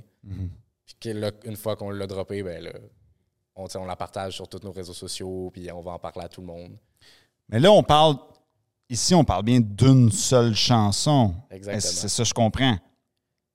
Puis 0.86 0.96
que 1.00 1.10
là, 1.10 1.32
une 1.44 1.58
fois 1.58 1.76
qu'on 1.76 1.90
l'a 1.90 2.08
droppé, 2.08 2.44
ben 2.44 2.64
là, 2.64 2.72
on, 3.56 3.68
on 3.76 3.86
la 3.86 3.98
partage 3.98 4.36
sur 4.36 4.48
tous 4.48 4.64
nos 4.64 4.72
réseaux 4.72 4.94
sociaux, 4.94 5.50
puis 5.52 5.70
on 5.72 5.82
va 5.82 5.92
en 5.92 6.00
parler 6.00 6.24
à 6.24 6.30
tout 6.30 6.40
le 6.40 6.48
monde. 6.48 6.78
Mais 7.50 7.60
là, 7.60 7.72
on 7.72 7.84
parle. 7.84 8.16
Ici, 8.90 9.14
on 9.14 9.26
parle 9.26 9.44
bien 9.44 9.60
d'une 9.60 10.10
seule 10.12 10.56
chanson. 10.56 11.36
Exactement. 11.52 11.82
C'est 11.82 12.08
ça, 12.08 12.24
je 12.24 12.34
comprends? 12.34 12.78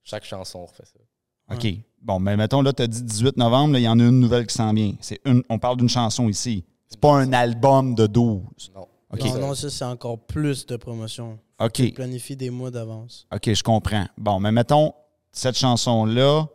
Chaque 0.03 0.25
chanson, 0.25 0.59
on 0.59 0.66
refait 0.66 0.85
ça. 0.85 1.55
OK. 1.55 1.66
Bon, 2.03 2.21
mais 2.21 2.37
mettons, 2.37 2.61
là, 2.61 2.75
tu 2.75 2.83
as 2.83 2.87
dit 2.87 3.03
18 3.03 3.38
novembre, 3.38 3.79
il 3.79 3.83
y 3.83 3.88
en 3.88 3.99
a 3.99 4.03
une 4.03 4.21
nouvelle 4.21 4.47
qui 4.47 4.55
s'en 4.55 4.75
vient. 4.75 4.92
C'est 5.01 5.21
une, 5.25 5.42
on 5.49 5.59
parle 5.59 5.79
d'une 5.79 5.88
chanson 5.88 6.29
ici. 6.29 6.64
C'est 6.87 7.01
pas 7.01 7.14
un 7.14 7.33
album 7.33 7.95
de 7.95 8.07
12. 8.07 8.73
Non. 8.75 8.88
Non, 9.20 9.38
non, 9.38 9.55
ça, 9.55 9.70
c'est 9.70 9.85
encore 9.85 10.18
plus 10.18 10.66
de 10.66 10.77
promotion. 10.77 11.38
OK. 11.61 11.94
Planifie 11.94 12.37
des 12.37 12.51
mois 12.51 12.70
d'avance. 12.70 13.27
OK, 13.35 13.53
je 13.53 13.62
comprends. 13.62 14.07
Bon, 14.16 14.40
mais 14.40 14.53
mettons, 14.53 14.94
cette 15.31 15.57
chanson-là, 15.57 16.46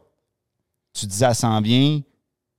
tu 0.93 1.05
dis, 1.05 1.23
elle 1.23 1.35
s'en 1.35 1.61
vient. 1.61 2.01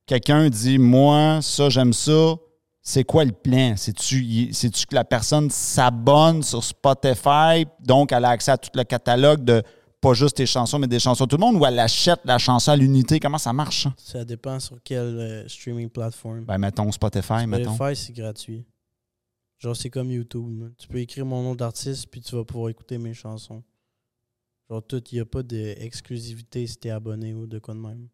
Quelqu'un 0.06 0.48
dit, 0.48 0.78
moi, 0.78 1.40
ça, 1.42 1.68
j'aime 1.68 1.92
ça. 1.92 2.36
C'est 2.80 3.04
quoi 3.04 3.24
le 3.24 3.32
plan? 3.32 3.74
C'est-tu 3.76 4.86
que 4.86 4.94
la 4.94 5.04
personne 5.04 5.50
s'abonne 5.50 6.42
sur 6.42 6.64
Spotify, 6.64 7.66
donc 7.80 8.12
elle 8.12 8.24
a 8.24 8.30
accès 8.30 8.52
à 8.52 8.56
tout 8.56 8.70
le 8.74 8.84
catalogue 8.84 9.44
de 9.44 9.62
pas 10.00 10.14
juste 10.14 10.36
tes 10.36 10.46
chansons, 10.46 10.78
mais 10.78 10.86
des 10.86 11.00
chansons 11.00 11.24
de 11.24 11.28
tout 11.28 11.36
le 11.36 11.40
monde, 11.40 11.56
ou 11.56 11.66
elle 11.66 11.78
achète 11.78 12.20
la 12.24 12.38
chanson 12.38 12.70
à 12.70 12.76
l'unité? 12.76 13.18
Comment 13.20 13.36
ça 13.36 13.52
marche, 13.52 13.82
ça? 13.82 13.94
Ça 13.98 14.24
dépend 14.24 14.60
sur 14.60 14.76
quelle 14.82 15.18
euh, 15.18 15.48
streaming 15.48 15.90
plateforme. 15.90 16.44
Ben, 16.44 16.56
mettons 16.56 16.90
Spotify, 16.92 17.46
mettons. 17.46 17.74
Spotify, 17.74 17.96
c'est 18.06 18.12
gratuit. 18.12 18.64
Genre, 19.58 19.76
c'est 19.76 19.90
comme 19.90 20.10
YouTube. 20.10 20.60
là. 20.62 20.68
Tu 20.78 20.86
peux 20.88 20.98
écrire 20.98 21.26
mon 21.26 21.42
nom 21.42 21.54
d'artiste, 21.54 22.06
puis 22.08 22.20
tu 22.20 22.34
vas 22.36 22.44
pouvoir 22.44 22.70
écouter 22.70 22.96
mes 22.98 23.14
chansons. 23.14 23.62
Genre, 24.70 24.82
tout, 24.86 25.02
il 25.10 25.14
n'y 25.14 25.20
a 25.20 25.26
pas 25.26 25.42
d'exclusivité 25.42 26.66
si 26.66 26.76
t'es 26.76 26.90
abonné 26.90 27.34
ou 27.34 27.46
de 27.46 27.58
quoi 27.58 27.74
de 27.74 27.80
même. 27.80 28.08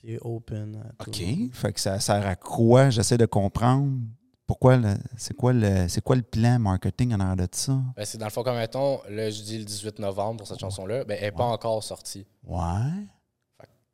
C'est 0.00 0.18
open. 0.22 0.76
à 0.76 1.04
tout 1.04 1.10
OK. 1.10 1.18
le. 1.20 1.50
Fait 1.52 1.72
que 1.72 1.80
ça 1.80 1.98
sert 2.00 2.26
à 2.26 2.36
quoi? 2.36 2.90
J'essaie 2.90 3.18
de 3.18 3.26
comprendre. 3.26 3.98
Pourquoi 4.46 4.76
le- 4.76 4.96
c'est 5.16 5.34
quoi 5.34 5.54
le 5.54 5.88
c'est 5.88 6.02
quoi 6.02 6.16
le 6.16 6.22
plan 6.22 6.58
marketing 6.58 7.14
en 7.14 7.20
arrière 7.20 7.36
de 7.48 7.54
ça? 7.54 7.80
Ben, 7.96 8.04
c'est 8.04 8.18
dans 8.18 8.26
le 8.26 8.30
fond, 8.30 8.42
comme 8.42 8.56
mettons, 8.56 9.00
là, 9.08 9.30
je 9.30 9.42
dis 9.42 9.58
le 9.58 9.64
18 9.64 9.98
novembre 10.00 10.38
pour 10.38 10.46
cette 10.46 10.58
chanson-là, 10.60 11.04
ben, 11.04 11.16
elle 11.18 11.24
n'est 11.24 11.32
pas 11.32 11.46
encore 11.46 11.82
sortie. 11.82 12.26
Ouais. 12.42 13.06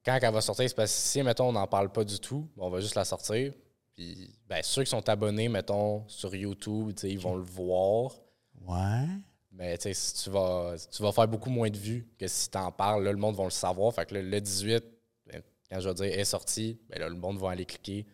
Quand 0.05 0.19
elle 0.21 0.33
va 0.33 0.41
sortir, 0.41 0.69
c'est 0.69 0.75
parce 0.75 0.91
que 0.93 0.99
si, 0.99 1.23
mettons, 1.23 1.51
on 1.51 1.53
n'en 1.53 1.67
parle 1.69 1.93
pas 1.93 2.05
du 2.05 2.19
tout, 2.19 2.49
ben, 2.57 2.65
on 2.65 2.71
va 2.71 2.81
juste 2.81 2.97
la 2.97 3.05
sortir. 3.05 3.53
Puis, 4.01 4.31
ben, 4.49 4.61
ceux 4.63 4.83
qui 4.85 4.89
sont 4.89 5.07
abonnés, 5.11 5.51
mettons, 5.51 6.05
sur 6.09 6.35
YouTube, 6.35 6.95
tu 6.95 7.03
sais, 7.03 7.11
ils 7.11 7.19
vont 7.19 7.37
le 7.37 7.43
voir. 7.43 8.13
Ouais. 8.67 9.07
Mais 9.53 9.77
tu 9.77 9.83
sais, 9.83 9.93
si 9.93 10.25
tu 10.25 10.31
vas, 10.31 10.75
tu 10.91 11.03
vas 11.03 11.13
faire 11.13 11.29
beaucoup 11.29 11.51
moins 11.51 11.69
de 11.69 11.77
vues 11.77 12.09
que 12.19 12.27
si 12.27 12.49
tu 12.51 12.57
en 12.57 12.73
parles. 12.73 13.05
Là, 13.05 13.13
le 13.13 13.19
monde 13.19 13.37
va 13.37 13.45
le 13.45 13.51
savoir. 13.51 13.93
Fait 13.93 14.07
que 14.07 14.15
là, 14.15 14.23
le 14.23 14.41
18, 14.41 14.83
ben, 15.27 15.43
quand 15.71 15.81
je 15.81 15.89
vais 15.91 15.95
dire 15.95 16.19
est 16.19 16.25
sorti, 16.25 16.79
ben 16.89 16.99
là, 16.99 17.11
le 17.11 17.15
monde 17.15 17.37
va 17.39 17.51
aller 17.51 17.67
cliquer. 17.67 18.07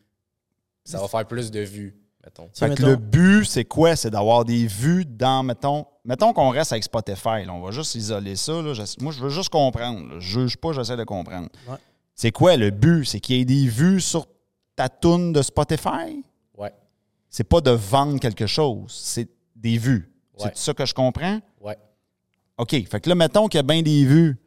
Ça 0.84 0.98
va 1.00 1.06
faire 1.06 1.24
plus 1.24 1.52
de 1.52 1.60
vues, 1.60 1.96
mettons. 2.24 2.50
Fait 2.52 2.74
que 2.74 2.82
le 2.82 2.96
but, 2.96 3.44
c'est 3.44 3.64
quoi? 3.64 3.94
C'est 3.94 4.10
d'avoir 4.10 4.44
des 4.44 4.66
vues 4.66 5.04
dans, 5.04 5.44
mettons, 5.44 5.86
mettons 6.04 6.32
qu'on 6.32 6.50
reste 6.50 6.72
avec 6.72 6.82
Spotify. 6.82 7.44
là. 7.44 7.52
on 7.52 7.60
va 7.60 7.70
juste 7.70 7.94
isoler 7.94 8.34
ça. 8.34 8.60
là. 8.60 8.74
Je- 8.74 8.82
moi, 9.04 9.12
je 9.12 9.20
veux 9.20 9.30
juste 9.30 9.50
comprendre. 9.50 10.14
là. 10.14 10.18
Je 10.18 10.40
juge 10.40 10.56
pas, 10.56 10.72
j'essaie 10.72 10.96
de 10.96 11.04
comprendre. 11.04 11.48
Ouais. 11.68 11.76
C'est 12.16 12.32
quoi 12.32 12.56
le 12.56 12.70
but? 12.70 13.04
C'est 13.04 13.20
qu'il 13.20 13.36
y 13.36 13.40
ait 13.40 13.44
des 13.44 13.68
vues 13.68 14.00
sur 14.00 14.26
ta 14.76 14.88
toune 14.88 15.32
de 15.32 15.42
Spotify? 15.42 16.22
Ouais, 16.56 16.72
C'est 17.28 17.44
pas 17.44 17.60
de 17.60 17.70
vendre 17.70 18.20
quelque 18.20 18.46
chose, 18.46 18.92
c'est 18.92 19.28
des 19.54 19.78
vues. 19.78 20.12
Ouais. 20.38 20.50
C'est 20.54 20.58
ça 20.58 20.74
que 20.74 20.84
je 20.86 20.94
comprends? 20.94 21.40
ouais. 21.60 21.76
OK. 22.58 22.70
Fait 22.70 23.00
que 23.00 23.08
là, 23.08 23.14
mettons 23.14 23.48
qu'il 23.48 23.58
y 23.58 23.60
a 23.60 23.62
bien 23.62 23.82
des 23.82 24.04
vues. 24.06 24.38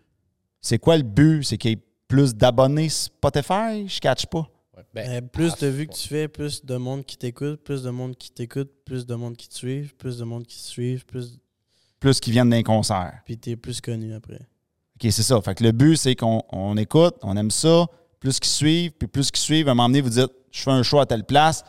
C'est 0.62 0.80
quoi 0.80 0.98
le 0.98 1.04
but? 1.04 1.44
C'est 1.44 1.58
qu'il 1.58 1.72
y 1.72 1.74
ait 1.76 1.84
plus 2.08 2.34
d'abonnés 2.36 2.90
Spotify? 2.90 3.88
Je 3.88 4.00
catch 4.00 4.26
pas. 4.26 4.50
ouais. 4.76 4.84
Ben, 4.94 5.10
Euh, 5.12 5.22
plus 5.22 5.52
ah, 5.54 5.58
de 5.62 5.68
vues 5.68 5.88
que 5.88 5.94
tu 5.94 6.08
fais, 6.08 6.28
plus 6.28 6.66
de 6.66 6.76
monde 6.78 7.06
qui 7.06 7.18
t'écoute, 7.18 7.62
plus 7.64 7.84
de 7.84 7.90
monde 7.92 8.16
qui 8.16 8.32
t'écoute, 8.32 8.72
plus 8.84 9.06
de 9.06 9.14
monde 9.14 9.38
qui 9.38 9.48
te 9.48 9.54
suive, 9.54 9.96
plus 9.96 10.18
de 10.18 10.24
monde 10.24 10.46
qui 10.48 10.58
te 10.58 10.64
suive, 10.68 11.06
plus 11.06 11.38
Plus 12.00 12.20
qu'ils 12.20 12.34
viennent 12.34 12.50
d'un 12.50 12.64
concert. 12.64 13.20
puis 13.26 13.38
t'es 13.38 13.56
plus 13.56 13.80
connu 13.80 14.14
après. 14.16 14.40
OK, 14.96 15.12
c'est 15.12 15.22
ça. 15.24 15.40
Fait 15.42 15.54
que 15.54 15.64
le 15.64 15.72
but, 15.72 15.96
c'est 15.98 16.16
qu'on 16.16 16.42
on 16.52 16.78
écoute, 16.78 17.16
on 17.22 17.38
aime 17.38 17.52
ça, 17.52 17.86
plus 18.20 18.40
qu'ils 18.40 18.50
suivent, 18.52 18.92
puis 18.92 19.08
plus 19.08 19.32
qu'ils 19.32 19.42
suivent, 19.42 19.68
à 19.68 19.72
un 19.72 19.76
moment 19.76 19.90
donné, 19.90 20.02
vous 20.02 20.10
dites, 20.10 20.32
je 20.52 20.62
fais 20.62 20.72
un 20.72 20.84
show 20.84 21.00
à 21.00 21.06
telle 21.06 21.24
place, 21.24 21.64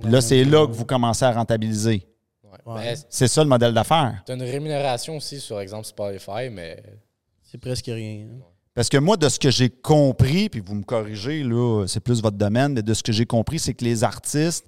puis 0.00 0.10
là, 0.10 0.20
c'est 0.20 0.44
là 0.44 0.66
que 0.66 0.72
vous 0.72 0.84
commencez 0.84 1.24
à 1.24 1.32
rentabiliser. 1.32 2.06
Ouais. 2.44 2.50
Ouais. 2.74 2.84
Ben, 2.94 2.96
C'est 3.08 3.28
ça 3.28 3.42
le 3.42 3.48
modèle 3.48 3.74
d'affaires. 3.74 4.22
tu 4.24 4.32
as 4.32 4.34
une 4.34 4.42
rémunération 4.42 5.16
aussi 5.16 5.40
sur, 5.40 5.60
exemple, 5.60 5.86
Spotify, 5.86 6.48
mais 6.50 6.82
C'est 7.42 7.58
presque 7.58 7.86
rien. 7.86 8.26
hein. 8.26 8.38
Parce 8.74 8.88
que 8.88 8.98
moi, 8.98 9.16
de 9.16 9.28
ce 9.28 9.38
que 9.38 9.50
j'ai 9.50 9.68
compris, 9.68 10.48
puis 10.48 10.60
vous 10.60 10.74
me 10.76 10.84
corrigez, 10.84 11.42
là, 11.42 11.84
c'est 11.88 11.98
plus 12.00 12.22
votre 12.22 12.36
domaine, 12.36 12.72
mais 12.74 12.82
de 12.82 12.94
ce 12.94 13.02
que 13.02 13.10
j'ai 13.12 13.26
compris, 13.26 13.58
c'est 13.58 13.74
que 13.74 13.84
les 13.84 14.04
artistes, 14.04 14.64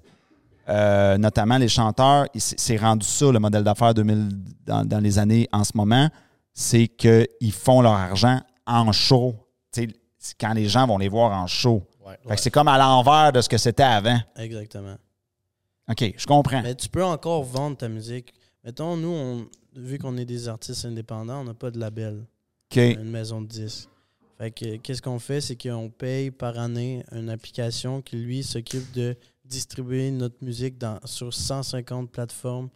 euh, 0.69 1.17
notamment 1.17 1.57
les 1.57 1.69
chanteurs, 1.69 2.25
c'est 2.35 2.77
rendu 2.77 3.05
ça, 3.05 3.31
le 3.31 3.39
modèle 3.39 3.63
d'affaires 3.63 3.93
2000 3.93 4.29
dans, 4.65 4.83
dans 4.85 4.99
les 4.99 5.19
années 5.19 5.47
en 5.53 5.63
ce 5.63 5.71
moment, 5.75 6.09
c'est 6.53 6.87
qu'ils 6.87 7.51
font 7.53 7.81
leur 7.81 7.93
argent 7.93 8.39
en 8.67 8.91
show. 8.91 9.35
Tu 9.73 9.83
sais, 9.83 9.87
c'est 9.87 9.93
quand 10.39 10.53
les 10.53 10.67
gens 10.67 10.87
vont 10.87 10.97
les 10.97 11.09
voir 11.09 11.31
en 11.31 11.47
show. 11.47 11.83
ouais. 12.05 12.17
Fait 12.27 12.35
que 12.35 12.41
c'est 12.41 12.51
comme 12.51 12.67
à 12.67 12.77
l'envers 12.77 13.31
de 13.31 13.41
ce 13.41 13.49
que 13.49 13.57
c'était 13.57 13.83
avant. 13.83 14.19
Exactement. 14.35 14.95
OK, 15.89 16.13
je 16.17 16.25
comprends. 16.25 16.61
Mais 16.61 16.75
tu 16.75 16.87
peux 16.89 17.03
encore 17.03 17.43
vendre 17.43 17.77
ta 17.77 17.89
musique. 17.89 18.33
Mettons, 18.63 18.95
nous, 18.95 19.09
on, 19.09 19.47
vu 19.75 19.99
qu'on 19.99 20.15
est 20.17 20.25
des 20.25 20.47
artistes 20.47 20.85
indépendants, 20.85 21.41
on 21.41 21.43
n'a 21.43 21.53
pas 21.53 21.71
de 21.71 21.79
label, 21.79 22.25
OK. 22.71 22.77
une 22.77 23.11
maison 23.11 23.41
de 23.41 23.47
disques. 23.47 23.89
Fait 24.37 24.51
que 24.51 24.77
qu'est-ce 24.77 25.01
qu'on 25.01 25.19
fait, 25.19 25.41
c'est 25.41 25.55
qu'on 25.55 25.89
paye 25.89 26.31
par 26.31 26.57
année 26.57 27.03
une 27.11 27.29
application 27.29 28.01
qui, 28.01 28.15
lui, 28.17 28.43
s'occupe 28.43 28.91
de 28.93 29.15
distribuer 29.45 30.09
notre 30.11 30.43
musique 30.43 30.77
dans, 30.77 30.99
sur 31.05 31.33
150 31.33 32.09
plateformes 32.09 32.69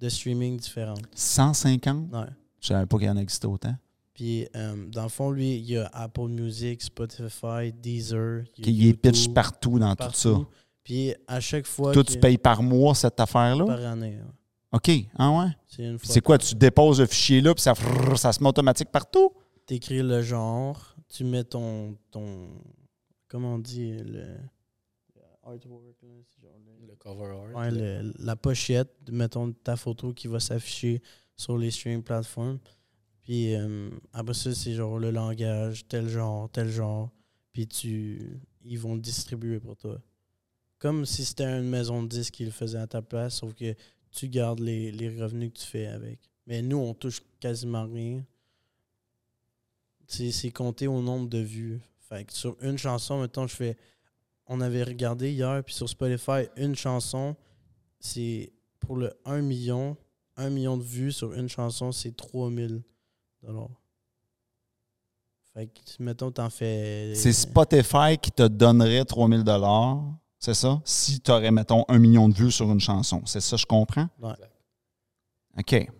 de 0.00 0.08
streaming 0.08 0.58
différentes. 0.58 1.04
150? 1.14 2.12
Ouais. 2.12 2.20
Je 2.60 2.68
savais 2.68 2.86
pas 2.86 2.96
qu'il 2.98 3.06
y 3.06 3.10
en 3.10 3.16
existait 3.16 3.46
autant. 3.46 3.74
Puis, 4.14 4.46
euh, 4.54 4.86
dans 4.90 5.02
le 5.02 5.08
fond, 5.08 5.30
lui, 5.30 5.56
il 5.56 5.64
y 5.70 5.76
a 5.76 5.86
Apple 5.92 6.28
Music, 6.28 6.80
Spotify, 6.82 7.72
Deezer. 7.72 8.44
il 8.58 8.70
y 8.70 8.82
a 8.84 8.86
YouTube, 8.86 9.00
pitch 9.12 9.28
partout 9.34 9.78
dans 9.78 9.94
tout 9.96 10.12
ça. 10.12 10.38
Puis, 10.84 11.14
à 11.26 11.40
chaque 11.40 11.66
fois. 11.66 11.92
Toi, 11.92 12.04
tu 12.04 12.18
payes 12.20 12.38
par 12.38 12.62
mois 12.62 12.94
cette 12.94 13.18
affaire-là? 13.18 13.64
Par 13.66 13.80
année. 13.84 14.16
ouais. 14.16 14.22
OK. 14.72 14.90
Ah 15.16 15.30
ouais? 15.30 15.50
C'est 15.66 15.84
une 15.84 15.98
fois. 15.98 16.12
C'est 16.14 16.20
quoi? 16.20 16.38
Tu 16.38 16.54
déposes 16.54 17.00
le 17.00 17.06
fichier 17.06 17.40
là, 17.40 17.54
puis 17.54 17.62
ça, 17.62 17.74
ça 18.16 18.32
se 18.32 18.42
met 18.42 18.48
automatique 18.48 18.90
partout? 18.90 19.32
T'écris 19.66 20.02
le 20.02 20.20
genre, 20.22 20.94
tu 21.08 21.24
mets 21.24 21.44
ton. 21.44 21.96
ton 22.10 22.48
comment 23.28 23.54
on 23.54 23.58
dit 23.58 23.92
le, 23.98 24.02
le 25.14 25.22
artwork, 25.44 25.82
là, 26.02 26.08
c'est 26.28 26.42
genre 26.42 26.56
le- 26.66 26.86
Le 26.88 26.94
cover 26.96 27.24
art. 27.26 27.54
ouais, 27.56 27.70
le- 27.70 28.12
la 28.18 28.36
pochette, 28.36 28.90
mettons 29.10 29.52
ta 29.52 29.76
photo 29.76 30.12
qui 30.12 30.26
va 30.28 30.38
s'afficher 30.40 31.00
sur 31.36 31.56
les 31.56 31.70
streaming 31.70 32.02
platforms. 32.02 32.58
Puis 33.24 33.54
euh, 33.54 33.90
après 34.12 34.34
ça, 34.34 34.54
c'est 34.54 34.74
genre 34.74 34.98
le 34.98 35.10
langage, 35.10 35.88
tel 35.88 36.08
genre, 36.08 36.48
tel 36.50 36.68
genre. 36.68 37.10
Puis 37.52 37.66
tu, 37.66 38.38
ils 38.62 38.78
vont 38.78 38.96
distribuer 38.96 39.60
pour 39.60 39.76
toi. 39.76 39.98
Comme 40.78 41.06
si 41.06 41.24
c'était 41.24 41.44
une 41.44 41.68
maison 41.68 42.02
de 42.02 42.08
disques 42.08 42.34
qui 42.34 42.44
le 42.44 42.50
faisait 42.50 42.78
à 42.78 42.86
ta 42.86 43.00
place, 43.00 43.36
sauf 43.36 43.54
que 43.54 43.74
tu 44.10 44.28
gardes 44.28 44.60
les, 44.60 44.92
les 44.92 45.08
revenus 45.08 45.52
que 45.54 45.58
tu 45.58 45.66
fais 45.66 45.86
avec. 45.86 46.20
Mais 46.46 46.60
nous, 46.60 46.76
on 46.76 46.92
touche 46.92 47.22
quasiment 47.40 47.86
rien. 47.86 48.22
C'est 50.06 50.50
compté 50.50 50.86
au 50.86 51.00
nombre 51.00 51.28
de 51.28 51.38
vues. 51.38 51.80
Fait 52.00 52.26
que 52.26 52.32
sur 52.34 52.56
une 52.60 52.76
chanson, 52.76 53.22
mettons, 53.22 53.46
je 53.46 53.56
fais. 53.56 53.76
On 54.46 54.60
avait 54.60 54.82
regardé 54.82 55.32
hier, 55.32 55.64
puis 55.64 55.74
sur 55.74 55.88
Spotify, 55.88 56.48
une 56.56 56.74
chanson, 56.74 57.34
c'est 57.98 58.52
pour 58.78 58.96
le 58.96 59.14
1 59.24 59.40
million. 59.40 59.96
1 60.36 60.50
million 60.50 60.76
de 60.76 60.82
vues 60.82 61.12
sur 61.12 61.32
une 61.32 61.48
chanson, 61.48 61.90
c'est 61.90 62.14
3000 62.14 62.82
dollars. 63.46 63.70
Fait 65.52 65.66
que, 65.68 66.02
mettons, 66.02 66.32
t'en 66.32 66.50
fais. 66.50 67.14
C'est 67.14 67.32
Spotify 67.32 68.18
qui 68.20 68.32
te 68.32 68.46
donnerait 68.46 69.04
3000 69.04 69.44
c'est 70.44 70.52
ça? 70.52 70.78
Si 70.84 71.20
tu 71.20 71.30
aurais, 71.30 71.50
mettons, 71.50 71.86
un 71.88 71.98
million 71.98 72.28
de 72.28 72.34
vues 72.34 72.50
sur 72.50 72.70
une 72.70 72.80
chanson. 72.80 73.22
C'est 73.24 73.40
ça, 73.40 73.56
je 73.56 73.64
comprends? 73.64 74.10
Ouais. 74.20 74.34
OK. 75.56 75.90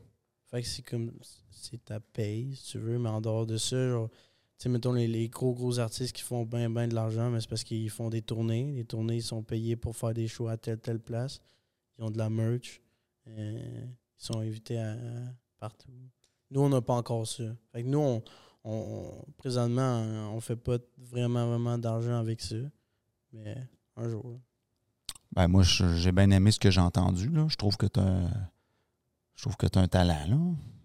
Fait 0.50 0.60
que 0.60 0.68
c'est 0.68 0.82
comme. 0.82 1.12
c'est 1.50 1.82
ta 1.82 1.98
paye, 1.98 2.54
si 2.54 2.72
tu 2.72 2.78
veux, 2.78 2.98
mais 2.98 3.08
en 3.08 3.22
dehors 3.22 3.46
de 3.46 3.56
ça, 3.56 3.88
genre, 3.88 4.10
tu 4.10 4.16
sais, 4.58 4.68
mettons 4.68 4.92
les, 4.92 5.08
les 5.08 5.30
gros, 5.30 5.54
gros 5.54 5.78
artistes 5.78 6.14
qui 6.14 6.20
font 6.20 6.44
bien, 6.44 6.68
bien 6.68 6.86
de 6.86 6.94
l'argent, 6.94 7.30
mais 7.30 7.40
c'est 7.40 7.48
parce 7.48 7.64
qu'ils 7.64 7.88
font 7.88 8.10
des 8.10 8.20
tournées. 8.20 8.70
Les 8.72 8.84
tournées, 8.84 9.16
ils 9.16 9.22
sont 9.22 9.42
payés 9.42 9.76
pour 9.76 9.96
faire 9.96 10.12
des 10.12 10.28
shows 10.28 10.48
à 10.48 10.58
telle, 10.58 10.78
telle 10.78 11.00
place. 11.00 11.40
Ils 11.98 12.04
ont 12.04 12.10
de 12.10 12.18
la 12.18 12.28
merch. 12.28 12.82
euh, 13.28 13.86
ils 14.20 14.24
sont 14.24 14.40
invités 14.40 14.78
à, 14.78 14.94
partout. 15.58 15.88
Nous, 16.54 16.60
on 16.60 16.68
n'a 16.70 16.80
pas 16.80 16.94
encore 16.94 17.26
ça. 17.26 17.42
Fait 17.72 17.82
que 17.82 17.88
nous, 17.88 17.98
on, 17.98 18.22
on- 18.64 18.70
on- 19.26 19.32
présentement, 19.36 20.00
on 20.32 20.40
fait 20.40 20.56
pas 20.56 20.78
vraiment, 20.96 21.46
vraiment 21.48 21.76
d'argent 21.76 22.16
avec 22.18 22.40
ça. 22.40 22.54
Mais 23.32 23.56
un 23.96 24.08
jour. 24.08 24.24
là. 24.30 24.36
Ben, 25.32 25.48
moi, 25.48 25.64
j'ai 25.64 26.12
bien 26.12 26.30
aimé 26.30 26.52
ce 26.52 26.60
que 26.60 26.70
j'ai 26.70 26.80
entendu. 26.80 27.28
Là. 27.28 27.46
Je 27.48 27.56
trouve 27.56 27.76
que 27.76 27.86
tu 27.86 27.98
as, 27.98 28.30
je 29.34 29.42
trouve 29.42 29.56
que 29.56 29.66
tu 29.66 29.78
un 29.80 29.88
talent. 29.88 30.26
Là. 30.28 30.36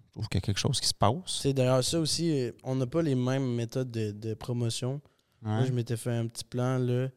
Je 0.07 0.11
trouve 0.11 0.27
qu'il 0.27 0.37
y 0.39 0.43
a 0.43 0.45
quelque 0.45 0.57
chose 0.59 0.81
qui 0.81 0.87
se 0.87 0.93
passe. 0.93 1.39
C'est 1.41 1.53
d'ailleurs 1.53 1.83
ça 1.83 1.99
aussi, 1.99 2.51
on 2.63 2.73
n'a 2.75 2.87
pas 2.87 3.03
les 3.03 3.13
mêmes 3.13 3.53
méthodes 3.53 3.91
de, 3.91 4.11
de 4.11 4.33
promotion. 4.33 4.99
Moi, 5.43 5.65
je 5.65 5.71
m'étais 5.71 5.95
fait 5.97 6.11
un 6.15 6.25
petit 6.27 6.43
plan, 6.43 6.79
là. 6.79 7.09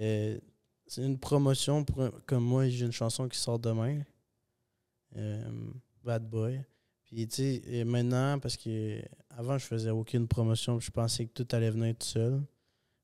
Euh, 0.00 0.38
c'est 0.86 1.04
une 1.04 1.18
promotion 1.18 1.84
pour 1.84 2.08
comme 2.26 2.42
moi, 2.44 2.68
j'ai 2.70 2.86
une 2.86 2.92
chanson 2.92 3.28
qui 3.28 3.38
sort 3.38 3.58
demain. 3.58 4.00
Euh, 5.16 5.70
Bad 6.02 6.28
Boy. 6.28 6.64
Puis, 7.08 7.26
tu 7.26 7.60
sais, 7.62 7.84
maintenant, 7.84 8.38
parce 8.38 8.56
que 8.56 9.00
avant, 9.30 9.56
je 9.56 9.64
faisais 9.64 9.90
aucune 9.90 10.28
promotion, 10.28 10.76
puis 10.76 10.86
je 10.86 10.90
pensais 10.90 11.26
que 11.26 11.32
tout 11.32 11.56
allait 11.56 11.70
venir 11.70 11.94
tout 11.96 12.06
seul. 12.06 12.42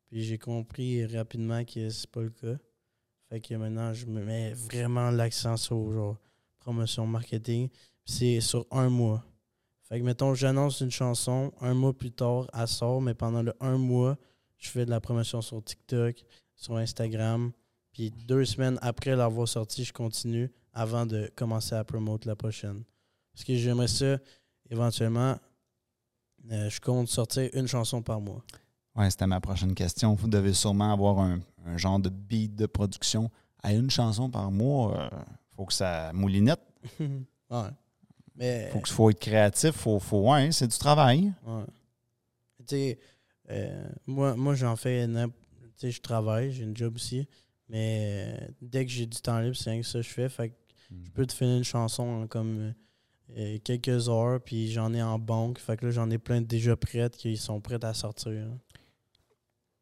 Puis 0.07 0.23
j'ai 0.23 0.39
compris 0.39 1.05
rapidement 1.07 1.65
que 1.65 1.89
c'est 1.89 2.11
pas 2.11 2.23
le 2.23 2.31
cas. 2.31 2.57
Fait 3.29 3.41
que 3.41 3.55
maintenant, 3.55 3.93
je 3.93 4.07
me 4.07 4.23
mets 4.23 4.53
vraiment 4.53 5.11
l'accent 5.11 5.57
sur 5.57 5.91
genre 5.91 6.19
promotion 6.59 7.07
marketing. 7.07 7.69
C'est 8.05 8.41
sur 8.41 8.67
un 8.71 8.91
mois. 8.91 9.25
Fait 9.89 9.99
que 9.99 10.05
mettons, 10.05 10.35
j'annonce 10.35 10.81
une 10.81 10.91
chanson, 10.91 11.53
un 11.61 11.75
mois 11.75 11.97
plus 11.97 12.13
tard, 12.13 12.47
elle 12.53 12.69
sort, 12.69 13.01
mais 13.01 13.15
pendant 13.15 13.43
le 13.43 13.55
un 13.61 13.79
mois, 13.79 14.19
je 14.59 14.69
fais 14.69 14.85
de 14.85 14.91
la 14.91 15.01
promotion 15.01 15.41
sur 15.41 15.63
TikTok, 15.63 16.25
sur 16.55 16.77
Instagram. 16.77 17.53
Puis 17.93 18.11
deux 18.11 18.45
semaines 18.45 18.79
après 18.83 19.17
l'avoir 19.17 19.49
sortie, 19.49 19.85
je 19.85 19.93
continue 19.93 20.51
avant 20.73 21.07
de 21.07 21.31
commencer 21.37 21.75
à 21.75 21.85
promote 21.85 22.25
la 22.25 22.37
prochaine. 22.37 22.83
Parce 23.35 23.45
que 23.45 23.57
j'aimerais 23.57 23.89
ça, 23.89 24.19
éventuellement, 24.71 25.37
euh, 26.51 26.71
je 26.71 26.81
compte 26.81 27.09
sortir 27.09 27.51
une 27.53 27.67
chanson 27.67 28.01
par 28.01 28.21
mois. 28.21 28.43
Ouais, 28.95 29.11
c'était 29.11 29.27
ma 29.27 29.41
prochaine 29.41 29.75
question. 29.75 30.15
Vous 30.15 30.29
devez 30.29 30.55
sûrement 30.55 30.93
avoir 30.93 31.19
un, 31.19 31.41
un 31.67 31.77
genre 31.77 31.99
de 31.99 32.09
beat 32.09 32.55
de 32.55 32.67
production. 32.67 33.31
À 33.63 33.73
une 33.73 33.91
chanson 33.91 34.31
par 34.31 34.51
mois, 34.51 35.11
il 35.11 35.57
faut 35.57 35.65
que 35.65 35.73
ça 35.73 36.13
moulinette. 36.13 36.61
ouais. 37.01 37.71
Mais. 38.37 38.69
Faut 38.73 38.81
qu'il 38.81 38.95
faut 38.95 39.11
être 39.11 39.21
créatif. 39.21 39.73
Faut, 39.73 39.99
faut, 39.99 40.31
ouais, 40.31 40.53
c'est 40.53 40.69
du 40.69 40.79
travail. 40.79 41.33
Ouais. 41.47 41.65
Tu 42.59 42.65
sais, 42.69 42.99
euh, 43.51 43.89
moi, 44.07 44.37
moi 44.37 44.55
j'en 44.55 44.77
fais. 44.77 45.07
Tu 45.07 45.13
sais, 45.77 45.91
je 45.91 46.01
travaille, 46.01 46.53
j'ai 46.53 46.65
une 46.65 46.77
job 46.77 46.95
aussi. 46.97 47.27
Mais 47.69 48.39
euh, 48.41 48.47
dès 48.61 48.85
que 48.85 48.91
j'ai 48.91 49.07
du 49.07 49.19
temps 49.19 49.41
libre, 49.41 49.57
c'est 49.57 49.71
rien 49.71 49.81
que 49.81 49.87
ça 49.87 49.99
que 49.99 50.05
je 50.05 50.11
fais. 50.11 50.29
Fait 50.29 50.51
que 50.51 50.55
je 51.05 51.11
peux 51.11 51.27
te 51.27 51.33
finir 51.33 51.57
une 51.57 51.65
chanson 51.65 52.03
en 52.03 52.27
comme 52.27 52.75
euh, 53.37 53.59
quelques 53.65 54.09
heures, 54.09 54.41
puis 54.41 54.71
j'en 54.71 54.93
ai 54.95 55.03
en 55.03 55.19
banque. 55.19 55.59
Fait 55.59 55.77
que 55.77 55.87
là, 55.87 55.91
j'en 55.93 56.11
ai 56.11 56.19
plein 56.19 56.41
déjà 56.41 56.77
prêtes 56.77 57.17
qui 57.17 57.37
sont 57.37 57.61
prêtes 57.61 57.85
à 57.85 57.95
sortir. 57.95 58.33
là. 58.33 58.47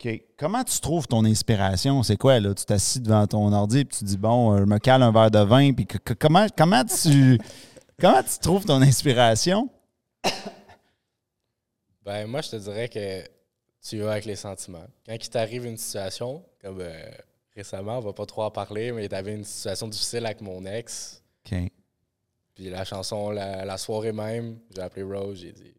OK. 0.04 0.20
Comment 0.36 0.64
tu 0.64 0.80
trouves 0.80 1.06
ton 1.06 1.24
inspiration? 1.24 2.02
C'est 2.02 2.16
quoi, 2.16 2.40
là? 2.40 2.54
Tu 2.54 2.64
t'assis 2.64 3.00
devant 3.00 3.26
ton 3.26 3.52
ordi 3.52 3.78
et 3.80 3.84
tu 3.84 4.04
dis, 4.04 4.16
bon, 4.16 4.52
euh, 4.54 4.58
je 4.60 4.64
me 4.64 4.78
cale 4.78 5.02
un 5.02 5.12
verre 5.12 5.30
de 5.30 5.38
vin. 5.38 5.72
Puis 5.72 5.86
que- 5.86 5.98
que- 5.98 6.14
comment, 6.14 6.46
comment, 6.56 6.84
tu, 6.84 7.38
comment 8.00 8.22
tu 8.22 8.38
trouves 8.40 8.64
ton 8.64 8.80
inspiration? 8.82 9.68
Ben, 12.04 12.26
moi, 12.26 12.40
je 12.40 12.50
te 12.50 12.56
dirais 12.56 12.88
que 12.88 13.22
tu 13.80 13.98
vas 14.00 14.12
avec 14.12 14.24
les 14.24 14.34
sentiments. 14.34 14.86
Quand 15.06 15.14
il 15.14 15.30
t'arrive 15.30 15.64
une 15.66 15.76
situation, 15.76 16.44
comme 16.60 16.80
euh, 16.80 17.10
récemment, 17.54 17.98
on 17.98 18.00
va 18.00 18.12
pas 18.12 18.26
trop 18.26 18.42
en 18.42 18.50
parler, 18.50 18.90
mais 18.90 19.04
il 19.04 19.14
avait 19.14 19.34
une 19.34 19.44
situation 19.44 19.86
difficile 19.86 20.26
avec 20.26 20.40
mon 20.40 20.64
ex. 20.66 21.22
OK. 21.46 21.58
Puis 22.54 22.68
la 22.70 22.84
chanson, 22.84 23.30
la, 23.30 23.64
la 23.64 23.78
soirée 23.78 24.12
même, 24.12 24.58
j'ai 24.74 24.82
appelé 24.82 25.02
Rose, 25.02 25.38
j'ai 25.40 25.52
dit. 25.52 25.74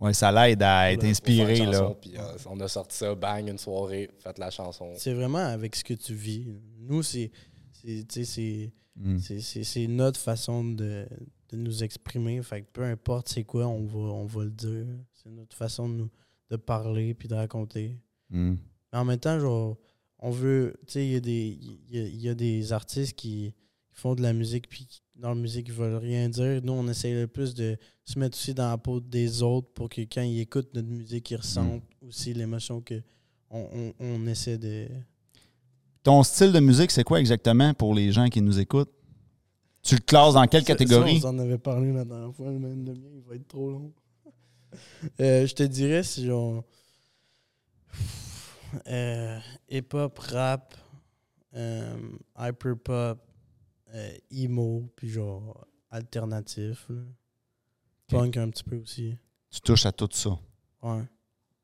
Ouais, 0.00 0.12
ça 0.12 0.30
l'aide 0.32 0.62
à 0.62 0.92
être 0.92 1.04
inspiré, 1.04 1.56
là. 1.66 1.94
Puis 2.00 2.12
euh, 2.18 2.22
on 2.50 2.58
a 2.60 2.68
sorti 2.68 2.96
ça, 2.96 3.14
bang, 3.14 3.48
une 3.48 3.58
soirée, 3.58 4.10
faites 4.18 4.38
la 4.38 4.50
chanson. 4.50 4.92
C'est 4.96 5.14
vraiment 5.14 5.38
avec 5.38 5.74
ce 5.76 5.84
que 5.84 5.94
tu 5.94 6.14
vis. 6.14 6.48
Nous, 6.80 7.02
c'est. 7.02 7.30
c'est- 7.72 8.06
tu 8.08 8.24
sais, 8.24 8.24
c'est. 8.24 8.72
Mm. 8.96 9.18
C'est- 9.18 9.40
C'est 9.40 9.64
c'est 9.64 9.86
notre 9.86 10.20
façon 10.20 10.64
de, 10.64 11.06
de 11.50 11.56
nous 11.56 11.82
exprimer. 11.84 12.42
Fait 12.42 12.62
que 12.62 12.66
peu 12.72 12.82
importe 12.82 13.28
c'est 13.28 13.44
quoi, 13.44 13.66
on 13.66 13.84
va, 13.86 13.98
on 13.98 14.26
va 14.26 14.44
le 14.44 14.50
dire. 14.50 14.86
C'est 15.12 15.30
notre 15.30 15.56
façon 15.56 15.88
de, 15.88 15.94
nous, 15.94 16.10
de 16.50 16.56
parler 16.56 17.14
puis 17.14 17.28
de 17.28 17.34
raconter. 17.34 17.96
Mm. 18.30 18.54
Mais 18.92 18.98
en 18.98 19.04
même 19.04 19.18
temps, 19.20 19.38
genre, 19.38 19.78
on 20.18 20.30
veut. 20.30 20.74
Tu 20.86 20.92
sais, 20.94 21.06
il 21.06 21.12
y, 21.12 21.16
a 21.16 21.20
des- 21.20 21.58
il 21.60 21.96
y 21.96 21.98
a- 22.00 22.06
il 22.08 22.20
y 22.20 22.28
a 22.28 22.34
des 22.34 22.72
artistes 22.72 23.14
qui, 23.16 23.54
qui 23.94 24.00
font 24.00 24.14
de 24.14 24.22
la 24.22 24.32
musique 24.32 24.68
puis 24.68 24.86
qui, 24.86 25.02
dans 25.16 25.30
la 25.30 25.34
musique, 25.34 25.68
ils 25.68 25.74
veulent 25.74 25.96
rien 25.96 26.28
dire. 26.28 26.60
Nous, 26.62 26.72
on 26.72 26.86
essaie 26.88 27.12
le 27.12 27.26
plus 27.26 27.54
de 27.54 27.76
se 28.04 28.18
mettre 28.18 28.36
aussi 28.36 28.52
dans 28.52 28.68
la 28.68 28.78
peau 28.78 29.00
des 29.00 29.42
autres 29.42 29.68
pour 29.72 29.88
que 29.88 30.00
quand 30.02 30.22
ils 30.22 30.40
écoutent 30.40 30.74
notre 30.74 30.88
musique, 30.88 31.30
ils 31.30 31.36
ressentent 31.36 31.82
aussi 32.06 32.34
l'émotion 32.34 32.80
que 32.80 33.00
on, 33.50 33.68
on, 33.72 33.92
on 34.00 34.26
essaie 34.26 34.58
de. 34.58 34.88
Ton 36.02 36.22
style 36.22 36.52
de 36.52 36.60
musique, 36.60 36.90
c'est 36.90 37.04
quoi 37.04 37.20
exactement 37.20 37.72
pour 37.72 37.94
les 37.94 38.12
gens 38.12 38.28
qui 38.28 38.42
nous 38.42 38.58
écoutent? 38.58 38.92
Tu 39.82 39.94
le 39.94 40.00
classes 40.00 40.34
dans 40.34 40.46
quelle 40.46 40.64
catégorie? 40.64 41.20
Ça, 41.20 41.28
on 41.28 41.34
en 41.34 41.38
avait 41.38 41.58
parlé 41.58 41.92
la 41.92 42.04
dernière 42.04 42.34
fois, 42.34 42.50
même 42.50 42.84
le 42.84 42.94
mien, 42.94 43.10
il 43.14 43.22
va 43.22 43.34
être 43.36 43.48
trop 43.48 43.70
long. 43.70 43.92
Euh, 45.20 45.46
je 45.46 45.54
te 45.54 45.62
dirais, 45.62 46.02
c'est 46.02 46.24
genre. 46.24 46.64
Euh, 48.88 49.38
hip-hop, 49.68 50.18
rap, 50.18 50.74
euh, 51.54 51.96
hyper-pop, 52.36 53.23
euh, 53.94 54.12
emo, 54.30 54.90
puis 54.96 55.08
genre 55.08 55.66
alternatif. 55.90 56.86
là. 56.88 57.00
Punk 58.08 58.36
un 58.36 58.50
petit 58.50 58.64
peu 58.64 58.76
aussi. 58.76 59.16
Tu 59.50 59.60
touches 59.60 59.86
à 59.86 59.92
tout 59.92 60.08
ça. 60.12 60.30
Ouais. 60.82 61.02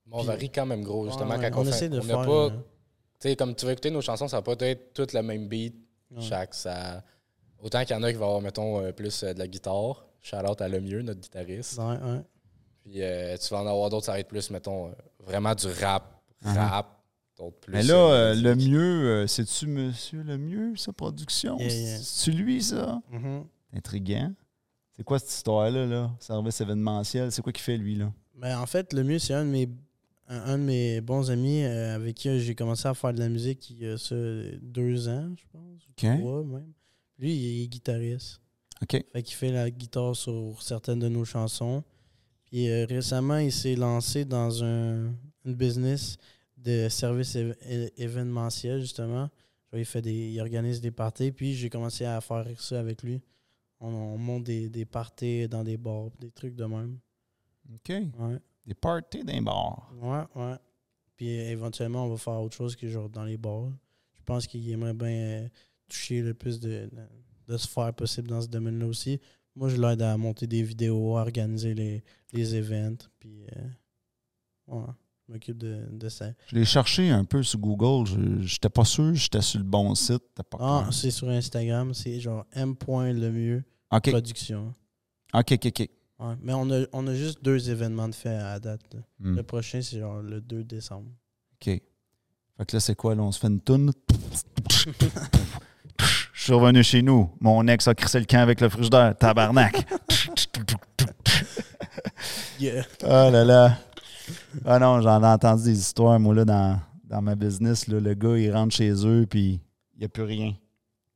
Mais 0.06 0.16
on 0.16 0.22
varie 0.22 0.50
quand 0.50 0.66
même 0.66 0.82
gros, 0.82 1.06
justement, 1.06 1.30
Ouais, 1.30 1.38
ouais, 1.38 1.50
quand 1.50 1.60
on, 1.60 1.64
fait. 1.64 1.70
essaie 1.70 1.88
de 1.88 1.98
on 1.98 2.02
faire. 2.02 2.18
n'a 2.20 2.24
pas. 2.26 2.32
euh, 2.46 2.50
Tu 2.50 3.28
sais, 3.28 3.36
comme 3.36 3.54
tu 3.54 3.66
vas 3.66 3.72
écouter 3.72 3.90
nos 3.90 4.00
chansons, 4.00 4.26
ça 4.28 4.40
va 4.40 4.42
pas 4.56 4.66
être 4.66 4.92
toutes 4.94 5.12
le 5.12 5.22
même 5.22 5.48
beat, 5.48 5.74
ouais. 6.10 6.20
chaque. 6.22 6.54
Ça... 6.54 7.04
Autant 7.58 7.84
qu'il 7.84 7.94
y 7.94 7.98
en 7.98 8.02
a 8.02 8.10
qui 8.10 8.16
vont 8.18 8.24
avoir, 8.26 8.40
mettons, 8.40 8.80
euh, 8.80 8.92
plus 8.92 9.22
euh, 9.22 9.34
de 9.34 9.38
la 9.38 9.46
guitare. 9.46 10.06
Shout 10.22 10.36
out 10.36 10.60
à 10.60 10.68
Le 10.68 10.80
Mieux, 10.80 11.02
notre 11.02 11.20
guitariste. 11.20 11.78
Ouais, 11.78 11.98
ouais. 11.98 12.22
Puis 12.82 13.02
euh, 13.02 13.36
tu 13.36 13.52
vas 13.52 13.60
en 13.62 13.66
avoir 13.66 13.90
d'autres, 13.90 14.06
ça 14.06 14.12
va 14.12 14.20
être 14.20 14.28
plus, 14.28 14.50
mettons, 14.50 14.88
euh, 14.88 14.92
vraiment 15.18 15.54
du 15.54 15.66
rap. 15.66 16.22
Uh-huh. 16.44 16.54
Rap. 16.56 16.99
D'autres 17.40 17.57
plus. 17.59 17.72
Mais 17.72 17.83
là, 17.83 17.94
euh, 17.94 18.35
euh, 18.35 18.35
le 18.35 18.55
mieux, 18.55 19.09
euh, 19.09 19.26
c'est-tu 19.26 19.66
Monsieur 19.66 20.22
le 20.22 20.37
mieux, 20.38 20.76
sa 20.76 20.92
production? 20.92 21.59
Yeah, 21.59 21.68
yeah. 21.68 21.98
C'est-tu 21.98 22.37
lui, 22.37 22.62
ça? 22.62 23.00
Mhm. 23.11 23.44
Intriguant. 23.72 24.33
C'est 24.96 25.05
quoi 25.05 25.18
cette 25.18 25.31
histoire-là, 25.31 25.87
là? 25.87 26.11
Service 26.20 26.61
événementiel, 26.61 27.33
c'est 27.33 27.40
quoi 27.40 27.53
qu'il 27.53 27.62
fait, 27.62 27.79
lui, 27.79 27.94
là? 27.96 28.12
Ben, 28.37 28.59
en 28.59 28.66
fait, 28.66 28.92
le 28.92 29.03
mieux, 29.03 29.18
c'est 29.18 29.35
un 29.35 29.44
de 29.44 29.50
mes 29.50 29.68
un, 30.31 30.53
un 30.53 30.59
de 30.59 30.62
mes 30.62 31.00
bons 31.00 31.31
amis 31.31 31.64
euh, 31.64 31.96
avec 31.96 32.14
qui 32.14 32.40
j'ai 32.40 32.55
commencé 32.55 32.87
à 32.87 32.94
faire 32.94 33.12
de 33.12 33.18
la 33.18 33.29
musique 33.29 33.68
il 33.70 33.79
y 33.79 33.87
a 33.87 33.98
ça 33.98 34.14
deux 34.62 35.09
ans, 35.09 35.35
je 35.37 35.44
pense. 35.53 36.18
Trois 36.20 36.44
même. 36.44 36.72
Lui, 37.18 37.35
il 37.35 37.64
est 37.64 37.66
guitariste. 37.68 38.40
OK. 38.83 39.05
Fait 39.12 39.22
qu'il 39.22 39.35
fait 39.35 39.50
la 39.53 39.70
guitare 39.70 40.16
sur 40.16 40.62
certaines 40.62 41.00
de 41.00 41.09
nos 41.09 41.24
chansons. 41.24 41.83
Puis 42.46 42.68
euh, 42.70 42.87
récemment, 42.88 43.38
il 43.38 43.53
s'est 43.53 43.74
lancé 43.74 44.24
dans 44.24 44.62
un 44.64 45.12
une 45.44 45.55
business 45.55 46.16
de 46.62 46.88
service 46.88 47.37
événementiel, 47.96 48.81
justement. 48.81 49.29
Il, 49.73 49.85
fait 49.85 50.03
des, 50.03 50.31
il 50.33 50.40
organise 50.40 50.81
des 50.81 50.90
parties. 50.90 51.33
Puis 51.33 51.55
j'ai 51.55 51.70
commencé 51.70 52.05
à 52.05 52.20
faire 52.20 52.44
ça 52.61 52.81
avec 52.81 53.03
lui. 53.03 53.20
On, 53.79 53.88
on 53.88 54.18
monte 54.18 54.44
des, 54.44 54.68
des 54.68 54.85
parties 54.85 55.49
dans 55.49 55.64
des 55.64 55.77
bars, 55.77 56.11
des 56.18 56.31
trucs 56.31 56.55
de 56.55 56.64
même. 56.64 56.99
OK. 57.73 57.88
Ouais. 57.88 58.38
Des 58.66 58.75
parties 58.75 59.25
d'un 59.25 59.42
bar. 59.42 59.92
Ouais, 60.01 60.25
ouais. 60.35 60.57
Puis 61.16 61.38
euh, 61.38 61.51
éventuellement, 61.51 62.05
on 62.05 62.09
va 62.11 62.16
faire 62.16 62.40
autre 62.40 62.57
chose 62.57 62.77
que 62.77 62.88
genre 62.88 63.09
dans 63.09 63.25
les 63.25 63.37
bars. 63.38 63.70
Je 64.14 64.23
pense 64.25 64.46
qu'il 64.46 64.68
aimerait 64.70 64.94
bien 64.94 65.09
euh, 65.09 65.49
toucher 65.88 66.20
le 66.20 66.35
plus 66.35 66.61
de, 66.61 66.90
de, 66.92 67.52
de 67.52 67.56
sphères 67.56 67.94
possible 67.94 68.29
dans 68.29 68.42
ce 68.42 68.48
domaine-là 68.48 68.87
aussi. 68.87 69.21
Moi, 69.54 69.69
je 69.69 69.81
l'aide 69.81 70.02
à 70.02 70.17
monter 70.17 70.46
des 70.46 70.63
vidéos, 70.63 71.17
à 71.17 71.23
organiser 71.23 71.75
les, 71.75 72.02
les 72.33 72.54
events. 72.54 73.08
Puis, 73.19 73.44
euh, 73.56 73.69
ouais, 74.69 74.92
je 75.31 75.35
m'occupe 75.35 75.58
de, 75.58 75.87
de 75.92 76.08
ça. 76.08 76.26
Je 76.48 76.56
l'ai 76.56 76.64
cherché 76.64 77.08
un 77.10 77.24
peu 77.24 77.42
sur 77.44 77.60
Google. 77.60 78.04
Je 78.08 78.42
J'étais 78.46 78.68
pas 78.68 78.85
sûr, 78.85 79.14
j'étais 79.14 79.40
sur 79.40 79.60
le 79.60 79.64
bon 79.64 79.94
site. 79.94 80.22
Pas 80.50 80.58
Ah, 80.60 80.88
c'est 80.90 81.12
sur 81.12 81.28
Instagram, 81.28 81.94
c'est 81.94 82.18
genre 82.18 82.44
m.lemieux 82.52 83.62
OK. 83.92 84.10
production. 84.10 84.74
OK, 85.33 85.52
OK, 85.52 85.66
OK. 85.66 85.78
Ouais. 86.18 86.35
Mais 86.42 86.52
on 86.52 86.68
a, 86.72 86.85
on 86.92 87.06
a 87.06 87.14
juste 87.14 87.42
deux 87.44 87.70
événements 87.70 88.08
de 88.08 88.14
fait 88.14 88.35
à 88.35 88.58
date. 88.58 88.96
Hmm. 89.20 89.37
Le 89.37 89.42
prochain, 89.44 89.81
c'est 89.83 90.00
genre 90.00 90.20
le 90.20 90.40
2 90.40 90.64
décembre. 90.64 91.06
OK. 91.54 91.66
Fait 91.66 91.83
que 92.66 92.76
là, 92.76 92.81
c'est 92.81 92.96
quoi? 92.96 93.14
Là, 93.14 93.22
on 93.22 93.31
se 93.33 93.38
fait 93.38 93.46
une 93.46 93.60
toune? 93.60 93.92
Je 96.33 96.44
suis 96.44 96.52
revenu 96.54 96.83
chez 96.83 97.02
nous. 97.02 97.31
Mon 97.40 97.66
ex 97.68 97.87
a 97.87 97.94
crissé 97.94 98.18
le 98.18 98.24
camp 98.26 98.40
avec 98.40 98.60
le 98.60 98.68
frigidaire. 98.68 99.16
Tabarnak. 99.16 99.87
Yeah. 102.58 102.85
Oh 103.04 103.31
là 103.31 103.42
là. 103.44 103.78
Ah 104.64 104.78
non, 104.78 105.00
j'en 105.00 105.22
ai 105.22 105.26
entendu 105.26 105.64
des 105.64 105.78
histoires, 105.78 106.18
moi, 106.18 106.35
là, 106.35 106.44
dans, 106.44 107.22
ma 107.22 107.35
business. 107.35 107.88
Le 107.88 108.14
gars, 108.14 108.37
il 108.37 108.52
rentre 108.52 108.74
chez 108.74 108.92
eux, 109.06 109.26
puis 109.28 109.60
il 109.94 109.98
n'y 110.00 110.04
a 110.04 110.08
plus 110.08 110.22
rien. 110.22 110.54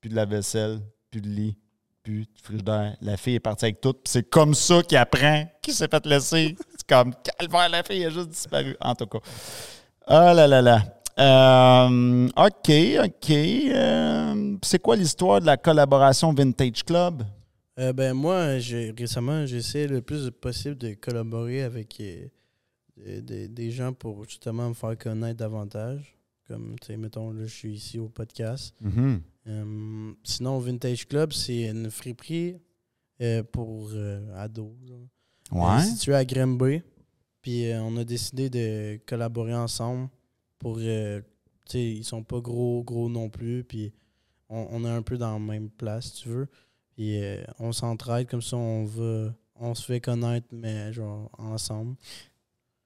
Plus 0.00 0.10
de 0.10 0.16
la 0.16 0.24
vaisselle, 0.24 0.80
plus 1.10 1.20
de 1.20 1.28
lit, 1.28 1.56
plus 2.02 2.22
de 2.22 2.40
frigidaire. 2.42 2.96
La 3.00 3.16
fille 3.16 3.36
est 3.36 3.40
partie 3.40 3.66
avec 3.66 3.80
tout. 3.80 3.92
puis 3.92 4.02
c'est 4.10 4.28
comme 4.28 4.54
ça 4.54 4.82
qu'il 4.82 4.98
apprend 4.98 5.44
qu'il 5.62 5.74
s'est 5.74 5.88
fait 5.88 6.06
laisser. 6.06 6.56
C'est 6.76 6.86
comme, 6.86 7.14
calvaire, 7.38 7.68
la 7.68 7.82
fille 7.82 8.04
a 8.04 8.10
juste 8.10 8.28
disparu. 8.28 8.76
En 8.80 8.94
tout 8.94 9.06
cas. 9.06 9.20
Oh 10.06 10.34
là 10.34 10.46
là 10.46 10.60
là. 10.60 10.82
Euh, 11.18 12.28
OK, 12.36 12.72
OK. 13.04 13.30
Euh, 13.30 14.56
c'est 14.62 14.80
quoi 14.80 14.96
l'histoire 14.96 15.40
de 15.40 15.46
la 15.46 15.56
collaboration 15.56 16.32
Vintage 16.32 16.84
Club? 16.84 17.22
Euh, 17.78 17.92
ben 17.92 18.14
moi, 18.14 18.58
j'ai 18.58 18.94
récemment, 18.96 19.46
j'essaie 19.46 19.86
le 19.86 20.00
plus 20.00 20.30
possible 20.30 20.76
de 20.76 20.94
collaborer 20.94 21.62
avec 21.62 22.00
des- 23.04 23.22
des- 23.22 23.48
des 23.48 23.70
gens 23.70 23.92
pour 23.92 24.24
justement 24.24 24.68
me 24.68 24.74
faire 24.74 24.96
connaître 24.98 25.38
davantage. 25.38 26.16
Comme, 26.48 26.76
tu 26.80 26.88
sais, 26.88 26.96
mettons, 26.96 27.30
là, 27.30 27.46
je 27.46 27.54
suis 27.54 27.72
ici 27.74 27.98
au 27.98 28.08
podcast. 28.08 28.74
Mhm. 28.80 29.20
Euh, 29.46 30.12
sinon, 30.24 30.58
Vintage 30.58 31.06
Club, 31.08 31.32
c'est 31.32 31.68
une 31.70 31.90
friperie 31.90 32.56
euh, 33.20 33.42
pour 33.42 33.90
euh, 33.92 34.20
ados. 34.36 34.72
Ouais. 35.52 35.62
Euh, 35.62 35.80
située 35.80 36.14
à 36.14 36.24
Grimby. 36.24 36.82
Puis 37.40 37.66
euh, 37.70 37.82
on 37.82 37.96
a 37.96 38.04
décidé 38.04 38.50
de 38.50 38.98
collaborer 39.06 39.54
ensemble 39.54 40.08
pour. 40.58 40.78
euh, 40.80 41.20
tu 41.66 41.72
sais, 41.72 41.84
ils 41.92 42.04
sont 42.04 42.22
pas 42.22 42.40
gros, 42.40 42.82
gros 42.84 43.08
non 43.08 43.28
plus. 43.30 43.64
Puis 43.64 43.92
on, 44.48 44.66
on 44.70 44.84
est 44.84 44.90
un 44.90 45.02
peu 45.02 45.16
dans 45.16 45.32
la 45.32 45.38
même 45.38 45.70
place, 45.70 46.06
si 46.12 46.22
tu 46.22 46.28
veux. 46.30 46.48
Puis 46.94 47.22
euh, 47.22 47.42
on 47.58 47.72
s'entraide 47.72 48.28
comme 48.28 48.42
ça, 48.42 48.56
on 48.56 48.84
va. 48.84 49.34
On 49.56 49.74
se 49.74 49.84
fait 49.84 50.00
connaître, 50.00 50.48
mais 50.52 50.92
genre 50.92 51.30
ensemble. 51.38 51.96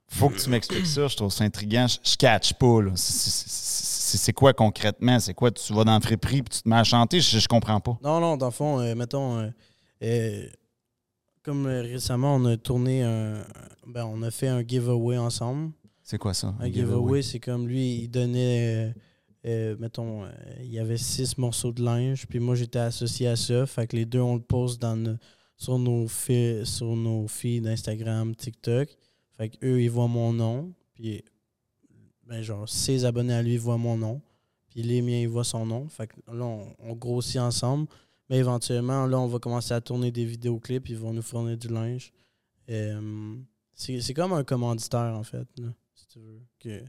Faut 0.08 0.30
que 0.30 0.38
tu 0.38 0.48
m'expliques 0.50 0.86
ça, 0.86 1.06
je 1.06 1.16
trouve 1.16 1.30
ça 1.32 1.44
intriguant. 1.44 1.86
Je, 1.86 1.98
je 2.12 2.16
catch 2.16 2.54
pas, 2.54 2.80
là. 2.82 2.92
C'est- 2.96 4.32
quoi 4.32 4.52
concrètement? 4.54 5.20
C'est 5.20 5.34
quoi? 5.34 5.50
Tu 5.50 5.72
vas 5.74 5.84
dans 5.84 5.94
le 5.94 6.00
friperie 6.00 6.42
puis 6.42 6.56
tu 6.56 6.62
te 6.62 6.68
mets 6.68 6.76
à 6.76 6.84
chanter? 6.84 7.20
Je, 7.20 7.38
je 7.38 7.46
comprends 7.48 7.78
pas. 7.80 7.98
Non, 8.02 8.18
non, 8.20 8.36
dans 8.38 8.46
le 8.46 8.52
fond, 8.52 8.80
euh, 8.80 8.94
mettons, 8.94 9.38
euh, 9.38 9.48
euh, 10.02 10.46
comme 11.42 11.66
récemment, 11.66 12.36
on 12.36 12.44
a 12.46 12.56
tourné 12.56 13.02
un. 13.02 13.44
Ben, 13.86 14.04
on 14.06 14.22
a 14.22 14.30
fait 14.30 14.48
un 14.48 14.62
giveaway 14.66 15.18
ensemble. 15.18 15.72
C'est 16.02 16.18
quoi 16.18 16.32
ça? 16.32 16.54
Un 16.58 16.72
giveaway, 16.72 17.20
c'est 17.22 17.38
comme 17.40 17.68
lui, 17.68 17.96
il 18.04 18.08
donnait, 18.08 18.94
mettons, 19.44 20.24
il 20.60 20.72
y 20.72 20.78
avait 20.78 20.96
six 20.96 21.36
morceaux 21.36 21.72
de 21.72 21.82
linge, 21.82 22.26
puis 22.26 22.38
moi 22.38 22.54
j'étais 22.54 22.78
associé 22.78 23.28
à 23.28 23.36
ça. 23.36 23.66
Fait 23.66 23.86
que 23.86 23.94
les 23.96 24.06
deux, 24.06 24.20
on 24.20 24.36
le 24.36 24.40
poste 24.42 24.80
dans 24.80 24.96
nos- 24.96 25.16
sur 25.58 25.78
nos 25.78 26.08
fi- 26.08 26.64
sur 26.64 26.96
nos 26.96 27.28
feeds 27.28 27.66
Instagram, 27.68 28.34
TikTok. 28.34 28.88
Fait 29.38 29.48
que 29.48 29.64
eux, 29.64 29.80
ils 29.80 29.90
voient 29.90 30.08
mon 30.08 30.32
nom, 30.32 30.74
puis 30.94 31.24
ben, 32.26 32.42
genre, 32.42 32.68
ses 32.68 33.04
abonnés 33.04 33.34
à 33.34 33.42
lui 33.42 33.56
voient 33.56 33.78
mon 33.78 33.96
nom, 33.96 34.20
puis 34.68 34.82
les 34.82 35.00
miens, 35.00 35.20
ils 35.20 35.28
voient 35.28 35.44
son 35.44 35.64
nom. 35.64 35.88
Fait 35.88 36.08
que 36.08 36.14
là, 36.30 36.44
on, 36.44 36.94
grossit 36.94 37.40
ensemble. 37.40 37.86
Mais 38.28 38.38
éventuellement, 38.38 39.06
là, 39.06 39.18
on 39.18 39.28
va 39.28 39.38
commencer 39.38 39.72
à 39.72 39.80
tourner 39.80 40.10
des 40.10 40.24
vidéoclips, 40.24 40.88
ils 40.90 40.98
vont 40.98 41.14
nous 41.14 41.22
fournir 41.22 41.56
du 41.56 41.68
linge. 41.68 42.12
Euh, 42.68 43.36
c'est 43.74 44.12
comme 44.12 44.32
un 44.32 44.44
commanditaire, 44.44 45.14
en 45.16 45.22
fait, 45.22 45.46
là, 45.56 45.68
si 45.94 46.06
tu 46.08 46.18
veux. 46.18 46.84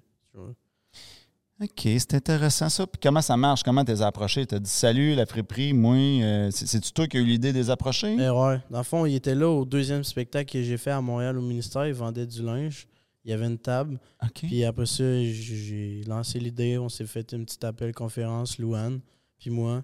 OK, 1.61 1.81
c'est 1.83 2.13
intéressant 2.13 2.69
ça. 2.69 2.87
Puis 2.87 2.99
comment 3.03 3.21
ça 3.21 3.35
marche? 3.35 3.63
Comment 3.63 3.83
t'es 3.83 4.01
approché? 4.01 4.45
T'as 4.45 4.59
dit 4.59 4.69
salut, 4.69 5.13
la 5.13 5.25
friperie, 5.25 5.73
moi. 5.73 5.95
euh, 5.95 6.49
c'est- 6.51 6.65
C'est-tu 6.67 6.91
toi 6.93 7.05
qui 7.07 7.17
as 7.17 7.19
eu 7.19 7.25
l'idée 7.25 7.51
de 7.51 7.57
les 7.57 7.69
approcher? 7.69 8.13
Eh 8.17 8.29
ouais. 8.29 8.59
Dans 8.69 8.77
le 8.77 8.83
fond, 8.83 9.05
il 9.05 9.15
était 9.15 9.35
là 9.35 9.49
au 9.49 9.65
deuxième 9.65 10.03
spectacle 10.05 10.49
que 10.51 10.63
j'ai 10.63 10.77
fait 10.77 10.91
à 10.91 11.01
Montréal 11.01 11.37
au 11.37 11.41
ministère. 11.41 11.85
Il 11.85 11.93
vendait 11.93 12.25
du 12.25 12.41
linge. 12.41 12.87
Il 13.25 13.31
y 13.31 13.33
avait 13.33 13.47
une 13.47 13.57
table. 13.57 13.99
Puis 14.35 14.63
après 14.63 14.85
ça, 14.85 15.03
j'ai 15.03 16.01
lancé 16.07 16.39
l'idée. 16.39 16.77
On 16.77 16.87
s'est 16.87 17.05
fait 17.05 17.33
une 17.33 17.43
petite 17.45 17.63
appel 17.65 17.93
conférence, 17.93 18.57
Louane, 18.57 19.01
puis 19.37 19.49
moi. 19.49 19.83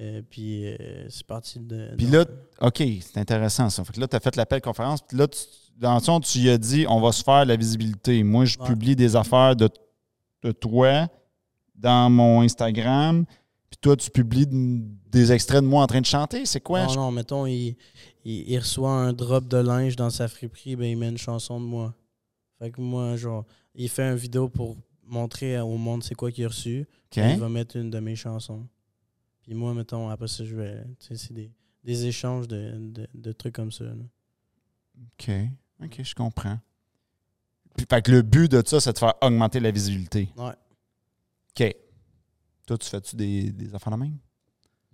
Euh, 0.00 0.22
puis 0.30 0.64
euh, 0.68 1.06
c'est 1.08 1.26
parti 1.26 1.58
de. 1.58 1.88
Puis 1.96 2.06
là, 2.06 2.24
OK, 2.60 2.76
c'est 3.00 3.18
intéressant 3.18 3.68
ça. 3.68 3.82
Fait 3.82 3.92
que 3.94 4.00
là, 4.00 4.06
tu 4.06 4.14
as 4.14 4.20
fait 4.20 4.36
l'appel 4.36 4.60
conférence. 4.60 5.00
Puis 5.02 5.18
là, 5.18 5.26
tu, 5.26 5.38
dans 5.76 5.94
le 5.96 6.00
fond, 6.00 6.20
tu 6.20 6.38
lui 6.38 6.50
as 6.50 6.58
dit 6.58 6.86
on 6.88 7.00
va 7.00 7.10
se 7.10 7.24
faire 7.24 7.44
la 7.44 7.56
visibilité. 7.56 8.22
Moi, 8.22 8.44
je 8.44 8.56
Ouais. 8.60 8.66
publie 8.68 8.94
des 8.94 9.16
affaires 9.16 9.56
de, 9.56 9.68
de 10.42 10.52
toi 10.52 11.08
dans 11.74 12.10
mon 12.10 12.42
Instagram. 12.42 13.24
Puis 13.70 13.78
toi, 13.80 13.96
tu 13.96 14.10
publies 14.10 14.46
des 14.48 15.32
extraits 15.32 15.62
de 15.62 15.66
moi 15.66 15.82
en 15.82 15.86
train 15.86 16.00
de 16.00 16.06
chanter. 16.06 16.46
C'est 16.46 16.60
quoi? 16.60 16.86
non, 16.86 16.94
non, 16.94 17.10
mettons, 17.12 17.46
il, 17.46 17.76
il, 18.24 18.50
il 18.50 18.58
reçoit 18.58 18.90
un 18.90 19.12
drop 19.12 19.46
de 19.46 19.58
linge 19.58 19.94
dans 19.96 20.10
sa 20.10 20.26
friperie, 20.28 20.74
ben, 20.76 20.86
il 20.86 20.96
met 20.96 21.08
une 21.08 21.18
chanson 21.18 21.60
de 21.60 21.66
moi. 21.66 21.94
Fait 22.58 22.70
que 22.70 22.80
moi, 22.80 23.16
genre, 23.16 23.44
il 23.74 23.88
fait 23.88 24.02
une 24.10 24.16
vidéo 24.16 24.48
pour 24.48 24.76
montrer 25.04 25.58
au 25.60 25.76
monde 25.76 26.02
c'est 26.02 26.14
quoi 26.14 26.30
qu'il 26.30 26.44
a 26.44 26.48
reçu. 26.48 26.86
OK. 27.10 27.16
Il 27.16 27.38
va 27.38 27.48
mettre 27.48 27.76
une 27.76 27.90
de 27.90 28.00
mes 28.00 28.16
chansons. 28.16 28.66
Puis 29.42 29.54
moi, 29.54 29.72
mettons, 29.74 30.08
après 30.08 30.28
ça, 30.28 30.44
je 30.44 30.54
vais. 30.56 30.82
Tu 30.98 31.06
sais, 31.08 31.16
c'est 31.16 31.32
des, 31.34 31.50
des 31.84 32.06
échanges 32.06 32.48
de, 32.48 32.72
de, 32.78 33.06
de 33.14 33.32
trucs 33.32 33.54
comme 33.54 33.72
ça. 33.72 33.84
là. 33.84 33.92
OK. 34.96 35.30
OK, 35.84 36.02
je 36.02 36.14
comprends. 36.14 36.58
Puis, 37.78 37.86
fait 37.88 38.02
que 38.02 38.10
le 38.10 38.22
but 38.22 38.50
de 38.50 38.62
ça, 38.66 38.80
c'est 38.80 38.92
de 38.92 38.98
faire 38.98 39.14
augmenter 39.22 39.60
la 39.60 39.70
visibilité. 39.70 40.28
Ouais. 40.36 40.52
OK. 41.58 41.74
Toi, 42.66 42.76
tu 42.76 42.88
fais-tu 42.88 43.16
des, 43.16 43.50
des 43.52 43.74
affaires 43.74 43.92
de 43.92 43.98
même? 43.98 44.18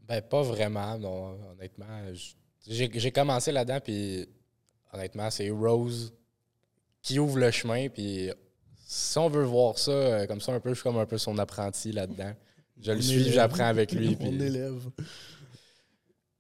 Ben, 0.07 0.21
pas 0.23 0.43
vraiment, 0.43 0.97
non, 0.99 1.37
honnêtement. 1.53 1.87
J'ai 2.67 2.91
j'ai 2.95 3.11
commencé 3.11 3.51
là-dedans, 3.53 3.81
puis 3.83 4.29
honnêtement, 4.93 5.31
c'est 5.31 5.49
Rose 5.51 6.13
qui 7.03 7.19
ouvre 7.19 7.39
le 7.39 7.51
chemin, 7.51 7.89
puis 7.89 8.31
si 8.87 9.19
on 9.19 9.29
veut 9.29 9.45
voir 9.45 9.79
ça 9.79 9.91
euh, 9.91 10.27
comme 10.27 10.41
ça, 10.41 10.53
un 10.53 10.61
peu, 10.61 10.71
je 10.71 10.75
suis 10.75 10.83
comme 10.83 10.99
un 10.99 11.07
peu 11.07 11.19
son 11.19 11.37
apprenti 11.39 11.91
là-dedans. 11.91 12.33
Je 12.81 12.93
le 12.93 12.99
On 12.99 13.03
suis, 13.03 13.31
j'apprends 13.33 13.65
avec 13.65 13.93
lui. 13.93 14.17
On 14.21 14.29
puis- 14.31 14.43
élève. 14.43 14.91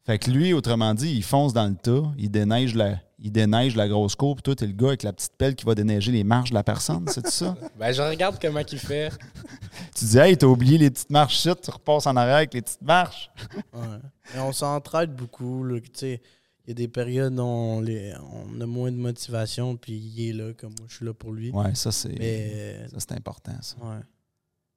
Fait 0.04 0.18
que 0.18 0.30
lui, 0.30 0.52
autrement 0.52 0.92
dit, 0.94 1.10
il 1.14 1.22
fonce 1.22 1.52
dans 1.54 1.66
le 1.66 1.74
tas, 1.76 2.02
il 2.18 2.30
déneige 2.30 2.74
la, 2.74 2.96
il 3.18 3.32
déneige 3.32 3.74
la 3.74 3.88
grosse 3.88 4.14
cour, 4.14 4.34
puis 4.36 4.42
toi, 4.42 4.54
t'es 4.54 4.66
le 4.66 4.72
gars 4.74 4.88
avec 4.88 5.02
la 5.02 5.14
petite 5.14 5.32
pelle 5.38 5.54
qui 5.54 5.64
va 5.64 5.74
déneiger 5.74 6.12
les 6.12 6.24
marches 6.24 6.50
de 6.50 6.54
la 6.54 6.62
personne, 6.62 7.06
c'est 7.08 7.26
ça? 7.28 7.56
Ben, 7.78 7.90
je 7.92 8.02
regarde 8.02 8.36
comment 8.40 8.60
il 8.60 8.78
fait. 8.78 9.10
tu 9.96 10.04
dis, 10.04 10.18
hey, 10.18 10.36
t'as 10.36 10.46
oublié 10.46 10.76
les 10.76 10.90
petites 10.90 11.08
marches 11.10 11.40
shit, 11.40 11.58
tu 11.62 11.70
repasses 11.70 12.06
en 12.06 12.16
arrière 12.16 12.36
avec 12.36 12.52
les 12.52 12.60
petites 12.62 12.82
marches. 12.82 13.30
Ouais. 13.72 13.98
Et 14.36 14.38
on 14.40 14.52
s'entraide 14.52 15.14
beaucoup. 15.14 15.64
là, 15.64 15.80
tu 15.80 15.88
sais. 15.94 16.22
Il 16.66 16.70
y 16.70 16.72
a 16.72 16.74
des 16.74 16.88
périodes 16.88 17.38
où 17.38 17.42
on, 17.42 17.80
les- 17.80 18.14
on 18.32 18.58
a 18.60 18.64
moins 18.66 18.90
de 18.90 18.96
motivation, 18.96 19.76
puis 19.76 19.92
il 19.94 20.28
est 20.30 20.32
là, 20.32 20.52
comme 20.54 20.70
moi, 20.78 20.86
je 20.88 20.96
suis 20.96 21.04
là 21.04 21.12
pour 21.12 21.32
lui. 21.32 21.50
Ouais, 21.50 21.74
ça, 21.74 21.92
c'est, 21.92 22.14
Mais. 22.18 22.86
ça, 22.88 22.96
c'est 23.00 23.12
important, 23.12 23.52
ça. 23.60 23.76
ouais. 23.82 24.00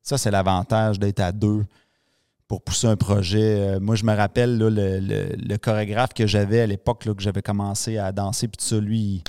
Ça, 0.03 0.17
c'est 0.17 0.31
l'avantage 0.31 0.99
d'être 0.99 1.19
à 1.21 1.31
deux 1.31 1.65
pour 2.47 2.61
pousser 2.61 2.87
un 2.87 2.95
projet. 2.95 3.59
Euh, 3.75 3.79
moi, 3.79 3.95
je 3.95 4.05
me 4.05 4.13
rappelle 4.15 4.57
là, 4.57 4.69
le, 4.69 4.99
le- 4.99 5.35
le 5.35 5.57
chorégraphe 5.57 6.13
que 6.13 6.25
j'avais 6.27 6.61
à 6.61 6.67
l'époque, 6.67 7.03
que 7.03 7.21
j'avais 7.21 7.41
commencé 7.41 7.97
à 7.97 8.11
danser, 8.11 8.47
puis 8.47 8.57
tout 8.57 8.65
ça, 8.65 8.79
lui, 8.79 8.99
il- 8.99 9.23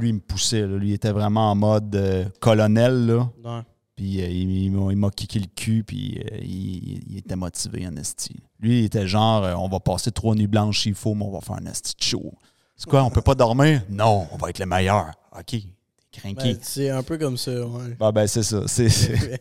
lui, 0.00 0.08
il 0.10 0.14
me 0.14 0.20
poussait. 0.20 0.60
là. 0.66 0.76
Lui, 0.76 0.90
il 0.90 0.92
était 0.94 1.12
vraiment 1.12 1.50
en 1.50 1.54
mode 1.54 1.94
euh, 1.96 2.24
colonel, 2.40 3.06
là. 3.06 3.30
Ouais. 3.44 3.60
Puis 3.96 4.22
euh, 4.22 4.26
il, 4.26 4.70
m'a- 4.72 4.90
il 4.90 4.96
m'a 4.96 5.10
kické 5.10 5.38
le 5.38 5.46
cul, 5.54 5.84
puis 5.84 6.18
euh, 6.32 6.38
il, 6.42 7.02
il 7.10 7.18
était 7.18 7.36
motivé 7.36 7.86
en 7.86 7.96
esti. 7.96 8.36
Lui, 8.60 8.80
il 8.80 8.84
était 8.86 9.06
genre, 9.06 9.44
on 9.62 9.68
va 9.68 9.80
passer 9.80 10.10
trois 10.10 10.34
nuits 10.34 10.46
blanches 10.46 10.82
s'il 10.82 10.94
faut, 10.94 11.14
mais 11.14 11.24
on 11.24 11.30
va 11.30 11.40
faire 11.40 11.56
un 11.56 11.66
esti 11.66 11.94
de 11.98 12.02
show. 12.02 12.32
C'est 12.76 12.88
quoi, 12.88 13.02
on 13.04 13.10
peut 13.10 13.20
pas 13.22 13.34
dormir? 13.34 13.82
Non, 13.90 14.26
on 14.32 14.36
va 14.36 14.48
être 14.50 14.58
les 14.58 14.66
meilleurs. 14.66 15.12
OK, 15.38 15.44
t'es. 15.46 16.34
Ben, 16.34 16.58
c'est 16.62 16.90
un 16.90 17.02
peu 17.02 17.16
comme 17.16 17.36
ça. 17.36 17.50
Ouais. 17.66 17.96
Bah 17.98 18.12
ben 18.12 18.26
c'est 18.26 18.42
ça. 18.42 18.62
c'est- 18.66 18.88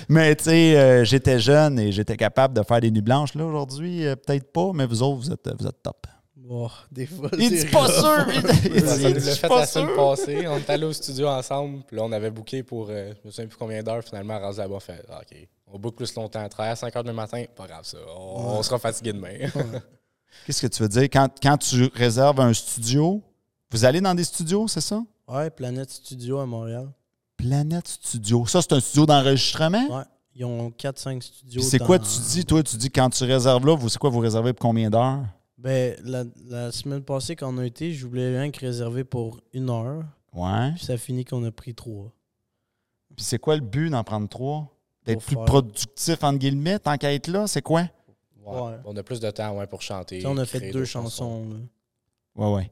mais 0.09 0.35
tu 0.37 0.45
sais, 0.45 0.77
euh, 0.77 1.05
j'étais 1.05 1.39
jeune 1.39 1.79
et 1.79 1.93
j'étais 1.93 2.17
capable 2.17 2.55
de 2.55 2.63
faire 2.63 2.81
des 2.81 2.91
nuits 2.91 3.03
blanches. 3.03 3.35
Là, 3.35 3.45
aujourd'hui, 3.45 4.07
euh, 4.07 4.17
peut-être 4.17 4.53
pas, 4.53 4.73
mais 4.75 4.87
vous 4.87 5.03
autres, 5.03 5.21
vous 5.21 5.33
êtes, 5.33 5.51
vous 5.59 5.67
êtes 5.67 5.83
top. 5.83 6.07
Bon, 6.37 6.69
des 6.91 7.07
fois. 7.07 7.29
Il 7.39 7.49
c'est 7.49 7.67
dit 7.67 7.71
pas 7.73 7.89
sûr! 7.89 8.27
Il, 8.65 8.77
il 8.77 9.15
dit, 9.15 9.31
fait 9.31 9.49
pas 9.49 9.61
la 9.61 9.67
semaine 9.67 9.87
sûr. 9.89 9.97
passée. 9.97 10.47
On 10.49 10.57
est 10.59 10.71
allé 10.71 10.85
au 10.85 10.93
studio 10.93 11.29
ensemble. 11.29 11.83
Puis 11.87 11.97
là, 11.97 12.03
on 12.05 12.13
avait 12.13 12.31
booké 12.31 12.63
pour, 12.63 12.89
euh, 12.91 13.13
je 13.23 13.27
me 13.27 13.31
souviens 13.31 13.47
plus 13.47 13.57
combien 13.57 13.83
d'heures, 13.83 14.03
finalement, 14.03 14.39
rendu 14.39 14.59
là-bas. 14.59 14.75
on 14.75 14.81
Fait, 14.81 15.05
OK, 15.09 15.49
on 15.69 15.79
book 15.79 15.97
plus 15.97 16.15
longtemps. 16.15 16.47
Travailler 16.49 16.73
à 16.73 16.77
5 16.77 16.95
heures 16.97 17.05
du 17.05 17.13
matin, 17.13 17.45
pas 17.57 17.67
grave 17.67 17.85
ça. 17.85 17.99
On, 18.17 18.59
on 18.59 18.63
sera 18.63 18.79
fatigué 18.79 19.13
demain. 19.13 19.39
Qu'est-ce 20.47 20.63
que 20.63 20.67
tu 20.67 20.83
veux 20.83 20.89
dire? 20.89 21.05
Quand, 21.05 21.29
quand 21.41 21.57
tu 21.57 21.91
réserves 21.95 22.41
un 22.41 22.53
studio, 22.53 23.23
vous 23.71 23.85
allez 23.85 24.01
dans 24.01 24.15
des 24.15 24.25
studios, 24.25 24.67
c'est 24.69 24.81
ça? 24.81 25.01
Ouais, 25.29 25.49
Planète 25.49 25.91
Studio 25.91 26.39
à 26.41 26.47
Montréal. 26.47 26.89
Planète 27.43 27.89
Studio. 27.89 28.47
Ça, 28.47 28.63
c'est 28.63 28.73
un 28.73 28.81
studio 28.81 29.07
d'enregistrement? 29.07 29.99
Ouais. 29.99 30.05
Ils 30.35 30.45
ont 30.45 30.71
4-5 30.71 31.21
studios. 31.21 31.61
Puis 31.61 31.69
c'est 31.71 31.79
quoi 31.79 31.99
tu 31.99 32.09
dis, 32.31 32.45
toi? 32.45 32.63
Tu 32.63 32.77
dis 32.77 32.91
quand 32.91 33.11
tu 33.11 33.25
réserves 33.25 33.67
là, 33.67 33.75
vous, 33.77 33.89
c'est 33.89 33.99
quoi 33.99 34.09
vous 34.11 34.21
réservez 34.21 34.53
pour 34.53 34.69
combien 34.69 34.89
d'heures? 34.89 35.25
Ben, 35.59 35.97
la, 36.05 36.25
la 36.49 36.73
semaine 36.73 37.03
passée, 37.03 37.37
quand 37.37 37.53
on 37.55 37.59
a 37.59 37.67
été, 37.67 37.93
je 37.93 38.07
voulais 38.07 38.39
rien 38.41 38.51
que 38.51 38.59
réserver 38.61 39.05
pour 39.05 39.41
une 39.53 39.69
heure. 39.71 40.05
Ouais. 40.33 40.73
Puis 40.77 40.85
ça 40.87 40.97
finit 40.97 41.25
qu'on 41.25 41.45
a 41.45 41.51
pris 41.51 41.75
trois. 41.75 42.11
Puis 43.15 43.25
c'est 43.25 43.39
quoi 43.39 43.57
le 43.57 43.61
but 43.61 43.91
d'en 43.91 44.03
prendre 44.03 44.29
trois? 44.29 44.69
D'être 45.05 45.19
Pour 45.19 45.27
plus 45.27 45.35
faire- 45.37 45.45
productif, 45.45 46.25
entre 46.25 46.39
guillemets, 46.39 46.79
tant 46.79 46.97
qu'à 46.97 47.13
être 47.13 47.27
là? 47.29 47.47
C'est 47.47 47.61
quoi? 47.63 47.83
Ouais. 48.45 48.59
Ouais. 48.61 48.77
On 48.87 48.97
a 48.97 49.03
plus 49.03 49.21
de 49.21 49.31
temps 49.31 49.57
ouais, 49.59 49.67
pour 49.67 49.83
chanter. 49.83 50.23
On 50.27 50.37
a 50.39 50.47
fait 50.47 50.61
deux 50.61 50.73
d'autres 50.73 50.85
chansons. 50.87 51.45
là. 51.51 51.57
Ouais, 52.47 52.55
ouais. 52.55 52.71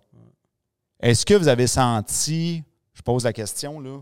Est-ce 1.00 1.26
que 1.26 1.34
vous 1.34 1.48
avez 1.48 1.66
senti, 1.66 2.62
je 2.94 3.02
pose 3.02 3.24
la 3.24 3.32
question 3.32 3.80
là, 3.80 4.00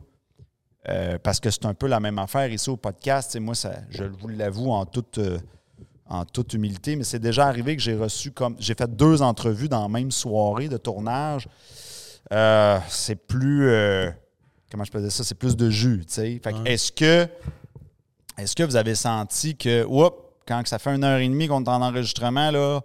euh, 0.89 1.19
parce 1.23 1.41
que 1.41 1.51
c'est 1.51 1.67
un 1.67 1.75
peu 1.75 1.87
la 1.87 2.01
même 2.01 2.19
affaire 2.19 2.51
ici 2.51 2.71
au 2.71 2.77
podcast. 2.77 3.39
moi, 3.39 3.55
ça, 3.55 3.73
je 3.91 4.05
vous 4.05 4.29
l'avoue 4.29 4.71
en 4.71 4.87
toute, 4.87 5.19
euh, 5.19 5.39
en 6.07 6.25
toute 6.25 6.55
humilité, 6.55 6.97
mais 6.97 7.05
c'est 7.05 7.19
déjà 7.19 7.47
arrivé 7.47 7.77
que 7.77 7.83
j'ai 7.83 7.97
reçu 7.97 8.31
comme. 8.31 8.57
J'ai 8.59 8.75
fait 8.75 8.95
deux 8.95 9.21
entrevues 9.23 9.69
dans 9.69 9.83
la 9.83 9.89
même 9.89 10.11
soirée 10.11 10.69
de 10.69 10.77
tournage. 10.77 11.49
Euh, 12.33 12.79
c'est 12.89 13.17
plus. 13.17 13.71
comment 14.71 14.85
je 14.85 14.93
peux 14.93 15.01
dire 15.01 15.13
ça? 15.13 15.25
C'est 15.25 15.35
plus 15.35 15.57
de 15.57 15.69
jus, 15.69 16.05
tu. 16.07 16.41
Fait 16.41 16.55
est-ce 16.65 16.93
que. 16.93 17.29
Est-ce 18.39 18.55
que 18.55 18.63
vous 18.63 18.77
avez 18.77 18.95
senti 18.95 19.57
que, 19.57 19.85
oups, 19.85 20.17
quand 20.47 20.65
ça 20.65 20.79
fait 20.79 20.95
une 20.95 21.03
heure 21.03 21.19
et 21.19 21.29
demie 21.29 21.49
qu'on 21.49 21.65
est 21.65 21.69
en 21.69 21.83
enregistrement, 21.83 22.53
là, 22.53 22.81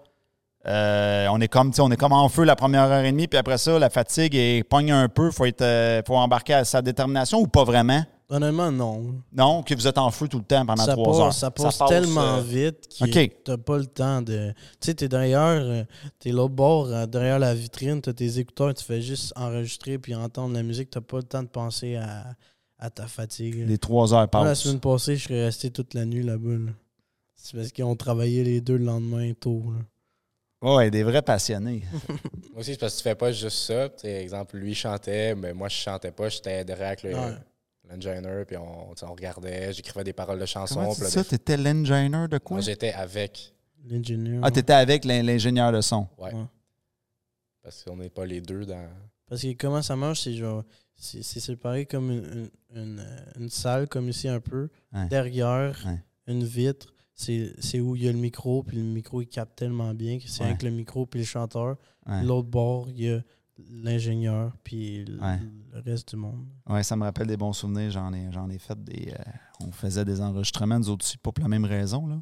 euh, 0.65 1.27
on 1.31 1.41
est 1.41 1.47
comme, 1.47 1.71
on 1.79 1.91
est 1.91 1.97
comme 1.97 2.13
en 2.13 2.29
feu 2.29 2.43
la 2.43 2.55
première 2.55 2.83
heure 2.83 3.03
et 3.03 3.11
demie, 3.11 3.27
puis 3.27 3.37
après 3.37 3.57
ça, 3.57 3.77
la 3.79 3.89
fatigue 3.89 4.35
est 4.35 4.63
pogne 4.63 4.91
un 4.91 5.09
peu, 5.09 5.29
faut 5.31 5.45
être, 5.45 5.61
euh, 5.61 6.01
faut 6.07 6.15
embarquer 6.15 6.53
à 6.53 6.63
sa 6.65 6.81
détermination 6.81 7.39
ou 7.39 7.47
pas 7.47 7.63
vraiment? 7.63 8.03
Honnêtement, 8.29 8.71
non. 8.71 9.15
Non, 9.33 9.61
que 9.61 9.75
vous 9.75 9.85
êtes 9.87 9.97
en 9.97 10.09
feu 10.09 10.27
tout 10.27 10.39
le 10.39 10.43
temps 10.45 10.65
pendant 10.65 10.83
ça 10.85 10.93
trois 10.93 11.11
passe, 11.11 11.19
heures. 11.19 11.33
Ça 11.33 11.51
passe 11.51 11.77
tellement 11.87 12.39
vite 12.41 12.87
que 12.97 13.03
OK. 13.25 13.31
t'as 13.43 13.57
pas 13.57 13.77
le 13.77 13.85
temps 13.85 14.21
de. 14.21 14.51
Tu 14.79 14.87
sais, 14.87 14.93
t'es 14.95 15.09
derrière, 15.09 15.39
euh, 15.61 15.83
t'es 16.19 16.31
l'autre 16.31 16.53
bord, 16.55 16.87
euh, 16.87 17.05
derrière 17.05 17.37
la 17.37 17.53
vitrine, 17.53 18.01
t'as 18.01 18.13
tes 18.13 18.39
écouteurs, 18.39 18.73
tu 18.73 18.83
fais 18.83 19.01
juste 19.01 19.33
enregistrer 19.35 19.99
puis 19.99 20.15
entendre 20.15 20.55
la 20.55 20.63
musique, 20.63 20.89
t'as 20.89 21.01
pas 21.01 21.17
le 21.17 21.23
temps 21.23 21.43
de 21.43 21.47
penser 21.49 21.97
à, 21.97 22.23
à 22.79 22.89
ta 22.89 23.05
fatigue. 23.07 23.67
Les 23.67 23.77
trois 23.77 24.13
heures 24.15 24.27
Moi, 24.33 24.45
la 24.45 24.55
semaine 24.55 24.79
passée, 24.79 25.15
je 25.17 25.25
serais 25.25 25.43
resté 25.45 25.69
toute 25.69 25.93
la 25.93 26.05
nuit 26.05 26.23
là-bas. 26.23 26.49
là. 26.53 26.71
C'est 27.35 27.57
parce 27.57 27.71
qu'ils 27.73 27.83
ont 27.83 27.95
travaillé 27.97 28.43
les 28.43 28.61
deux 28.61 28.77
le 28.77 28.85
lendemain 28.85 29.31
tôt. 29.39 29.61
là. 29.67 29.83
Ouais, 30.63 30.89
des 30.89 31.03
vrais 31.03 31.21
passionnés. 31.21 31.83
Moi 32.51 32.59
aussi, 32.61 32.71
c'est 32.71 32.79
parce 32.79 32.93
que 32.93 32.97
tu 32.99 33.03
fais 33.03 33.15
pas 33.15 33.31
juste 33.31 33.57
ça. 33.67 33.89
Tu 33.89 34.01
sais, 34.01 34.21
exemple, 34.21 34.57
lui 34.57 34.73
chantait, 34.73 35.35
mais 35.35 35.53
moi, 35.53 35.67
je 35.69 35.75
chantais 35.75 36.11
pas. 36.11 36.29
J'étais 36.29 36.63
derrière 36.63 36.87
avec 36.87 37.03
le, 37.03 37.13
Ouais. 37.15 37.33
l'engineer, 37.89 38.45
puis 38.47 38.55
on, 38.57 38.91
on 38.91 39.11
regardait, 39.13 39.73
j'écrivais 39.73 40.03
des 40.05 40.13
paroles 40.13 40.39
de 40.39 40.45
chansons. 40.45 40.93
Tu 40.95 41.01
ça? 41.03 41.21
des- 41.21 41.27
T'étais 41.29 41.57
l'engineer 41.57 42.27
de 42.29 42.37
quoi? 42.37 42.55
Moi, 42.57 42.61
j'étais 42.61 42.93
avec. 42.93 43.53
L'ingénieur. 43.85 44.39
Ah, 44.43 44.49
t'étais 44.51 44.71
avec 44.73 45.03
l'in- 45.03 45.21
l'ingénieur 45.21 45.71
de 45.73 45.81
son. 45.81 46.07
Ouais. 46.17 46.33
Ouais. 46.33 46.45
Parce 47.61 47.83
qu'on 47.83 47.97
n'est 47.97 48.09
pas 48.09 48.25
les 48.25 48.39
deux 48.41 48.65
dans. 48.65 48.87
Parce 49.27 49.41
que 49.41 49.53
comment 49.53 49.81
ça 49.81 49.95
marche, 49.95 50.21
c'est 50.21 50.33
genre. 50.33 50.63
C'est 50.95 51.23
c'est 51.23 51.39
séparé 51.41 51.85
comme 51.85 52.11
une, 52.11 52.49
une, 52.73 52.81
une, 52.81 52.99
euh, 52.99 53.39
une 53.39 53.49
salle, 53.49 53.87
comme 53.89 54.07
ici 54.07 54.29
un 54.29 54.39
peu. 54.39 54.69
Ouais. 54.93 55.07
Derrière, 55.09 55.77
Ouais. 55.85 55.99
une 56.27 56.43
vitre. 56.45 56.92
C'est 57.15 57.79
où 57.79 57.95
il 57.95 58.03
y 58.03 58.07
a 58.07 58.11
le 58.11 58.17
micro, 58.17 58.63
puis 58.63 58.77
le 58.77 58.83
micro, 58.83 59.21
il 59.21 59.27
capte 59.27 59.55
tellement 59.57 59.93
bien 59.93 60.17
que 60.19 60.27
c'est 60.27 60.41
Ouais. 60.41 60.49
avec 60.49 60.63
le 60.63 60.71
micro, 60.71 61.05
puis 61.05 61.19
le 61.19 61.25
chanteur. 61.25 61.77
Ouais. 62.07 62.23
L'autre 62.23 62.49
bord, 62.49 62.89
il 62.89 63.01
y 63.01 63.09
a 63.11 63.19
l'ingénieur, 63.69 64.51
puis 64.63 65.05
Ouais. 65.21 65.39
le 65.71 65.79
reste 65.81 66.09
du 66.09 66.15
monde. 66.15 66.45
Ouais, 66.67 66.81
ça 66.83 66.95
me 66.95 67.03
rappelle 67.03 67.27
des 67.27 67.37
bons 67.37 67.53
souvenirs. 67.53 67.91
J'en 67.91 68.11
ai, 68.13 68.29
ai 68.55 68.57
fait 68.59 68.83
des. 68.83 69.11
euh, 69.11 69.23
on 69.67 69.71
faisait 69.71 70.03
des 70.05 70.19
enregistrements, 70.21 70.79
nous 70.79 70.89
autres 70.89 71.05
aussi, 71.05 71.17
pas 71.17 71.31
pour 71.31 71.43
la 71.43 71.49
même 71.49 71.65
raison. 71.65 72.07
Là. 72.07 72.19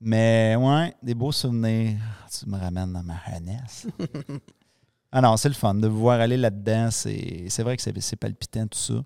Mais 0.00 0.56
ouais, 0.58 0.94
des 1.02 1.14
beaux 1.14 1.30
souvenirs. 1.32 1.98
Tu 2.32 2.48
me 2.48 2.56
ramènes 2.56 2.92
dans 2.94 3.02
ma 3.02 3.18
jeunesse. 3.30 3.86
ah 5.12 5.20
non, 5.20 5.36
c'est 5.36 5.48
le 5.50 5.54
fun 5.54 5.74
de 5.74 5.86
vous 5.88 5.98
voir 6.00 6.20
aller 6.20 6.38
là-dedans. 6.38 6.90
C'est, 6.90 7.50
vrai 7.62 7.76
que 7.76 7.82
c'est, 7.82 8.00
c'est 8.00 8.16
palpitant 8.16 8.66
tout 8.66 8.78
ça. 8.78 9.04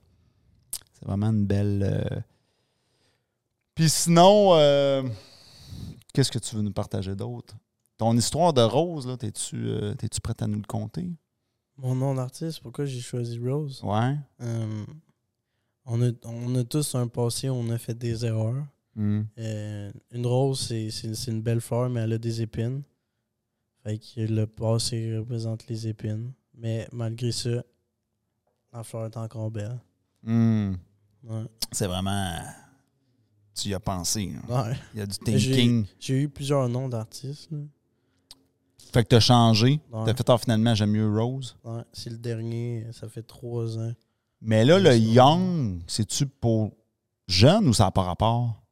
C'est 0.93 1.05
vraiment 1.05 1.31
une 1.31 1.47
belle. 1.47 1.83
euh, 1.83 2.21
Puis 3.75 3.89
sinon, 3.91 4.55
euh, 4.55 5.03
qu'est-ce 6.13 6.31
que 6.31 6.39
tu 6.39 6.55
veux 6.57 6.63
nous 6.63 6.73
partager 6.73 7.15
d'autre? 7.15 7.55
Ton 7.97 8.17
histoire 8.17 8.53
de 8.53 8.61
Rose, 8.63 9.07
là, 9.07 9.17
t'es-tu, 9.17 9.57
euh, 9.69 9.95
t'es-tu 9.95 10.21
prête 10.21 10.43
à 10.43 10.47
nous 10.47 10.59
le 10.59 10.67
conter? 10.67 11.11
Mon 11.77 11.95
nom 11.95 12.15
d'artiste, 12.15 12.61
pourquoi 12.61 12.85
j'ai 12.85 13.01
choisi 13.01 13.39
Rose? 13.39 13.81
Ouais. 13.83 14.17
Euh, 14.43 14.85
on, 15.87 16.03
a, 16.03 16.11
on 16.25 16.55
a 16.55 16.65
tous 16.65 16.95
un 16.95 17.09
passé 17.09 17.49
où 17.49 17.55
on 17.55 17.69
a 17.71 17.79
fait 17.79 17.95
des 17.95 18.25
erreurs. 18.25 18.65
Hmm. 18.97 19.23
Une 19.37 20.25
rose, 20.27 20.61
c'est- 20.69 20.91
c'est 20.91 21.15
c'est 21.17 21.33
une 21.33 21.43
belle 21.43 21.61
fleur, 21.61 21.91
mais 21.91 22.01
elle 22.03 22.13
a 22.13 22.19
des 22.19 22.43
épines. 22.43 22.83
Fait 23.83 23.99
que 23.99 24.21
le 24.21 24.47
passé 24.47 25.19
représente 25.19 25.67
les 25.67 25.89
épines. 25.89 26.33
Mais 26.57 26.87
malgré 26.93 27.33
ça, 27.33 27.65
la 28.73 28.85
fleur 28.85 29.07
est 29.07 29.17
encore 29.17 29.51
belle. 29.51 29.81
Hmm. 30.23 30.75
Ouais. 31.25 31.45
C'est 31.73 31.89
vraiment. 31.89 32.39
Tu 33.55 33.69
y 33.69 33.75
as 33.75 33.81
pensé. 33.81 34.33
là. 34.49 34.65
Ouais. 34.65 34.77
Il 34.95 34.99
y 34.99 35.03
a 35.03 35.07
du 35.07 35.17
thinking. 35.19 35.87
J'ai 36.01 36.23
eu 36.23 36.29
plusieurs 36.29 36.69
noms 36.69 36.89
d'artistes. 36.89 37.51
Fait 38.93 39.03
que 39.03 39.09
t'as 39.09 39.21
changé. 39.21 39.81
Ouais. 39.93 40.05
T'as 40.07 40.15
fait, 40.15 40.29
ah, 40.29 40.39
finalement, 40.39 40.75
j'aime 40.75 40.91
mieux 40.91 41.09
Rose. 41.09 41.57
Ouais, 41.65 41.83
c'est 41.93 42.11
le 42.11 42.19
dernier, 42.19 42.87
ça 42.93 43.09
fait 43.09 43.23
trois 43.23 43.79
ans. 43.79 43.93
Mais 44.41 44.65
là, 44.65 44.79
le 44.79 44.97
Young, 44.97 45.83
c'est-tu 45.87 46.27
pour 46.27 46.73
jeune 47.27 47.69
ou 47.69 47.73
ça 47.73 47.85
n'a 47.85 47.91
pas 47.91 48.03
rapport? 48.03 48.63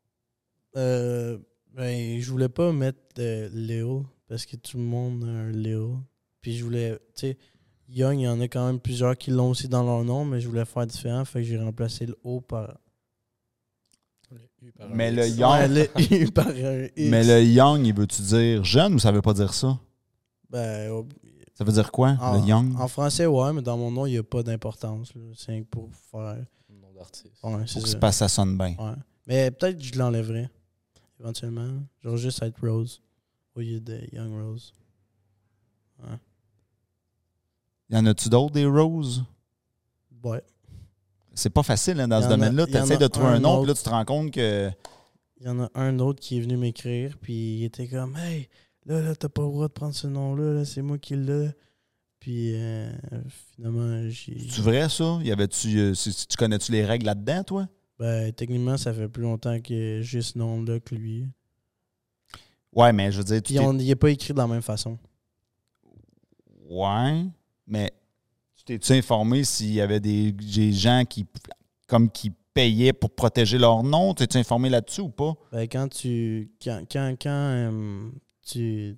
Euh, 0.76 1.38
ben, 1.74 2.20
je 2.20 2.30
voulais 2.30 2.48
pas 2.48 2.72
mettre 2.72 2.98
euh, 3.18 3.48
Léo 3.52 4.06
parce 4.28 4.46
que 4.46 4.56
tout 4.56 4.76
le 4.76 4.84
monde 4.84 5.24
a 5.24 5.28
un 5.28 5.50
Léo. 5.50 5.98
Puis 6.40 6.56
je 6.56 6.64
voulais, 6.64 6.98
tu 7.14 7.26
sais, 7.26 7.38
Young, 7.88 8.18
il 8.18 8.22
y 8.22 8.28
en 8.28 8.40
a 8.40 8.48
quand 8.48 8.66
même 8.66 8.80
plusieurs 8.80 9.16
qui 9.16 9.30
l'ont 9.30 9.50
aussi 9.50 9.68
dans 9.68 9.82
leur 9.82 10.04
nom, 10.04 10.24
mais 10.24 10.40
je 10.40 10.48
voulais 10.48 10.64
faire 10.64 10.86
différent, 10.86 11.24
fait 11.24 11.40
que 11.40 11.46
j'ai 11.46 11.58
remplacé 11.58 12.06
le 12.06 12.16
O 12.24 12.40
par. 12.40 12.78
Mais 14.94 15.10
le 15.10 15.22
Ouais, 15.22 15.30
Young, 15.30 15.70
le 15.70 16.12
U 16.26 16.30
par 16.30 16.48
un 16.48 16.84
X. 16.84 16.92
mais 16.96 17.24
le 17.24 17.42
Young, 17.44 17.84
il 17.86 17.94
veut-tu 17.94 18.22
dire 18.22 18.64
jeune 18.64 18.94
ou 18.94 18.98
ça 18.98 19.10
veut 19.12 19.22
pas 19.22 19.34
dire 19.34 19.52
ça? 19.54 19.78
Ben, 20.50 20.90
au- 20.90 21.06
Ça 21.54 21.64
veut 21.64 21.72
dire 21.72 21.90
quoi, 21.92 22.16
en, 22.20 22.40
le 22.40 22.46
Young? 22.48 22.74
en 22.78 22.88
français, 22.88 23.26
ouais, 23.26 23.52
mais 23.52 23.62
dans 23.62 23.76
mon 23.76 23.90
nom, 23.90 24.06
il 24.06 24.12
n'y 24.12 24.18
a 24.18 24.22
pas 24.22 24.42
d'importance. 24.42 25.12
C'est 25.36 25.60
pour 25.70 25.88
faire. 26.10 26.44
Nom 26.70 26.92
d'artiste. 26.94 27.32
Ouais, 27.42 27.58
Pour 27.58 27.68
c'est 27.68 27.80
que 27.80 27.86
ça. 27.86 27.92
ça 27.92 27.98
passe, 27.98 28.16
ça 28.18 28.28
sonne 28.28 28.56
bien. 28.56 28.74
Ouais. 28.78 28.94
Mais 29.26 29.50
peut-être 29.50 29.78
que 29.78 29.84
je 29.84 29.98
l'enlèverais, 29.98 30.48
éventuellement. 31.20 31.68
Genre 32.02 32.16
juste 32.16 32.42
être 32.42 32.60
Rose 32.66 33.00
au 33.54 33.60
lieu 33.60 33.80
de 33.80 34.00
Young 34.12 34.32
Rose. 34.42 34.72
Ouais. 36.02 36.16
Y 37.90 37.96
en 37.96 38.06
a-tu 38.06 38.28
d'autres 38.28 38.52
des 38.54 38.66
Rose? 38.66 39.24
Ouais. 40.24 40.42
C'est 41.34 41.50
pas 41.50 41.62
facile 41.62 42.00
hein, 42.00 42.08
dans 42.08 42.22
ce 42.22 42.28
domaine-là. 42.28 42.66
Tu 42.66 42.76
essaies 42.76 42.98
de 42.98 43.06
trouver 43.06 43.28
un 43.28 43.34
un 43.34 43.40
nom, 43.40 43.58
puis 43.60 43.68
là, 43.68 43.74
tu 43.74 43.82
te 43.82 43.88
rends 43.88 44.04
compte 44.04 44.30
que. 44.30 44.70
Il 45.40 45.46
y 45.46 45.48
en 45.48 45.60
a 45.60 45.70
un 45.74 45.98
autre 45.98 46.20
qui 46.20 46.38
est 46.38 46.40
venu 46.40 46.56
m'écrire, 46.56 47.18
puis 47.20 47.58
il 47.58 47.64
était 47.64 47.88
comme 47.88 48.16
Hey, 48.16 48.48
là, 48.86 49.00
là, 49.00 49.16
t'as 49.16 49.28
pas 49.28 49.42
le 49.42 49.48
droit 49.48 49.66
de 49.66 49.72
prendre 49.72 49.94
ce 49.94 50.06
nom-là, 50.06 50.52
là, 50.52 50.64
c'est 50.64 50.82
moi 50.82 50.98
qui 50.98 51.16
l'ai. 51.16 51.50
Puis 52.20 52.52
euh, 52.54 52.92
finalement, 53.56 54.08
j'ai. 54.08 54.38
C'est 54.48 54.62
vrai, 54.62 54.88
ça? 54.88 55.18
Y 55.24 55.32
avait-tu, 55.32 55.78
euh, 55.78 55.92
tu 55.94 56.36
connais-tu 56.36 56.70
les 56.70 56.84
règles 56.84 57.06
là-dedans, 57.06 57.42
toi? 57.42 57.68
Ben, 57.98 58.32
techniquement, 58.32 58.76
ça 58.76 58.92
fait 58.92 59.08
plus 59.08 59.22
longtemps 59.22 59.60
que 59.60 60.00
j'ai 60.02 60.22
ce 60.22 60.38
nom-là 60.38 60.78
que 60.78 60.94
lui. 60.94 61.26
Ouais, 62.72 62.92
mais 62.92 63.10
je 63.10 63.18
veux 63.18 63.24
dire, 63.24 63.42
tu 63.42 63.54
Puis 63.54 63.58
on 63.58 63.74
n'y 63.74 63.90
est 63.90 63.96
pas 63.96 64.10
écrit 64.10 64.32
de 64.32 64.38
la 64.38 64.46
même 64.46 64.62
façon. 64.62 64.98
Ouais, 66.70 67.24
mais 67.66 67.92
tu 68.64 68.78
t'es-tu 68.78 68.92
informé 68.92 69.44
s'il 69.44 69.72
y 69.72 69.80
avait 69.80 70.00
des, 70.00 70.32
des 70.32 70.72
gens 70.72 71.04
qui 71.08 71.26
comme 71.86 72.10
qui 72.10 72.32
payaient 72.54 72.92
pour 72.92 73.10
protéger 73.10 73.58
leur 73.58 73.82
nom? 73.82 74.14
T'es-tu 74.14 74.38
informé 74.38 74.68
là-dessus 74.70 75.02
ou 75.02 75.08
pas? 75.08 75.34
Ben, 75.52 75.68
quand 75.68 75.88
tu. 75.88 76.50
Quand, 76.62 76.82
quand, 76.90 77.14
quand 77.20 77.30
euh, 77.30 78.10
tu 78.46 78.96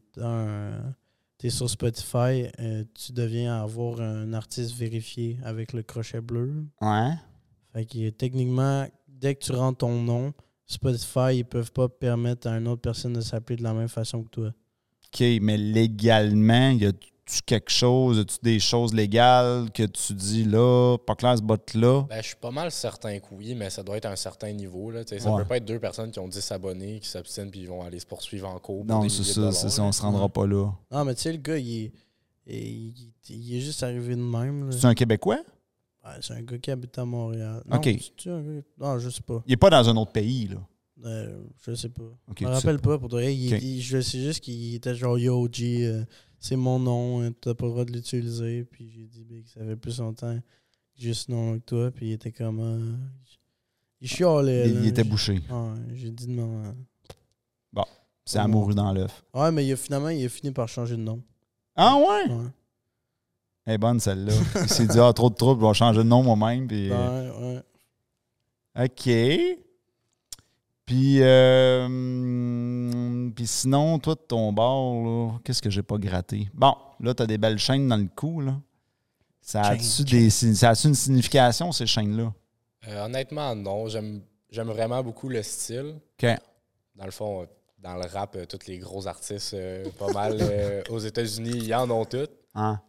es 1.42 1.50
sur 1.50 1.68
Spotify, 1.68 2.46
euh, 2.60 2.84
tu 2.94 3.12
deviens 3.12 3.60
avoir 3.62 4.00
un 4.00 4.32
artiste 4.32 4.74
vérifié 4.74 5.38
avec 5.44 5.72
le 5.72 5.82
crochet 5.82 6.20
bleu. 6.20 6.64
Ouais. 6.80 7.12
Fait 7.72 7.84
que 7.84 8.10
techniquement, 8.10 8.86
dès 9.08 9.34
que 9.34 9.44
tu 9.44 9.52
rentres 9.52 9.78
ton 9.78 10.00
nom, 10.00 10.32
Spotify, 10.66 11.38
ils 11.38 11.44
peuvent 11.44 11.72
pas 11.72 11.88
permettre 11.88 12.48
à 12.48 12.56
une 12.56 12.68
autre 12.68 12.80
personne 12.80 13.12
de 13.12 13.20
s'appeler 13.20 13.56
de 13.56 13.62
la 13.62 13.74
même 13.74 13.88
façon 13.88 14.22
que 14.22 14.30
toi. 14.30 14.48
OK, 14.48 15.24
mais 15.42 15.56
légalement, 15.56 16.70
y 16.70 16.86
a-tu 17.26 17.40
quelque 17.42 17.70
chose, 17.70 18.18
y 18.18 18.20
a-tu 18.20 18.36
des 18.42 18.58
choses 18.60 18.92
légales 18.92 19.70
que 19.72 19.84
tu 19.84 20.12
dis 20.14 20.44
là, 20.44 20.96
pas 20.98 21.14
clair 21.14 21.36
ce 21.38 21.42
bot-là? 21.42 22.02
Ben, 22.08 22.20
je 22.22 22.26
suis 22.28 22.36
pas 22.36 22.50
mal 22.50 22.70
certain 22.70 23.18
que 23.18 23.26
oui, 23.32 23.54
mais 23.54 23.70
ça 23.70 23.82
doit 23.82 23.96
être 23.96 24.04
à 24.06 24.10
un 24.12 24.16
certain 24.16 24.52
niveau. 24.52 24.90
Là. 24.90 25.04
Tu 25.04 25.18
Ça 25.18 25.30
Ouais. 25.32 25.42
peut 25.42 25.48
pas 25.48 25.56
être 25.56 25.64
deux 25.64 25.78
personnes 25.78 26.10
qui 26.10 26.18
ont 26.18 26.28
10 26.28 26.52
abonnés, 26.52 27.00
qui 27.00 27.08
s'abstiennent 27.08 27.50
puis 27.50 27.60
ils 27.60 27.68
vont 27.68 27.82
aller 27.82 27.98
se 27.98 28.06
poursuivre 28.06 28.48
en 28.48 28.58
cours. 28.58 28.84
Non, 28.84 29.08
c'est 29.08 29.24
ça, 29.24 29.52
c'est 29.52 29.70
ça, 29.70 29.82
là. 29.82 29.88
on 29.88 29.92
se 29.92 30.02
rendra 30.02 30.24
Ouais. 30.24 30.28
pas 30.28 30.46
là. 30.46 30.70
Non, 30.90 31.04
mais 31.04 31.14
tu 31.14 31.22
sais, 31.22 31.32
le 31.32 31.38
gars, 31.38 31.56
il 31.56 31.84
est, 31.84 31.92
il, 32.46 32.94
il 33.30 33.56
est 33.56 33.60
juste 33.60 33.82
arrivé 33.82 34.14
de 34.16 34.20
même. 34.22 34.68
là. 34.70 34.76
C'est 34.76 34.86
un 34.86 34.94
Québécois? 34.94 35.40
Ouais, 36.04 36.10
c'est 36.20 36.34
un 36.34 36.42
gars 36.42 36.58
qui 36.58 36.70
habite 36.70 36.98
à 36.98 37.04
Montréal. 37.06 37.62
Non, 37.66 37.78
Ok. 37.78 37.84
c'est-tu 37.84 38.28
un 38.28 38.42
gars- 38.42 38.62
Non, 38.78 38.98
je 38.98 39.08
sais 39.08 39.22
pas. 39.22 39.42
Il 39.46 39.52
est 39.54 39.56
pas 39.56 39.70
dans 39.70 39.88
un 39.88 39.96
autre 39.96 40.12
pays, 40.12 40.48
là. 40.48 40.56
Euh, 41.06 41.42
je 41.66 41.74
sais 41.74 41.88
pas. 41.88 42.02
Je 42.28 42.30
me 42.32 42.34
tu 42.36 42.46
rappelle 42.46 42.78
pas. 42.80 42.98
pour 42.98 43.20
il- 43.20 43.80
je 43.82 44.00
sais 44.00 44.20
juste 44.20 44.40
qu'il 44.40 44.74
était 44.74 44.94
genre 44.94 45.18
Yo 45.18 45.48
G, 45.50 45.86
euh, 45.86 46.04
c'est 46.46 46.56
mon 46.56 46.78
nom, 46.78 47.22
euh, 47.22 47.30
t'as 47.30 47.54
pas 47.54 47.64
le 47.66 47.70
droit 47.72 47.84
de 47.84 47.92
l'utiliser. 47.92 48.64
Puis 48.64 48.90
j'ai 48.90 49.04
dit 49.06 49.24
ben, 49.24 49.42
que 49.42 49.48
ça 49.50 49.60
fait 49.64 49.76
plus 49.76 49.98
longtemps 49.98 50.36
que 50.36 50.42
j'ai 50.96 51.14
ce 51.14 51.30
nom 51.30 51.54
que 51.58 51.64
toi. 51.64 51.90
Puis 51.90 52.08
il 52.08 52.12
était 52.12 52.32
comme. 52.32 52.60
euh, 52.60 52.92
il 54.00 54.08
chialait. 54.08 54.68
Il, 54.68 54.74
là. 54.74 54.80
il 54.82 54.86
était 54.88 55.04
bouché. 55.04 55.40
J'ai 55.94 56.10
dit 56.10 56.28
non. 56.28 56.64
hein. 56.64 56.74
C'est 58.26 58.38
Ouais. 58.38 58.44
amoureux 58.44 58.72
dans 58.74 58.90
l'œuf. 58.92 59.22
Ouais, 59.34 59.52
mais 59.52 59.66
il 59.66 59.72
a, 59.72 59.76
finalement, 59.76 60.08
il 60.08 60.24
a 60.24 60.28
fini 60.30 60.50
par 60.50 60.66
changer 60.66 60.96
de 60.96 61.02
nom. 61.02 61.22
Ah 61.76 61.96
ouais? 61.98 62.32
Ouais. 62.32 62.44
Elle 63.66 63.74
est 63.74 63.78
bonne, 63.78 64.00
celle-là. 64.00 64.32
Il 64.62 64.68
s'est 64.70 64.86
dit, 64.86 64.98
ah, 64.98 65.12
trop 65.12 65.28
de 65.28 65.34
troubles, 65.34 65.60
je 65.62 65.66
vais 65.68 65.74
changer 65.74 65.98
de 65.98 66.04
nom 66.04 66.22
moi-même. 66.22 66.66
Puis, 66.66 66.90
Ouais, 66.90 67.30
ouais. 68.76 68.84
OK. 68.86 69.58
Puis, 70.86 71.18
euh, 71.20 71.86
puis 73.32 73.46
sinon, 73.46 73.98
toi, 73.98 74.14
de 74.14 74.20
ton 74.20 74.52
bord, 74.52 75.40
qu'est-ce 75.42 75.62
que 75.62 75.70
j'ai 75.70 75.82
pas 75.82 75.98
gratté? 75.98 76.48
Bon, 76.52 76.74
là, 77.00 77.14
tu 77.14 77.22
as 77.22 77.26
des 77.26 77.38
belles 77.38 77.58
chaînes 77.58 77.88
dans 77.88 77.96
le 77.96 78.08
cou, 78.14 78.40
là. 78.40 78.60
Ça 79.40 79.62
a-tu 79.62 80.04
des, 80.04 80.30
ça 80.30 80.72
une 80.84 80.94
signification, 80.94 81.70
ces 81.72 81.86
chaînes-là? 81.86 82.32
Euh, 82.88 83.04
honnêtement, 83.04 83.54
non. 83.54 83.88
J'aime 83.88 84.22
vraiment 84.52 85.02
beaucoup 85.02 85.28
le 85.28 85.42
style. 85.42 85.96
OK. 86.22 86.28
Dans 86.96 87.04
le 87.04 87.10
fond, 87.10 87.46
dans 87.78 87.94
le 87.96 88.06
rap, 88.06 88.36
euh, 88.36 88.46
tous 88.46 88.66
les 88.66 88.78
gros 88.78 89.06
artistes, 89.06 89.52
euh, 89.54 89.84
pas 89.98 90.10
mal 90.12 90.38
aux 90.90 90.98
États-Unis, 90.98 91.58
ils 91.64 91.74
en 91.74 91.90
ont 91.90 92.04
toutes. 92.04 92.30
Hein? 92.54 92.80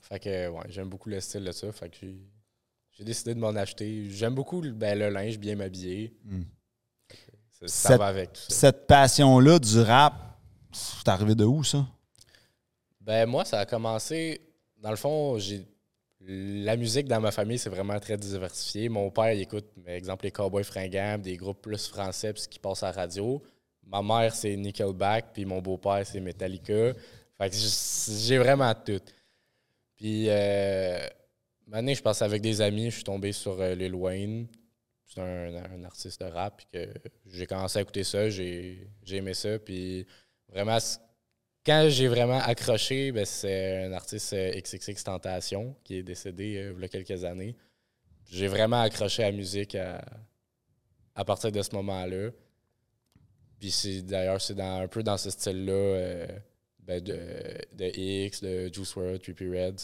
Fait 0.00 0.18
que, 0.18 0.48
ouais, 0.48 0.64
j'aime 0.68 0.88
beaucoup 0.88 1.08
le 1.08 1.20
style 1.20 1.44
de 1.44 1.52
ça. 1.52 1.70
Fait 1.72 1.88
que 1.88 1.96
j'ai- 2.00 2.20
j'ai 2.90 3.04
décidé 3.04 3.34
de 3.34 3.40
m'en 3.40 3.54
acheter. 3.56 4.10
J'aime 4.10 4.34
beaucoup 4.34 4.60
ben, 4.60 4.98
le 4.98 5.08
linge 5.08 5.38
bien 5.38 5.56
m'habiller. 5.56 6.14
Mm. 6.24 6.42
Ça, 7.68 7.90
Cette- 7.90 7.98
va 7.98 8.06
avec 8.06 8.32
tout 8.32 8.40
ça. 8.40 8.54
Cette 8.54 8.86
passion-là 8.86 9.58
du 9.58 9.80
rap, 9.80 10.14
c'est 10.72 11.08
arrivé 11.08 11.34
de 11.34 11.44
où, 11.44 11.62
ça? 11.62 11.86
Ben, 13.00 13.26
moi, 13.26 13.44
ça 13.44 13.60
a 13.60 13.66
commencé. 13.66 14.40
Dans 14.78 14.90
le 14.90 14.96
fond, 14.96 15.38
j'ai. 15.38 15.66
La 16.24 16.76
musique 16.76 17.08
dans 17.08 17.20
ma 17.20 17.32
famille, 17.32 17.58
c'est 17.58 17.68
vraiment 17.68 17.98
très 17.98 18.16
diversifié. 18.16 18.88
Mon 18.88 19.10
père, 19.10 19.32
il 19.32 19.40
écoute, 19.40 19.66
par 19.84 19.92
exemple, 19.94 20.24
les 20.24 20.30
Cowboys 20.30 20.62
fringants, 20.62 21.18
des 21.18 21.36
groupes 21.36 21.60
plus 21.60 21.88
français, 21.88 22.32
puis 22.32 22.42
ce 22.42 22.48
qui 22.48 22.60
passe 22.60 22.84
à 22.84 22.86
la 22.86 22.92
radio. 22.92 23.42
Ma 23.84 24.02
mère, 24.02 24.32
c'est 24.32 24.56
Nickelback, 24.56 25.32
puis 25.32 25.44
mon 25.44 25.60
beau-père, 25.60 26.06
c'est 26.06 26.20
Metallica. 26.20 26.92
Fait 27.36 27.50
que 27.50 27.56
j'ai 27.56 28.38
vraiment 28.38 28.72
tout. 28.72 29.00
Puis, 29.96 30.26
euh, 30.28 31.04
maintenant, 31.66 31.92
je 31.92 32.02
passe 32.02 32.22
avec 32.22 32.40
des 32.40 32.60
amis, 32.60 32.90
je 32.90 32.96
suis 32.96 33.04
tombé 33.04 33.32
sur 33.32 33.60
euh, 33.60 33.74
Lil 33.74 33.94
Wayne. 33.96 34.46
C'est 35.14 35.20
un, 35.20 35.54
un 35.54 35.84
artiste 35.84 36.20
de 36.20 36.26
rap, 36.26 36.56
puis 36.56 36.66
que 36.72 36.92
j'ai 37.30 37.46
commencé 37.46 37.78
à 37.78 37.82
écouter 37.82 38.04
ça, 38.04 38.30
j'ai 38.30 38.88
aimé 39.10 39.34
ça, 39.34 39.58
puis 39.58 40.06
vraiment, 40.48 40.78
quand 41.64 41.86
j'ai 41.90 42.08
vraiment 42.08 42.38
accroché, 42.38 43.12
ben, 43.12 43.24
c'est 43.24 43.84
un 43.84 43.92
artiste 43.92 44.32
euh, 44.32 44.60
XXX 44.60 45.04
Tentation 45.04 45.76
qui 45.84 45.96
est 45.96 46.02
décédé 46.02 46.56
euh, 46.56 46.72
il 46.76 46.82
y 46.82 46.84
a 46.84 46.88
quelques 46.88 47.24
années. 47.24 47.56
J'ai 48.30 48.48
vraiment 48.48 48.80
accroché 48.80 49.22
à 49.22 49.30
la 49.30 49.36
musique 49.36 49.74
à, 49.74 50.04
à 51.14 51.24
partir 51.24 51.52
de 51.52 51.62
ce 51.62 51.74
moment-là. 51.74 52.30
Puis 53.60 54.02
d'ailleurs 54.02 54.40
c'est 54.40 54.58
un 54.58 54.88
peu 54.88 55.02
dans 55.02 55.16
ce 55.16 55.30
style-là 55.30 55.72
euh, 55.72 56.26
ben, 56.80 57.00
de, 57.00 57.18
de 57.74 57.84
X, 57.96 58.42
de 58.42 58.72
Juice 58.72 58.96
WRLD, 58.96 59.22
Trippie 59.22 59.48
Red. 59.48 59.78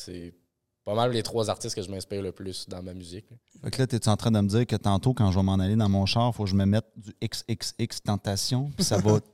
Pas 0.88 0.94
mal 0.94 1.12
les 1.12 1.22
trois 1.22 1.50
artistes 1.50 1.76
que 1.76 1.82
je 1.82 1.90
m'inspire 1.90 2.22
le 2.22 2.32
plus 2.32 2.66
dans 2.66 2.82
ma 2.82 2.94
musique. 2.94 3.26
là. 3.30 3.36
Fait 3.64 3.70
que 3.70 3.82
là, 3.82 3.86
t'es-tu 3.86 4.08
en 4.08 4.16
train 4.16 4.30
de 4.30 4.40
me 4.40 4.48
dire 4.48 4.66
que 4.66 4.74
tantôt, 4.74 5.12
quand 5.12 5.30
je 5.30 5.36
vais 5.36 5.42
m'en 5.42 5.58
aller 5.58 5.76
dans 5.76 5.90
mon 5.90 6.06
char, 6.06 6.34
faut 6.34 6.44
que 6.44 6.48
je 6.48 6.54
me 6.54 6.64
mette 6.64 6.86
du 6.96 7.12
XXX 7.22 8.00
Tentation, 8.02 8.70
puis 8.74 8.84
ça 8.86 8.96
va... 8.96 9.20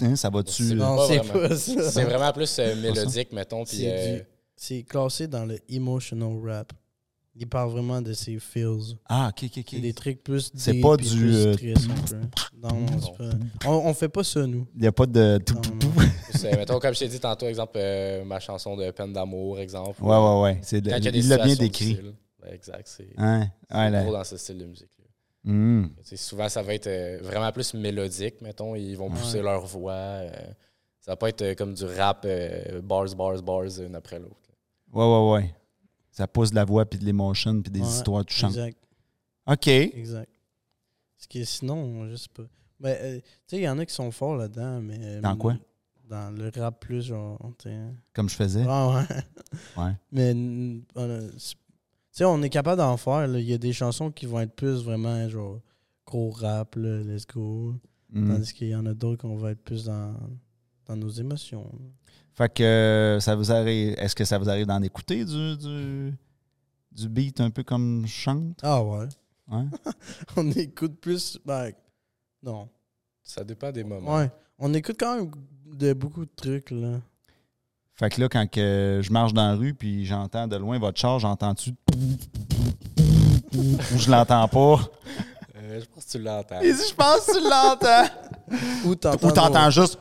Hein, 0.00 0.14
ça 0.16 0.30
va-tu... 0.30 0.68
C'est 0.68 0.74
Non, 0.74 1.04
c'est 1.06 1.18
vraiment. 1.18 1.48
pas 1.48 1.56
ça. 1.56 1.90
C'est 1.90 2.04
vraiment 2.04 2.32
plus 2.32 2.56
euh, 2.60 2.76
mélodique, 2.76 3.32
mettons. 3.32 3.64
Puis, 3.64 3.78
C'est 3.78 4.20
euh, 4.20 4.22
C'est 4.54 4.82
classé 4.84 5.26
dans 5.26 5.46
le 5.46 5.58
emotional 5.68 6.38
rap. 6.44 6.72
Il 7.36 7.48
parle 7.48 7.70
vraiment 7.70 8.00
de 8.00 8.12
ses 8.12 8.38
feels. 8.38 8.96
Ah, 9.08 9.30
OK, 9.30 9.48
OK, 9.56 9.64
C'est 9.68 9.80
des 9.80 9.90
OK. 9.90 9.94
trucs 9.96 10.22
plus 10.22 10.52
C'est 10.54 10.80
pas 10.80 10.96
du, 10.96 11.08
plus 11.08 11.34
euh, 11.34 11.54
triste 11.54 11.88
un 11.88 12.20
peu. 12.20 12.26
Non, 12.62 12.80
non, 12.80 13.00
c'est 13.00 13.16
pas. 13.18 13.68
On, 13.68 13.88
on 13.88 13.94
fait 13.94 14.08
pas 14.08 14.22
ça, 14.22 14.46
nous. 14.46 14.66
Il 14.76 14.82
n'y 14.82 14.86
a 14.86 14.92
pas 14.92 15.06
de... 15.06 15.40
Non, 15.52 15.60
non. 15.60 16.04
Mettons, 16.56 16.78
comme 16.78 16.94
je 16.94 17.00
t'ai 17.00 17.08
dit 17.08 17.20
tantôt, 17.20 17.46
exemple, 17.46 17.72
euh, 17.76 18.24
ma 18.24 18.40
chanson 18.40 18.76
de 18.76 18.90
Peine 18.90 19.12
d'amour, 19.12 19.58
exemple. 19.58 20.02
Ouais, 20.02 20.16
ouais, 20.16 20.42
ouais. 20.42 20.58
C'est 20.62 20.82
Quand 20.86 20.98
il 21.02 21.28
l'a 21.28 21.38
bien 21.44 21.54
décrit. 21.56 21.98
Ben, 22.42 22.52
exact. 22.52 22.86
C'est 22.86 23.08
Hein? 23.16 23.48
Ouais, 23.72 23.90
là. 23.90 24.04
dans 24.04 24.24
ce 24.24 24.36
style 24.36 24.58
de 24.58 24.66
musique. 24.66 24.90
là. 24.98 25.88
Sais, 26.02 26.16
souvent, 26.16 26.48
ça 26.48 26.62
va 26.62 26.74
être 26.74 26.86
euh, 26.86 27.18
vraiment 27.22 27.50
plus 27.52 27.74
mélodique, 27.74 28.40
mettons. 28.40 28.74
Ils 28.74 28.94
vont 28.96 29.10
pousser 29.10 29.38
Ouais. 29.38 29.42
leur 29.44 29.64
voix. 29.66 29.92
euh, 29.92 30.30
ça 31.00 31.12
va 31.12 31.16
pas 31.16 31.28
être 31.28 31.42
euh, 31.42 31.54
comme 31.54 31.74
du 31.74 31.84
rap, 31.84 32.22
euh, 32.24 32.80
bars, 32.80 33.14
bars, 33.14 33.42
bars, 33.42 33.64
une 33.80 33.94
après 33.94 34.18
l'autre. 34.18 34.36
Ouais, 34.92 35.04
ouais, 35.04 35.32
ouais. 35.32 35.54
Ça 36.10 36.26
pousse 36.26 36.50
de 36.50 36.54
la 36.54 36.64
voix, 36.64 36.86
puis 36.86 36.98
de 36.98 37.04
l'émotion, 37.04 37.60
puis 37.60 37.70
des 37.70 37.80
Ouais, 37.80 37.86
histoires 37.86 38.24
touchantes. 38.24 38.52
Exact, 38.52 38.78
OK. 39.46 39.68
exact. 39.68 40.30
Parce 41.16 41.26
que 41.28 41.44
sinon, 41.44 42.08
je 42.08 42.16
sais 42.16 42.28
pas. 42.32 42.44
Ben, 42.80 42.96
euh, 43.00 43.16
tu 43.18 43.22
sais, 43.46 43.56
il 43.58 43.62
y 43.62 43.68
en 43.68 43.78
a 43.78 43.84
qui 43.86 43.94
sont 43.94 44.10
forts 44.10 44.36
là-dedans, 44.36 44.80
mais. 44.80 45.20
Dans 45.20 45.36
quoi? 45.36 45.56
Dans 46.14 46.30
le 46.30 46.48
rap 46.60 46.78
plus, 46.78 47.02
genre. 47.06 47.40
sais. 47.60 47.76
Comme 48.12 48.28
je 48.28 48.36
faisais. 48.36 48.64
Ah 48.68 48.88
ouais. 48.88 49.16
Ouais. 49.76 49.92
Mais 50.12 50.32
tu 50.32 50.84
sais, 52.12 52.24
on 52.24 52.40
est 52.42 52.50
capable 52.50 52.78
d'en 52.78 52.96
faire. 52.96 53.26
Il 53.36 53.44
y 53.44 53.52
a 53.52 53.58
des 53.58 53.72
chansons 53.72 54.12
qui 54.12 54.26
vont 54.26 54.38
être 54.40 54.54
plus 54.54 54.84
vraiment 54.84 55.28
genre 55.28 55.60
gros 56.06 56.30
rap, 56.30 56.76
là, 56.76 57.02
let's 57.02 57.26
go. 57.26 57.74
Hum. 58.14 58.28
Tandis 58.28 58.52
qu'il 58.52 58.68
y 58.68 58.76
en 58.76 58.86
a 58.86 58.94
d'autres 58.94 59.22
qu'on 59.22 59.36
va 59.36 59.50
être 59.50 59.62
plus 59.64 59.86
dans, 59.86 60.14
dans 60.86 60.96
nos 60.96 61.08
émotions. 61.08 61.68
Fait 62.32 62.52
que 62.52 62.62
euh, 62.62 63.20
ça 63.20 63.34
vous 63.34 63.50
arrive. 63.50 63.94
Est-ce 63.98 64.14
que 64.14 64.24
ça 64.24 64.38
vous 64.38 64.48
arrive 64.48 64.66
d'en 64.66 64.82
écouter 64.82 65.24
du, 65.24 65.56
du, 65.56 66.14
du 66.92 67.08
beat 67.08 67.40
un 67.40 67.50
peu 67.50 67.64
comme 67.64 68.06
je 68.06 68.12
chante? 68.12 68.60
Ah 68.62 68.84
ouais. 68.84 69.08
Ouais. 69.50 69.64
On 70.36 70.48
écoute 70.52 71.00
plus. 71.00 71.40
Ben, 71.44 71.72
non. 72.40 72.68
Ça 73.22 73.42
dépend 73.42 73.72
des 73.72 73.82
moments. 73.82 74.16
Ouais. 74.16 74.30
On 74.60 74.72
écoute 74.74 74.96
quand 75.00 75.16
même 75.16 75.30
de 75.74 75.92
beaucoup 75.92 76.24
de 76.24 76.30
trucs, 76.34 76.70
là. 76.70 76.98
Fait 77.96 78.10
que 78.10 78.20
là, 78.20 78.28
quand 78.28 78.50
que 78.50 79.00
je 79.02 79.12
marche 79.12 79.32
dans 79.32 79.46
la 79.48 79.54
rue 79.54 79.72
puis 79.74 80.04
j'entends 80.04 80.48
de 80.48 80.56
loin 80.56 80.78
votre 80.78 80.98
char, 80.98 81.18
j'entends-tu? 81.20 81.70
Ou 83.56 83.98
je 83.98 84.10
l'entends 84.10 84.48
pas? 84.48 84.80
Euh, 85.56 85.80
je 85.80 85.84
pense 85.86 86.04
que 86.04 86.10
tu 86.10 86.18
l'entends. 86.18 86.60
Il 86.62 86.74
dit, 86.74 86.82
je 86.88 86.94
pense 86.94 87.26
que 87.26 87.38
tu 87.38 87.44
l'entends. 87.44 88.88
Ou 88.88 88.94
t'entends 88.96 89.28
Ou 89.28 89.30
t'entends 89.30 89.70
juste. 89.70 89.98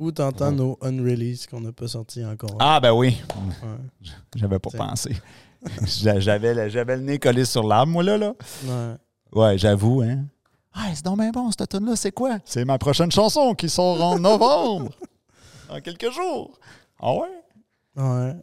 ou 0.00 0.12
t'entends 0.12 0.52
nos 0.52 0.78
unreleased 0.82 1.48
qu'on 1.50 1.60
n'a 1.60 1.72
pas 1.72 1.88
sortis 1.88 2.24
encore. 2.24 2.56
Ah, 2.58 2.80
ben 2.80 2.92
oui. 2.92 3.20
Ouais. 3.36 4.10
J'avais 4.36 4.58
pas 4.58 4.70
T'sais. 4.70 4.78
pensé. 4.78 5.16
J'a- 5.86 6.20
J'avais 6.20 6.54
le, 6.54 6.68
j'avais 6.70 6.96
le 6.96 7.02
nez 7.02 7.18
collé 7.18 7.44
sur 7.44 7.62
l'arbre, 7.64 7.92
moi, 7.92 8.02
là. 8.02 8.16
là. 8.16 8.32
Ouais. 8.64 8.94
Ouais, 9.32 9.58
j'avoue, 9.58 10.00
hein. 10.02 10.24
Ah, 10.74 10.86
c'est 10.94 11.04
donc 11.04 11.18
bien 11.18 11.30
bon, 11.30 11.50
cette 11.50 11.68
tune 11.68 11.86
là 11.86 11.96
c'est 11.96 12.12
quoi? 12.12 12.38
C'est 12.44 12.64
ma 12.64 12.78
prochaine 12.78 13.10
chanson 13.10 13.54
qui 13.54 13.68
sort 13.68 14.00
en 14.02 14.18
novembre. 14.20 14.90
Dans 15.68 15.80
quelques 15.80 16.10
jours. 16.10 16.58
Ah 17.00 17.12
ouais? 17.14 17.28
Ouais. 17.96 18.34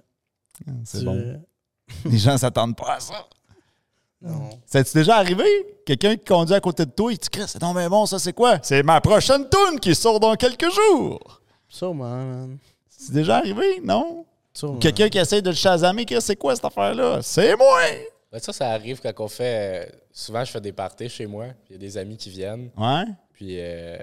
C'est 0.86 1.00
Tu- 1.00 1.06
bon. 1.06 1.42
Les 2.06 2.18
gens 2.18 2.38
s'attendent 2.38 2.76
pas 2.76 2.96
à 2.96 3.00
ça. 3.00 3.26
Non. 4.22 4.50
C'est 4.66 4.94
déjà 4.96 5.18
arrivé? 5.18 5.46
Quelqu'un 5.86 6.16
qui 6.16 6.26
conduit 6.26 6.56
à 6.56 6.60
côté 6.60 6.86
de 6.86 6.92
toi, 6.92 7.12
il 7.14 7.20
te 7.20 7.30
dit 7.38 7.44
c'est 7.48 7.60
donc 7.60 7.76
bien 7.78 7.88
bon, 7.90 8.06
ça 8.06 8.18
c'est 8.20 8.34
quoi? 8.34 8.58
C'est 8.64 8.82
ma 8.84 9.00
prochaine 9.00 9.48
tune 9.48 9.80
qui 9.80 9.94
sort 9.96 10.20
dans 10.20 10.36
quelques 10.36 10.70
jours. 10.72 11.42
Sûrement, 11.70 12.10
man. 12.26 12.58
C'est 12.90 13.14
déjà 13.14 13.38
arrivé, 13.38 13.80
non? 13.84 14.26
Sûrement. 14.54 14.80
Quelqu'un 14.80 15.08
qui 15.10 15.20
essaie 15.20 15.42
de 15.42 15.50
le 15.52 15.56
chasamer, 15.56 16.06
c'est 16.20 16.36
quoi 16.36 16.56
cette 16.56 16.66
affaire-là? 16.66 17.20
C'est 17.22 17.56
moi! 17.56 17.80
Ben, 18.32 18.40
ça, 18.40 18.52
ça 18.54 18.70
arrive 18.72 19.00
quand 19.02 19.14
on 19.20 19.28
fait. 19.28 19.88
euh, 19.88 19.92
souvent, 20.12 20.44
je 20.44 20.52
fais 20.52 20.62
des 20.62 20.74
parties 20.74 21.08
chez 21.10 21.26
moi. 21.26 21.46
puis 21.66 21.70
Il 21.70 21.74
y 21.74 21.76
a 21.76 21.80
des 21.80 21.98
amis 21.98 22.18
qui 22.18 22.30
viennent. 22.30 22.70
Ouais? 22.78 23.04
Puis, 23.34 23.56
euh, 23.60 23.98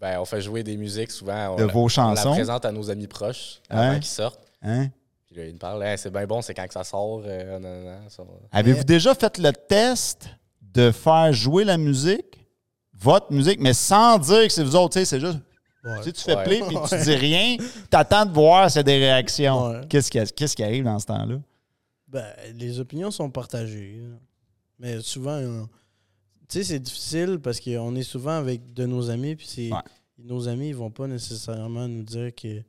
ben, 0.00 0.18
on 0.20 0.24
fait 0.24 0.40
jouer 0.40 0.62
des 0.62 0.76
musiques 0.76 1.10
souvent. 1.10 1.50
On 1.52 1.56
De 1.56 1.64
la- 1.64 1.72
vos 1.72 1.84
On 1.84 1.88
chansons? 1.88 2.30
la 2.30 2.34
présente 2.36 2.64
à 2.64 2.72
nos 2.72 2.90
amis 2.90 3.06
proches 3.06 3.60
avant 3.68 3.90
Ouais. 3.90 3.96
qu'ils 4.00 4.06
sortent. 4.06 4.40
Hein? 4.62 4.88
Puis 5.26 5.36
là, 5.36 5.44
ils 5.46 5.52
me 5.52 5.58
parlent, 5.58 5.82
Hey, 5.82 5.98
c'est 5.98 6.10
bien 6.10 6.26
bon, 6.26 6.40
c'est 6.42 6.54
quand 6.54 6.66
que 6.66 6.72
ça 6.72 6.84
sort. 6.84 7.22
euh, 7.26 7.58
nan, 7.58 7.84
nan, 7.84 7.98
ça- 8.08 8.22
Avez-vous 8.50 8.84
déjà 8.84 9.14
fait 9.14 9.36
le 9.38 9.52
test 9.52 10.28
de 10.62 10.90
faire 10.90 11.32
jouer 11.32 11.64
la 11.64 11.76
musique, 11.76 12.46
votre 12.94 13.32
musique, 13.32 13.60
mais 13.60 13.74
sans 13.74 14.18
dire 14.18 14.42
que 14.46 14.48
c'est 14.52 14.64
vous 14.64 14.76
autres, 14.76 14.94
tu 14.94 15.00
sais, 15.00 15.04
c'est 15.04 15.20
juste. 15.20 15.38
Ouais. 15.84 15.96
Tu 15.98 16.04
sais, 16.04 16.12
tu 16.12 16.20
fais 16.22 16.36
Ouais. 16.36 16.44
play 16.44 16.60
puis 16.66 16.76
tu 16.88 16.96
dis 17.04 17.14
rien, 17.14 17.56
t'attends 17.90 18.26
de 18.26 18.32
voir 18.32 18.70
c'est 18.70 18.84
des 18.84 18.98
réactions. 18.98 19.68
Ouais. 19.68 19.80
Qu'est-ce 19.88 20.10
qui, 20.10 20.18
qu'est-ce 20.34 20.54
qui 20.56 20.62
arrive 20.64 20.84
dans 20.84 20.98
ce 20.98 21.06
temps-là? 21.06 21.36
Ben, 22.10 22.26
les 22.54 22.80
opinions 22.80 23.10
sont 23.10 23.30
partagées. 23.30 24.00
là. 24.02 24.16
Mais 24.78 25.00
souvent, 25.00 25.36
euh, 25.36 25.62
tu 26.48 26.58
sais, 26.58 26.64
c'est 26.64 26.78
difficile 26.80 27.38
parce 27.42 27.60
qu'on 27.60 27.94
est 27.94 28.02
souvent 28.02 28.32
avec 28.36 28.72
de 28.72 28.86
nos 28.86 29.10
amis, 29.10 29.36
puis 29.36 29.46
c'est 29.46 29.70
Ouais. 29.72 29.78
nos 30.18 30.48
amis, 30.48 30.68
ils 30.70 30.74
vont 30.76 30.90
pas 30.90 31.06
nécessairement 31.06 31.86
nous 31.86 32.02
dire 32.02 32.34
que 32.34 32.62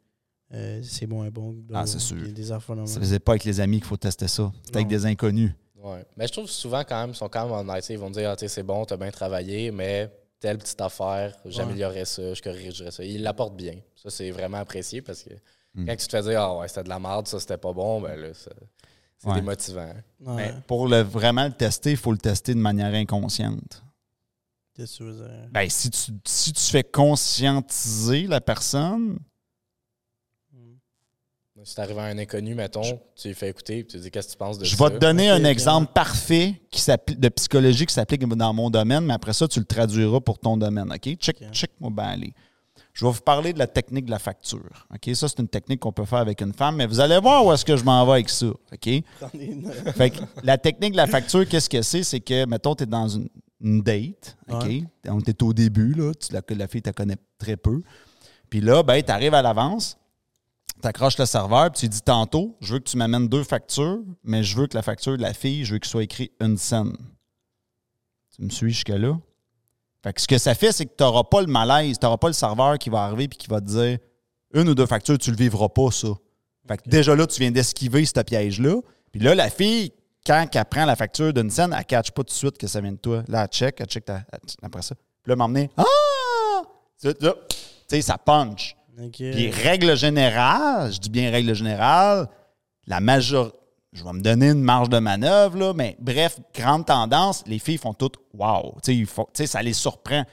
euh, 0.54 0.82
c'est 0.84 1.08
moins 1.08 1.30
bon 1.30 1.54
que 1.54 1.60
d'autres, 1.62 1.80
Ah, 1.80 1.88
c'est 1.88 2.00
sûr. 2.00 2.18
qu'il 2.18 2.28
y 2.28 2.30
a 2.30 2.34
des 2.34 2.44
Ça 2.44 3.00
faisait 3.00 3.20
pas 3.20 3.32
avec 3.32 3.46
les 3.46 3.60
amis 3.62 3.78
qu'il 3.78 3.88
faut 3.88 3.96
tester 3.98 4.28
ça. 4.28 4.52
C'est 4.64 4.76
avec 4.76 4.88
des 4.90 5.06
inconnus. 5.06 5.52
Ouais. 5.82 6.06
Mais 6.18 6.28
je 6.28 6.34
trouve 6.34 6.50
souvent, 6.50 6.84
quand 6.84 7.00
même, 7.02 7.12
ils 7.12 7.16
sont 7.16 7.30
quand 7.30 7.46
même 7.46 7.54
honnêtes. 7.70 7.90
Ils 7.90 7.98
vont 7.98 8.12
dire, 8.12 8.30
ah, 8.30 8.36
c'est 8.48 8.62
bon, 8.64 8.86
t'as 8.86 8.98
bien 8.98 9.10
travaillé, 9.12 9.72
mais 9.72 10.12
telle 10.40 10.58
petite 10.58 10.82
affaire, 10.82 11.36
j'améliorerais 11.46 12.06
ça, 12.06 12.34
je 12.34 12.42
corrigerais 12.42 12.92
ça. 12.92 13.04
Ils 13.04 13.24
l'apportent 13.24 13.56
bien. 13.56 13.76
Ça, 13.96 14.10
c'est 14.10 14.30
vraiment 14.32 14.58
apprécié 14.58 15.02
parce 15.02 15.24
que 15.24 15.30
Hmm. 15.74 15.86
quand 15.86 15.96
tu 15.96 16.06
te 16.06 16.12
fais 16.18 16.22
dire, 16.24 16.42
ah 16.42 16.58
ouais, 16.58 16.68
c'était 16.68 16.84
de 16.84 16.90
la 16.90 17.00
merde, 17.00 17.28
ça, 17.28 17.40
c'était 17.40 17.58
pas 17.58 17.72
bon, 17.72 18.02
ben 18.02 18.20
là, 18.20 18.34
ça- 18.34 18.52
c'est 19.22 19.30
Ouais. 19.30 19.36
démotivant. 19.36 19.94
Ouais. 20.22 20.36
Mais 20.36 20.54
pour 20.68 20.88
le, 20.88 21.02
vraiment 21.02 21.46
le 21.46 21.52
tester, 21.52 21.92
il 21.92 21.98
faut 21.98 22.12
le 22.12 22.18
tester 22.18 22.54
de 22.56 22.60
manière 22.60 22.94
inconsciente. 22.94 23.84
Qu'est-ce 24.76 24.94
que 24.94 24.98
tu 24.98 25.04
veux 25.04 25.14
dire? 25.14 25.48
Ben, 25.52 25.70
si 25.70 25.90
tu, 25.92 26.12
si 26.26 26.54
tu 26.54 26.62
fais 26.64 26.84
conscientiser 26.84 28.26
la 28.28 28.42
personne, 28.42 29.20
Hmm. 30.54 30.76
Si 31.64 31.76
t'arrives 31.76 32.00
à 32.00 32.06
un 32.06 32.18
inconnu, 32.18 32.56
mettons, 32.56 32.82
tu 33.16 33.28
lui 33.28 33.36
fais 33.36 33.50
écouter, 33.50 33.84
puis 33.84 33.92
tu 33.92 33.98
lui 33.98 34.04
dis 34.04 34.10
qu'est-ce 34.12 34.28
que 34.30 34.32
tu 34.32 34.38
penses 34.38 34.58
de 34.58 34.66
Je 34.66 34.76
ça? 34.76 34.84
vais 34.90 34.96
te 34.96 35.00
donner 35.00 35.30
un 35.30 35.44
exemple 35.44 35.92
parfait 35.94 36.60
qui 36.72 36.84
de 37.16 37.30
psychologie 37.30 37.86
qui 37.86 37.94
s'applique 37.94 38.26
dans 38.28 38.54
mon 38.54 38.70
domaine, 38.72 39.06
mais 39.06 39.14
après 39.14 39.34
ça, 39.34 39.48
tu 39.48 39.60
le 39.60 39.66
traduiras 39.66 40.20
pour 40.22 40.40
ton 40.40 40.58
domaine. 40.58 40.92
OK? 40.92 41.16
Check, 41.18 41.38
Ok. 41.42 41.52
check 41.52 41.72
moi 41.80 41.92
ben 41.94 42.04
aller. 42.06 42.34
Je 42.94 43.06
vais 43.06 43.12
vous 43.12 43.22
parler 43.22 43.54
de 43.54 43.60
la 43.60 43.68
technique 43.68 44.06
de 44.06 44.12
la 44.12 44.20
facture. 44.20 44.88
OK? 44.94 45.16
Ça, 45.16 45.28
c'est 45.28 45.40
une 45.40 45.48
technique 45.48 45.80
qu'on 45.80 45.92
peut 45.92 46.06
faire 46.06 46.20
avec 46.20 46.42
une 46.42 46.54
femme, 46.54 46.76
mais 46.76 46.86
vous 46.86 47.00
allez 47.00 47.20
voir 47.20 47.46
où 47.46 47.54
est-ce 47.54 47.64
que 47.64 47.78
je 47.78 47.84
m'en 47.84 48.06
vais 48.06 48.14
avec 48.14 48.30
ça. 48.30 48.48
OK? 48.48 48.60
Fait 49.96 50.10
que 50.10 50.22
la 50.44 50.58
technique 50.58 50.92
de 50.92 50.98
la 50.98 51.08
facture, 51.08 51.48
qu'est-ce 51.48 51.70
que 51.70 51.82
c'est? 51.82 52.04
C'est 52.04 52.20
que, 52.20 52.46
mettons, 52.46 52.76
tu 52.76 52.84
es 52.84 52.86
dans 52.86 53.08
une, 53.08 53.30
une 53.62 53.82
date, 53.82 54.38
OK? 54.50 54.64
Ouais. 54.64 54.84
On 55.08 55.20
est 55.22 55.42
au 55.42 55.54
début, 55.54 55.94
là, 55.94 56.14
tu, 56.14 56.34
la, 56.34 56.42
la 56.50 56.68
fille 56.68 56.82
te 56.82 56.90
connaît 56.90 57.18
très 57.38 57.56
peu. 57.58 57.82
Puis 58.50 58.60
là, 58.60 58.84
ben, 58.84 59.02
tu 59.02 59.12
arrives 59.12 59.34
à 59.34 59.42
l'avance, 59.42 59.98
tu 60.82 60.88
accroches 60.88 61.18
le 61.18 61.26
serveur, 61.26 61.72
puis 61.72 61.82
tu 61.82 61.88
dis 61.88 62.02
tantôt, 62.02 62.58
je 62.60 62.74
veux 62.74 62.80
que 62.80 62.90
tu 62.90 62.98
m'amènes 62.98 63.28
deux 63.28 63.44
factures, 63.44 64.00
mais 64.24 64.44
je 64.44 64.58
veux 64.58 64.68
que 64.68 64.76
la 64.76 64.82
facture 64.82 65.16
de 65.16 65.22
la 65.22 65.34
fille, 65.34 65.64
je 65.64 65.74
veux 65.74 65.80
qu'il 65.80 65.90
soit 65.90 66.04
écrit 66.04 66.32
une 66.42 66.58
scène. 66.58 66.98
Tu 68.36 68.44
me 68.44 68.50
suis 68.50 68.70
jusque-là? 68.70 69.18
Fait 70.04 70.14
que 70.14 70.22
ce 70.22 70.28
que 70.28 70.38
ça 70.38 70.56
fait, 70.56 70.72
c'est 70.72 70.86
que 70.86 70.94
tu 70.98 71.04
n'auras 71.04 71.24
pas 71.24 71.42
le 71.42 71.48
malaise, 71.48 71.98
tu 72.00 72.06
n'auras 72.06 72.18
pas 72.18 72.28
le 72.28 72.34
serveur 72.34 72.78
qui 72.80 72.90
va 72.90 73.04
arriver 73.04 73.28
puis 73.28 73.38
qui 73.38 73.48
va 73.48 73.60
te 73.62 73.66
dire 73.68 73.98
une 74.54 74.68
ou 74.70 74.76
deux 74.76 74.86
factures, 74.88 75.18
tu 75.18 75.30
le 75.32 75.38
vivras 75.38 75.70
pas, 75.70 75.92
ça. 75.92 76.08
Fait 76.68 76.78
que 76.78 76.90
déjà 76.90 77.16
là, 77.16 77.26
tu 77.28 77.40
viens 77.40 77.52
d'esquiver 77.52 78.04
ce 78.06 78.20
piège-là. 78.22 78.76
Puis 79.12 79.22
là, 79.22 79.36
la 79.36 79.50
fille, 79.50 79.92
quand 80.26 80.46
elle 80.54 80.66
prend 80.66 80.86
la 80.86 80.96
facture 80.96 81.34
d'une 81.34 81.50
scène, 81.50 81.72
elle 81.74 81.80
ne 81.80 81.84
catch 81.84 82.12
pas 82.12 82.24
tout 82.24 82.28
de 82.34 82.38
suite 82.38 82.58
que 82.58 82.68
ça 82.68 82.82
vient 82.82 82.92
de 82.92 82.98
toi. 82.98 83.24
Là, 83.28 83.44
elle 83.44 83.48
check, 83.50 83.80
elle 83.80 83.86
check 83.88 84.06
ta- 84.06 84.24
elle- 84.32 84.40
après 84.62 84.82
ça. 84.82 84.96
Puis 85.24 85.30
là, 85.30 85.36
m'emmener 85.36 85.70
Ah! 85.78 85.84
Tu 87.02 87.10
sais, 87.88 88.02
ça 88.02 88.18
punch. 88.18 88.76
Puis 89.32 89.50
règle 89.50 89.96
générale, 89.98 90.92
je 90.94 91.00
dis 91.00 91.10
bien 91.10 91.32
règle 91.32 91.54
générale, 91.56 92.28
la 92.88 93.00
majorité. 93.00 93.58
Je 93.94 94.04
vais 94.04 94.14
me 94.14 94.22
donner 94.22 94.50
une 94.52 94.62
marge 94.62 94.88
de 94.90 95.00
manœuvre, 95.00 95.58
là, 95.58 95.74
mais 95.74 95.98
bref, 96.00 96.40
grande 96.56 96.86
tendance, 96.86 97.44
les 97.46 97.60
filles 97.60 97.78
font 97.78 97.94
toutes 97.94 98.16
wow. 98.34 98.78
Font- 99.06 99.28
ça 99.34 99.62
les 99.62 99.74
surprend. 99.74 100.24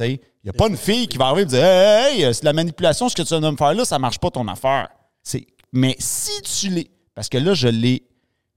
Il 0.00 0.18
n'y 0.44 0.50
a 0.50 0.52
pas 0.54 0.68
une 0.68 0.76
fille 0.76 1.06
qui 1.06 1.18
va 1.18 1.26
arriver 1.26 1.42
et 1.42 1.46
dire 1.46 1.62
Hey, 1.64 2.22
hey, 2.22 2.34
c'est 2.34 2.44
la 2.44 2.52
manipulation, 2.52 3.08
ce 3.08 3.14
que 3.14 3.22
tu 3.22 3.28
viens 3.28 3.40
de 3.40 3.50
me 3.50 3.56
faire 3.56 3.74
là, 3.74 3.84
ça 3.84 3.98
marche 3.98 4.18
pas 4.18 4.30
ton 4.30 4.48
affaire. 4.48 4.88
C'est- 5.22 5.46
Mais 5.72 5.96
si 5.98 6.30
tu 6.42 6.68
l'es. 6.70 6.90
Parce 7.14 7.28
que 7.28 7.38
là, 7.38 7.54
je 7.54 7.68
l'ai, 7.68 8.02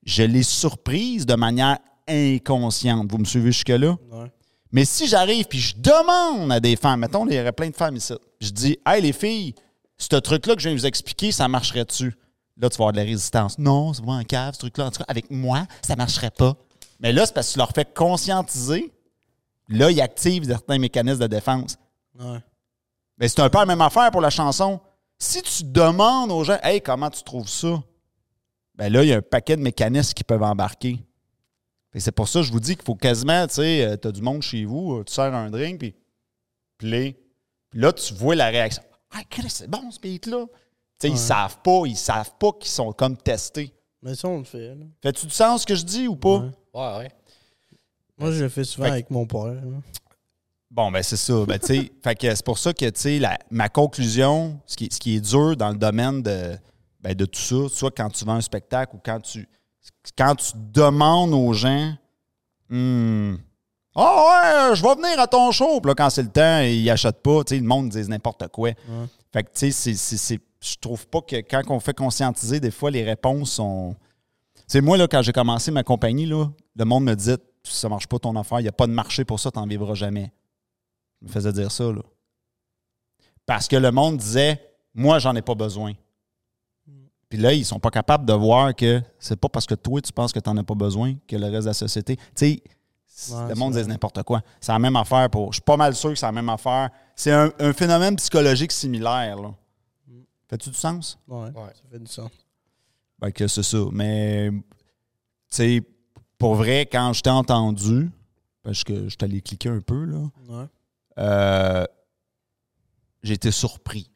je 0.04 0.24
l'ai 0.24 0.44
surprise 0.44 1.26
de 1.26 1.36
manière 1.36 1.78
inconsciente. 2.08 3.12
Vous 3.12 3.18
me 3.18 3.26
suivez 3.26 3.52
jusque-là? 3.52 3.98
Ouais. 4.12 4.32
Mais 4.72 4.86
si 4.86 5.08
j'arrive 5.08 5.46
puis 5.46 5.60
je 5.60 5.76
demande 5.78 6.52
à 6.52 6.60
des 6.60 6.76
femmes, 6.76 7.02
mettons, 7.02 7.28
il 7.28 7.36
y 7.36 7.40
aurait 7.40 7.52
plein 7.54 7.70
de 7.70 7.76
femmes 7.76 7.96
ici, 7.98 8.14
je 8.42 8.50
dis, 8.50 8.78
hey 8.86 9.02
les 9.02 9.14
filles, 9.14 9.54
ce 9.98 10.16
truc-là 10.16 10.56
que 10.56 10.62
je 10.62 10.70
viens 10.70 10.76
de 10.76 10.80
vous 10.82 10.86
expliquer, 10.86 11.32
ça 11.32 11.48
marcherait-tu? 11.48 12.14
Là, 12.60 12.70
tu 12.70 12.78
vas 12.78 12.86
avoir 12.86 12.94
de 12.94 12.98
la 12.98 13.04
résistance. 13.04 13.60
Non, 13.60 13.94
c'est 13.94 14.02
vraiment 14.02 14.18
un 14.18 14.24
cave, 14.24 14.54
ce 14.54 14.60
truc-là. 14.60 14.88
En 14.88 14.92
tout 14.92 15.00
cas, 15.00 15.06
avec 15.08 15.30
moi, 15.30 15.68
ça 15.82 15.96
marcherait 15.96 16.32
pas. 16.32 16.56
Mais 17.00 17.14
là, 17.14 17.26
c'est 17.26 17.34
parce 17.34 17.50
que 17.50 17.54
tu 17.54 17.60
leur 17.60 17.72
fais 17.72 17.86
conscientiser. 17.86 18.92
Là, 19.70 19.92
ils 19.92 20.02
activent 20.02 20.46
certains 20.46 20.80
mécanismes 20.80 21.20
de 21.20 21.28
défense. 21.28 21.78
Ouais. 22.20 22.40
Mais 23.18 23.28
c'est 23.28 23.42
un 23.42 23.50
peu 23.50 23.60
la 23.60 23.66
même 23.66 23.82
affaire 23.82 24.10
pour 24.12 24.22
la 24.22 24.30
chanson. 24.30 24.80
Si 25.20 25.42
tu 25.42 25.64
demandes 25.66 26.32
aux 26.32 26.44
gens, 26.44 26.58
hey, 26.64 26.82
comment 26.82 27.10
tu 27.10 27.24
trouves 27.24 27.50
ça? 27.50 27.82
Ben 28.76 28.92
là, 28.92 29.04
il 29.04 29.10
y 29.10 29.14
a 29.14 29.18
un 29.18 29.22
paquet 29.22 29.56
de 29.58 29.62
mécanismes 29.62 30.14
qui 30.14 30.24
peuvent 30.24 30.44
embarquer. 30.44 31.04
Que 31.92 32.00
C'est 32.00 32.12
pour 32.12 32.28
ça 32.28 32.40
que 32.40 32.46
je 32.46 32.52
vous 32.52 32.60
dis 32.60 32.76
qu'il 32.76 32.86
faut 32.86 32.96
quasiment, 32.96 33.48
tu 33.48 33.56
sais, 33.56 33.98
tu 34.00 34.08
as 34.08 34.12
du 34.12 34.22
monde 34.22 34.42
chez 34.44 34.66
vous, 34.66 34.98
euh, 34.98 35.04
tu 35.04 35.14
sers 35.14 35.34
un 35.34 35.50
drink, 35.50 35.80
puis 35.80 35.96
play. 36.78 37.18
Puis 37.70 37.80
là, 37.80 37.92
tu 37.92 38.14
vois 38.14 38.36
la 38.36 38.48
réaction. 38.48 38.84
Ah, 39.12 39.22
Chris, 39.30 39.50
c'est 39.50 39.70
bon 39.70 39.90
ce 39.90 40.00
beat-là. 40.00 40.46
Ils 41.04 41.18
savent 41.18 41.58
pas, 41.64 41.82
ils 41.86 41.96
savent 41.98 42.32
pas 42.40 42.52
qu'ils 42.54 42.72
sont 42.72 42.92
comme 42.92 43.16
testés. 43.18 43.74
Mais 44.02 44.16
ça, 44.16 44.28
on 44.28 44.40
le 44.40 44.44
fait. 44.44 44.70
Là. 44.76 44.86
Fais-tu 45.02 45.26
du 45.28 45.32
sens 45.34 45.62
ce 45.62 45.66
que 45.68 45.76
je 45.76 45.84
dis 45.84 46.08
ou 46.08 46.16
pas? 46.16 46.38
Ouais. 46.40 46.52
Ouais, 46.74 46.98
ouais. 47.00 47.12
Moi, 48.18 48.32
je 48.32 48.44
le 48.44 48.50
fais 48.50 48.64
souvent 48.64 48.86
Fait 48.86 48.90
que- 48.90 48.94
avec 48.96 49.12
mon 49.12 49.26
père. 49.28 49.46
là. 49.46 49.62
Bon, 50.72 50.92
ben 50.92 51.02
c'est 51.04 51.18
ça. 51.18 51.46
Ben, 51.46 51.60
tu 51.60 51.68
sais, 51.68 51.92
fait 52.04 52.16
que 52.16 52.34
c'est 52.36 52.46
pour 52.46 52.58
ça 52.58 52.74
que, 52.74 52.86
tu 52.90 53.00
sais, 53.00 53.20
la- 53.20 53.38
ma 53.52 53.70
conclusion, 53.70 54.60
ce 54.66 54.76
qui, 54.76 54.90
ce 54.92 55.00
qui 55.00 55.16
est 55.16 55.22
dur 55.22 55.56
dans 55.56 55.70
le 55.70 55.78
domaine 55.78 56.22
de, 56.24 56.58
ben, 57.02 57.14
de 57.14 57.26
tout 57.26 57.40
ça, 57.40 57.70
soit 57.70 57.92
quand 57.92 58.10
tu 58.10 58.26
vends 58.26 58.34
un 58.34 58.42
spectacle 58.42 58.96
ou 58.96 59.00
quand 59.04 59.20
tu, 59.22 59.48
quand 60.18 60.36
tu 60.36 60.52
demandes 60.56 61.34
aux 61.34 61.54
gens, 61.54 61.94
Hmm, 62.70 63.36
ah 63.96 64.70
ouais, 64.70 64.76
je 64.76 64.84
vais 64.84 64.96
venir 64.96 65.18
à 65.22 65.28
ton 65.28 65.52
show. 65.52 65.80
Puis 65.80 65.88
là, 65.90 65.96
quand 65.96 66.10
c'est 66.10 66.24
le 66.24 66.30
temps, 66.30 66.60
ils 66.60 66.84
n'achètent 66.84 67.22
pas. 67.22 67.46
Tu 67.46 67.56
sais, 67.56 67.62
le 67.62 67.66
monde 67.68 67.88
dit 67.88 68.02
n'importe 68.10 68.46
quoi. 68.50 68.72
Fait 69.32 69.44
que, 69.44 69.50
tu 69.50 69.60
sais, 69.60 69.72
c'est- 69.72 69.94
c'est- 69.96 70.18
c'est- 70.18 70.42
je 70.60 70.76
trouve 70.80 71.08
pas 71.08 71.22
que 71.22 71.36
quand 71.38 71.62
on 71.70 71.80
fait 71.80 71.94
conscientiser, 71.94 72.60
des 72.60 72.72
fois, 72.72 72.92
les 72.92 73.04
réponses 73.04 73.52
sont. 73.54 73.96
Tu 74.56 74.64
sais, 74.68 74.82
moi, 74.82 74.98
là, 74.98 75.08
quand 75.08 75.22
j'ai 75.22 75.34
commencé 75.34 75.72
ma 75.72 75.84
compagnie, 75.84 76.26
là, 76.26 76.48
le 76.76 76.86
monde 76.86 77.06
me 77.06 77.16
dit 77.16 77.36
ça 77.64 77.90
marche 77.90 78.08
pas 78.08 78.18
ton 78.20 78.36
affaire, 78.36 78.60
il 78.60 78.64
n'y 78.64 78.70
a 78.70 78.74
pas 78.74 78.88
de 78.88 78.94
marché 78.94 79.26
pour 79.26 79.40
ça, 79.40 79.52
tu 79.52 79.60
n'en 79.60 79.68
vivras 79.68 79.94
jamais. 79.94 80.32
Je 81.22 81.28
me 81.28 81.32
faisais 81.32 81.52
dire 81.52 81.72
ça, 81.72 81.86
là. 81.86 82.02
Parce 83.46 83.68
que 83.68 83.76
le 83.76 83.92
monde 83.92 84.18
disait 84.18 84.62
moi, 84.94 85.20
j'en 85.20 85.36
ai 85.36 85.42
pas 85.42 85.56
besoin. 85.56 85.94
Puis 87.30 87.38
là, 87.38 87.54
ils 87.54 87.66
sont 87.66 87.80
pas 87.80 87.90
capables 87.92 88.26
de 88.26 88.34
voir 88.34 88.74
que 88.74 89.02
c'est 89.20 89.40
pas 89.40 89.50
parce 89.50 89.66
que 89.66 89.76
toi, 89.76 90.02
tu 90.02 90.14
penses 90.14 90.32
que 90.32 90.40
tu 90.40 90.50
n'en 90.50 90.58
as 90.58 90.64
pas 90.64 90.76
besoin 90.76 91.16
que 91.28 91.36
le 91.36 91.46
reste 91.46 91.64
de 91.64 91.68
la 91.68 91.74
société. 91.74 92.16
Tu 92.16 92.24
sais, 92.36 92.64
Ouais, 93.32 93.50
le 93.50 93.56
monde 93.56 93.74
c'est 93.74 93.82
dit 93.82 93.90
n'importe 93.90 94.22
quoi. 94.24 94.42
C'est 94.62 94.72
la 94.72 94.78
même 94.78 94.96
affaire 94.96 95.28
pour. 95.30 95.52
Je 95.52 95.56
suis 95.56 95.64
pas 95.64 95.78
mal 95.78 95.96
sûr 95.96 96.12
que 96.12 96.16
c'est 96.16 96.26
la 96.26 96.32
même 96.32 96.50
affaire. 96.50 96.92
C'est 97.16 97.32
un, 97.32 97.52
un 97.58 97.74
phénomène 97.74 98.16
psychologique 98.18 98.72
similaire. 98.72 99.42
Là. 99.42 99.54
Fais-tu 100.50 100.70
du 100.70 100.76
sens? 100.76 101.18
Ouais, 101.28 101.46
Ouais. 101.52 101.74
ça 101.74 101.82
fait 101.92 102.00
du 102.00 102.08
sens. 102.08 102.32
Ben 103.20 103.32
que 103.32 103.48
c'est 103.48 103.64
ça. 103.64 103.80
Mais, 103.92 104.50
tu 104.52 104.64
sais, 105.50 105.82
pour 106.38 106.56
vrai, 106.56 106.82
quand 106.92 107.14
je 107.14 107.22
t'ai 107.22 107.30
entendu, 107.30 108.10
parce 108.64 108.84
que 108.84 109.10
je 109.10 109.16
t'allais 109.18 109.42
cliquer 109.42 109.70
un 109.70 109.82
peu, 109.82 110.06
là, 110.06 110.30
Ouais. 110.48 110.66
euh, 111.20 111.86
j'ai 113.24 113.34
été 113.34 113.52
surpris. 113.52 114.10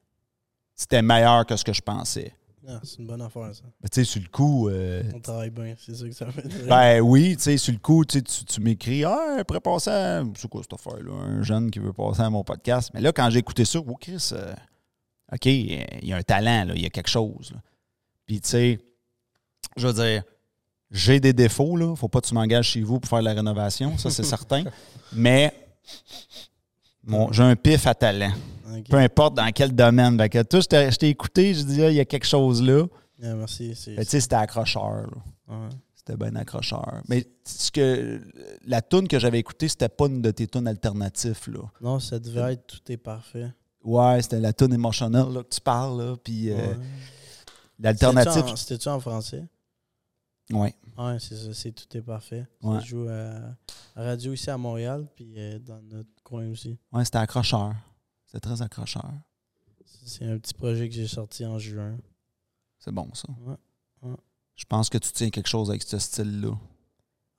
C'était 0.75 1.01
meilleur 1.01 1.45
que 1.45 1.55
ce 1.55 1.63
que 1.63 1.73
je 1.73 1.81
pensais. 1.81 2.33
Ah, 2.67 2.79
c'est 2.83 2.99
une 2.99 3.07
bonne 3.07 3.21
affaire, 3.23 3.53
ça. 3.55 3.63
Ben, 3.81 3.89
tu 3.91 3.95
sais, 3.95 4.03
sur 4.03 4.21
le 4.21 4.27
coup, 4.29 4.69
euh, 4.69 5.01
On 5.15 5.19
travaille 5.19 5.49
bien, 5.49 5.73
c'est 5.79 5.95
ça 5.95 6.05
que 6.05 6.11
ça 6.13 6.25
dire. 6.25 6.67
ben 6.67 7.01
oui, 7.01 7.35
tu 7.35 7.41
sais, 7.43 7.57
sur 7.57 7.73
le 7.73 7.79
coup, 7.79 8.05
tu, 8.05 8.21
tu, 8.21 8.45
tu 8.45 8.61
m'écris, 8.61 9.03
ah, 9.03 9.37
après 9.39 9.59
passer 9.59 9.89
à. 9.89 10.23
C'est 10.35 10.47
quoi 10.47 10.61
cette 10.61 10.73
affaire-là? 10.73 11.11
Un 11.11 11.41
jeune 11.41 11.71
qui 11.71 11.79
veut 11.79 11.91
passer 11.91 12.21
à 12.21 12.29
mon 12.29 12.43
podcast. 12.43 12.91
Mais 12.93 13.01
là, 13.01 13.11
quand 13.11 13.27
j'ai 13.31 13.39
écouté 13.39 13.65
ça, 13.65 13.79
oh, 13.79 13.95
Chris, 13.99 14.29
euh, 14.33 14.53
OK, 15.33 15.45
il 15.45 15.85
y 16.03 16.13
a 16.13 16.17
un 16.17 16.21
talent, 16.23 16.65
là, 16.65 16.73
il 16.75 16.81
y 16.81 16.85
a 16.85 16.89
quelque 16.89 17.09
chose. 17.09 17.51
là. 17.53 17.61
Puis, 18.25 18.41
tu 18.41 18.49
sais, 18.49 18.79
je 19.77 19.87
veux 19.87 19.93
dire, 19.93 20.23
j'ai 20.91 21.19
des 21.19 21.33
défauts, 21.33 21.77
là. 21.77 21.95
Faut 21.95 22.07
pas 22.09 22.19
que 22.21 22.27
tu 22.27 22.33
m'engages 22.33 22.69
chez 22.69 22.81
vous 22.81 22.99
pour 22.99 23.09
faire 23.09 23.21
la 23.21 23.33
rénovation, 23.33 23.97
ça, 23.97 24.09
c'est 24.09 24.23
certain. 24.23 24.63
Mais, 25.13 25.53
mon- 27.03 27.31
j'ai 27.31 27.43
un 27.43 27.55
pif 27.55 27.87
à 27.87 27.93
talent. 27.93 28.33
Peu 28.89 28.97
importe 28.97 29.35
dans 29.35 29.51
quel 29.51 29.73
domaine. 29.75 30.17
Fait 30.17 30.29
que, 30.29 30.41
toi, 30.43 30.59
je 30.61 30.95
t'ai- 30.95 31.09
écouté, 31.09 31.53
je 31.53 31.63
dis, 31.63 31.83
ah, 31.83 31.89
il 31.89 31.95
y 31.95 31.99
a 31.99 32.05
quelque 32.05 32.25
chose 32.27 32.61
là. 32.61 32.85
Ah, 33.23 33.35
merci. 33.35 33.69
Tu 33.75 33.95
sais, 34.03 34.19
c'était 34.19 34.35
accrocheur. 34.35 35.09
Ouais. 35.47 35.69
C'était 35.95 36.15
bien 36.17 36.35
accrocheur. 36.35 37.01
Mais 37.09 37.27
ce 37.45 37.69
que 37.69 38.21
la 38.65 38.81
toune 38.81 39.07
que 39.07 39.19
j'avais 39.19 39.39
écoutée, 39.39 39.67
c'était 39.67 39.89
pas 39.89 40.07
une 40.07 40.21
de 40.21 40.31
tes 40.31 40.47
tunes 40.47 40.67
alternatifs, 40.67 41.47
là. 41.47 41.59
Non, 41.81 41.99
ça 41.99 42.17
devait 42.17 42.53
être 42.53 42.65
tout 42.65 42.91
est 42.91 42.97
parfait. 42.97 43.51
Ouais, 43.83 44.21
c'était 44.21 44.39
la 44.39 44.53
tune 44.53 44.73
émotionnelle 44.73 45.29
là, 45.31 45.43
que 45.43 45.49
tu 45.49 45.61
parles, 45.61 46.01
là. 46.01 46.15
Puis 46.23 46.49
euh, 46.51 46.55
Ouais. 46.77 46.77
l'alternative. 47.79 48.55
C'était-tu 48.55 48.87
en- 48.89 48.95
en 48.95 48.99
français? 48.99 49.47
Ouais. 50.51 50.75
Ouais, 50.97 51.17
c'est 51.19 51.35
ça, 51.37 51.53
c'est 51.53 51.71
tout 51.71 51.97
est 51.97 52.01
parfait. 52.01 52.45
Ouais. 52.61 52.79
Ça 52.79 52.85
joue 52.85 53.07
à, 53.09 53.55
à 53.95 54.03
radio 54.03 54.33
ici 54.33 54.49
à 54.49 54.57
Montréal, 54.57 55.07
puis 55.15 55.33
euh, 55.37 55.59
dans 55.59 55.81
notre 55.81 56.09
coin 56.23 56.47
aussi. 56.49 56.77
Ouais, 56.91 57.05
c'était 57.05 57.17
accrocheur. 57.19 57.73
C'était 58.25 58.41
très 58.41 58.61
accrocheur. 58.61 59.09
C'est 60.05 60.25
un 60.25 60.37
petit 60.37 60.53
projet 60.53 60.89
que 60.89 60.95
j'ai 60.95 61.07
sorti 61.07 61.45
en 61.45 61.57
juin. 61.59 61.97
C'est 62.79 62.91
bon, 62.91 63.07
ça. 63.13 63.27
Ouais. 63.45 63.55
Ouais. 64.03 64.15
Je 64.55 64.65
pense 64.65 64.89
que 64.89 64.97
tu 64.97 65.11
tiens 65.11 65.29
quelque 65.29 65.47
chose 65.49 65.69
avec 65.69 65.83
ce 65.83 65.97
style-là. 65.99 66.53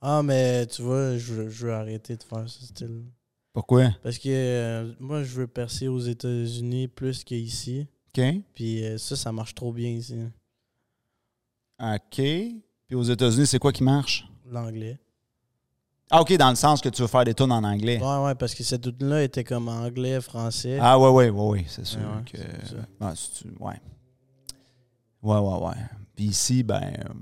Ah, 0.00 0.22
mais 0.22 0.66
tu 0.66 0.82
vois, 0.82 1.16
je 1.18 1.34
veux, 1.34 1.48
je 1.48 1.66
veux 1.66 1.72
arrêter 1.74 2.16
de 2.16 2.22
faire 2.22 2.48
ce 2.48 2.64
style. 2.64 3.04
Pourquoi? 3.52 3.90
Parce 4.02 4.18
que 4.18 4.28
euh, 4.30 4.92
moi, 4.98 5.22
je 5.22 5.34
veux 5.34 5.46
percer 5.46 5.88
aux 5.88 6.00
États-Unis 6.00 6.88
plus 6.88 7.22
qu'ici. 7.24 7.86
OK. 8.16 8.22
Puis 8.54 8.84
euh, 8.84 8.98
ça, 8.98 9.16
ça 9.16 9.32
marche 9.32 9.54
trop 9.54 9.72
bien 9.72 9.90
ici. 9.90 10.18
OK. 11.78 12.16
Puis 12.16 12.94
aux 12.94 13.02
États-Unis, 13.02 13.46
c'est 13.46 13.58
quoi 13.58 13.72
qui 13.72 13.82
marche? 13.82 14.26
L'anglais. 14.50 14.98
Ah, 16.10 16.20
OK, 16.20 16.32
dans 16.36 16.50
le 16.50 16.56
sens 16.56 16.80
que 16.82 16.90
tu 16.90 17.00
veux 17.00 17.08
faire 17.08 17.24
des 17.24 17.32
tunes 17.34 17.52
en 17.52 17.64
anglais. 17.64 17.98
Ouais, 17.98 18.24
ouais, 18.24 18.34
parce 18.34 18.54
que 18.54 18.62
cette 18.62 18.98
tune-là 18.98 19.22
était 19.22 19.44
comme 19.44 19.68
anglais, 19.68 20.20
français. 20.20 20.78
Ah, 20.80 20.98
ouais, 20.98 21.08
ouais, 21.08 21.30
ouais, 21.30 21.46
ouais, 21.48 21.64
c'est 21.68 21.86
sûr 21.86 22.00
Ouais, 22.00 22.06
ouais, 22.06 22.22
que. 22.30 22.66
ça. 22.66 23.14
Ouais. 23.60 23.80
Ouais, 25.22 25.38
ouais, 25.38 25.66
ouais. 25.68 25.74
Puis 26.14 26.26
ici, 26.26 26.62
ben, 26.62 26.82
euh, 26.82 27.14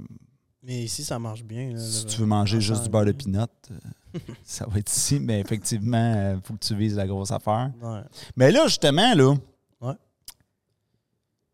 Mais 0.70 0.84
ici, 0.84 1.02
ça 1.02 1.18
marche 1.18 1.42
bien. 1.42 1.72
là, 1.72 1.80
si 1.80 2.06
tu 2.06 2.18
veux 2.18 2.26
manger 2.26 2.60
juste 2.60 2.84
du 2.84 2.88
beurre 2.90 3.04
de 3.04 3.10
pinot, 3.10 3.40
euh, 3.72 4.18
ça 4.44 4.66
va 4.68 4.78
être 4.78 4.92
ici, 4.92 5.18
mais 5.18 5.40
effectivement, 5.40 6.34
il 6.36 6.40
faut 6.46 6.54
que 6.54 6.64
tu 6.64 6.76
vises 6.76 6.94
la 6.94 7.08
grosse 7.08 7.32
affaire. 7.32 7.72
Ouais. 7.82 8.02
Mais 8.36 8.52
là, 8.52 8.68
justement, 8.68 9.12
là. 9.16 9.34
Ouais. 9.80 9.94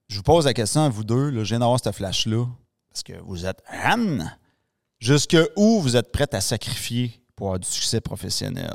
je 0.08 0.18
vous 0.18 0.22
pose 0.22 0.44
la 0.44 0.52
question 0.52 0.82
à 0.82 0.90
vous 0.90 1.02
deux. 1.02 1.30
Là, 1.30 1.44
je 1.44 1.48
viens 1.48 1.60
d'avoir 1.60 1.80
cette 1.82 1.94
flash-là. 1.94 2.44
Parce 2.90 3.02
que 3.02 3.14
vous 3.22 3.46
êtes 3.46 3.62
Anne. 3.68 4.36
Jusque 4.98 5.38
où 5.56 5.80
vous 5.80 5.96
êtes 5.96 6.12
prête 6.12 6.34
à 6.34 6.42
sacrifier 6.42 7.18
pour 7.34 7.46
avoir 7.46 7.60
du 7.60 7.68
succès 7.68 8.02
professionnel? 8.02 8.70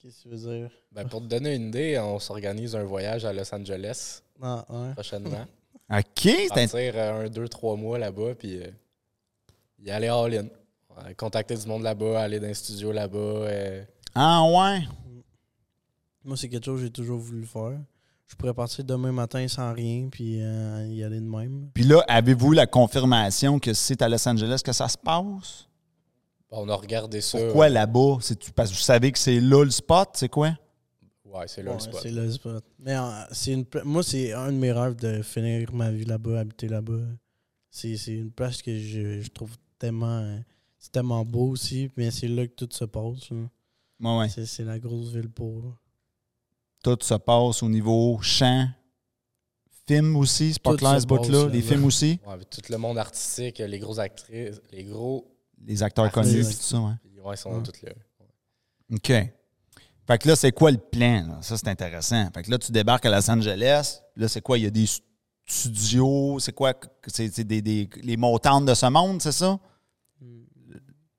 Qu'est-ce 0.00 0.16
que 0.16 0.22
tu 0.22 0.28
veux 0.30 0.58
dire? 0.58 0.70
Ben, 0.90 1.06
pour 1.06 1.20
te 1.20 1.26
donner 1.26 1.54
une 1.54 1.68
idée, 1.68 1.98
on 1.98 2.18
s'organise 2.18 2.74
un 2.76 2.84
voyage 2.84 3.26
à 3.26 3.32
Los 3.34 3.54
Angeles 3.54 4.22
Ah, 4.40 4.64
ouais. 4.70 4.92
prochainement. 4.94 5.44
OK, 5.90 6.28
Partir 6.48 6.92
euh, 6.96 7.24
un, 7.26 7.28
deux, 7.28 7.48
trois 7.48 7.76
mois 7.76 7.98
là-bas, 7.98 8.34
puis 8.34 8.60
euh, 8.60 8.70
y 9.78 9.90
aller 9.90 10.08
all-in. 10.08 10.46
Ouais, 10.96 11.14
contacter 11.14 11.56
du 11.56 11.66
monde 11.66 11.82
là-bas, 11.82 12.20
aller 12.22 12.40
dans 12.40 12.46
les 12.48 12.54
studios 12.54 12.90
là-bas. 12.92 13.18
euh, 13.18 13.84
Ah 14.14 14.42
ouais? 14.44 14.80
Moi, 16.24 16.36
c'est 16.36 16.48
quelque 16.48 16.64
chose 16.64 16.80
que 16.80 16.86
j'ai 16.86 16.92
toujours 16.92 17.18
voulu 17.20 17.46
faire. 17.46 17.78
Je 18.26 18.34
pourrais 18.34 18.54
partir 18.54 18.84
demain 18.84 19.12
matin 19.12 19.46
sans 19.46 19.72
rien, 19.72 20.08
puis 20.10 20.42
euh, 20.42 20.86
y 20.88 21.04
aller 21.04 21.20
de 21.20 21.28
même. 21.28 21.70
Puis 21.72 21.84
là, 21.84 22.02
avez-vous 22.08 22.50
la 22.50 22.66
confirmation 22.66 23.60
que 23.60 23.72
c'est 23.72 24.02
à 24.02 24.08
Los 24.08 24.26
Angeles 24.28 24.60
que 24.64 24.72
ça 24.72 24.88
se 24.88 24.98
passe? 24.98 25.68
on 26.50 26.68
a 26.68 26.74
regardé 26.74 27.20
ça. 27.20 27.38
Pourquoi 27.38 27.68
là-bas? 27.68 28.16
C'est 28.22 28.50
parce 28.52 28.70
que 28.70 28.76
vous 28.76 28.80
savez 28.80 29.12
que 29.12 29.18
c'est 29.18 29.40
là 29.40 29.62
le 29.62 29.70
spot? 29.70 30.08
C'est 30.14 30.28
quoi? 30.28 30.56
Ouais, 31.36 31.48
c'est 31.48 31.62
là 31.62 31.70
Ouais, 31.72 31.76
le 31.76 31.82
spot. 31.82 32.00
C'est 32.02 32.10
le 32.10 32.30
spot. 32.30 32.64
Mais 32.78 32.96
euh, 32.96 33.24
c'est 33.32 33.52
une 33.52 33.66
moi, 33.84 34.02
c'est 34.02 34.32
un 34.32 34.52
de 34.52 34.56
mes 34.58 34.72
rêves 34.72 34.96
de 34.96 35.22
finir 35.22 35.72
ma 35.74 35.90
vie 35.90 36.04
là-bas, 36.04 36.40
habiter 36.40 36.68
là-bas. 36.68 37.00
C'est 37.70 37.96
c'est 37.96 38.14
une 38.14 38.30
place 38.30 38.62
que 38.62 38.76
je, 38.78 39.20
je 39.20 39.28
trouve 39.30 39.54
tellement. 39.78 40.18
euh, 40.20 40.38
C'est 40.78 40.92
tellement 40.92 41.24
beau 41.24 41.48
aussi, 41.50 41.90
mais 41.96 42.10
c'est 42.10 42.28
là 42.28 42.46
que 42.46 42.52
tout 42.54 42.68
se 42.70 42.84
passe. 42.84 43.30
là. 43.30 43.48
Ouais, 44.00 44.18
ouais. 44.18 44.28
C'est 44.28 44.46
c'est 44.46 44.64
la 44.64 44.78
grosse 44.78 45.08
ville 45.12 45.28
pour. 45.30 45.62
là. 45.62 45.70
Tout 46.82 46.98
se 47.02 47.14
passe 47.14 47.62
au 47.62 47.68
niveau 47.68 48.18
chant, 48.22 48.68
film 49.88 50.16
aussi. 50.16 50.52
C'est 50.52 50.62
pas 50.62 50.76
clair 50.76 51.00
ce 51.00 51.06
bout-là. 51.06 51.48
Les 51.48 51.62
films 51.62 51.84
aussi. 51.84 52.20
Ouais, 52.26 52.36
tout 52.50 52.60
le 52.70 52.76
monde 52.78 52.98
artistique, 52.98 53.58
les 53.58 53.78
grosses 53.78 53.98
actrices, 53.98 54.60
les 54.72 54.84
gros. 54.84 55.26
Les 55.64 55.82
acteurs 55.82 56.10
connus 56.12 56.44
puis 56.44 56.54
tout 56.54 56.62
ça, 56.62 56.78
ouais. 56.80 56.92
puis 57.02 57.18
Ouais, 57.20 57.34
ils 57.34 57.38
sont 57.38 57.50
Ouais. 57.56 57.62
tous 57.62 57.82
là. 57.82 57.92
OK. 58.92 59.12
Fait 60.06 60.18
que 60.18 60.28
là, 60.28 60.36
c'est 60.36 60.52
quoi 60.52 60.70
le 60.70 60.78
plan? 60.78 61.26
là? 61.26 61.38
Ça, 61.42 61.56
c'est 61.56 61.68
intéressant. 61.68 62.28
Fait 62.32 62.42
que 62.42 62.50
là, 62.50 62.58
tu 62.58 62.70
débarques 62.72 63.04
à 63.06 63.10
Los 63.10 63.28
Angeles. 63.30 64.00
Là, 64.16 64.28
c'est 64.28 64.40
quoi? 64.40 64.56
Il 64.58 64.64
y 64.64 64.66
a 64.66 64.70
des 64.70 64.86
studios? 65.44 66.38
C'est 66.38 66.52
quoi? 66.52 66.74
C'est 67.08 67.40
des, 67.44 67.60
des- 67.62 67.88
les 68.02 68.16
montantes 68.16 68.66
de 68.66 68.74
ce 68.74 68.86
monde, 68.86 69.20
c'est 69.20 69.32
ça? 69.32 69.58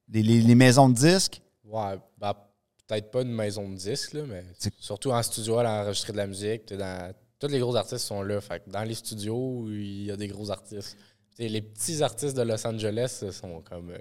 Les, 0.09 0.23
les- 0.23 0.41
les 0.41 0.55
maisons 0.55 0.87
de 0.89 0.95
disques? 0.95 1.41
Ouais, 1.65 1.97
ben, 2.17 2.33
peut-être 2.87 3.11
pas 3.11 3.21
une 3.23 3.33
maison 3.33 3.67
de 3.69 3.75
disques, 3.75 4.13
là, 4.13 4.23
mais 4.25 4.45
surtout 4.79 5.11
en 5.11 5.21
studio, 5.21 5.59
à 5.59 5.81
enregistrer 5.83 6.13
de 6.13 6.17
la 6.17 6.27
musique. 6.27 6.73
Dans... 6.73 7.13
Tous 7.39 7.47
les 7.47 7.59
gros 7.59 7.75
artistes 7.75 8.05
sont 8.05 8.21
là. 8.21 8.39
Fait 8.41 8.63
que 8.63 8.69
dans 8.69 8.83
les 8.83 8.95
studios, 8.95 9.65
il 9.69 10.05
y 10.05 10.11
a 10.11 10.15
des 10.15 10.27
gros 10.29 10.49
artistes. 10.49 10.97
T'sais, 11.33 11.49
les 11.49 11.61
petits 11.61 12.01
artistes 12.01 12.35
de 12.37 12.41
Los 12.41 12.65
Angeles 12.65 13.21
sont 13.31 13.61
comme 13.61 13.91
euh, 13.91 13.97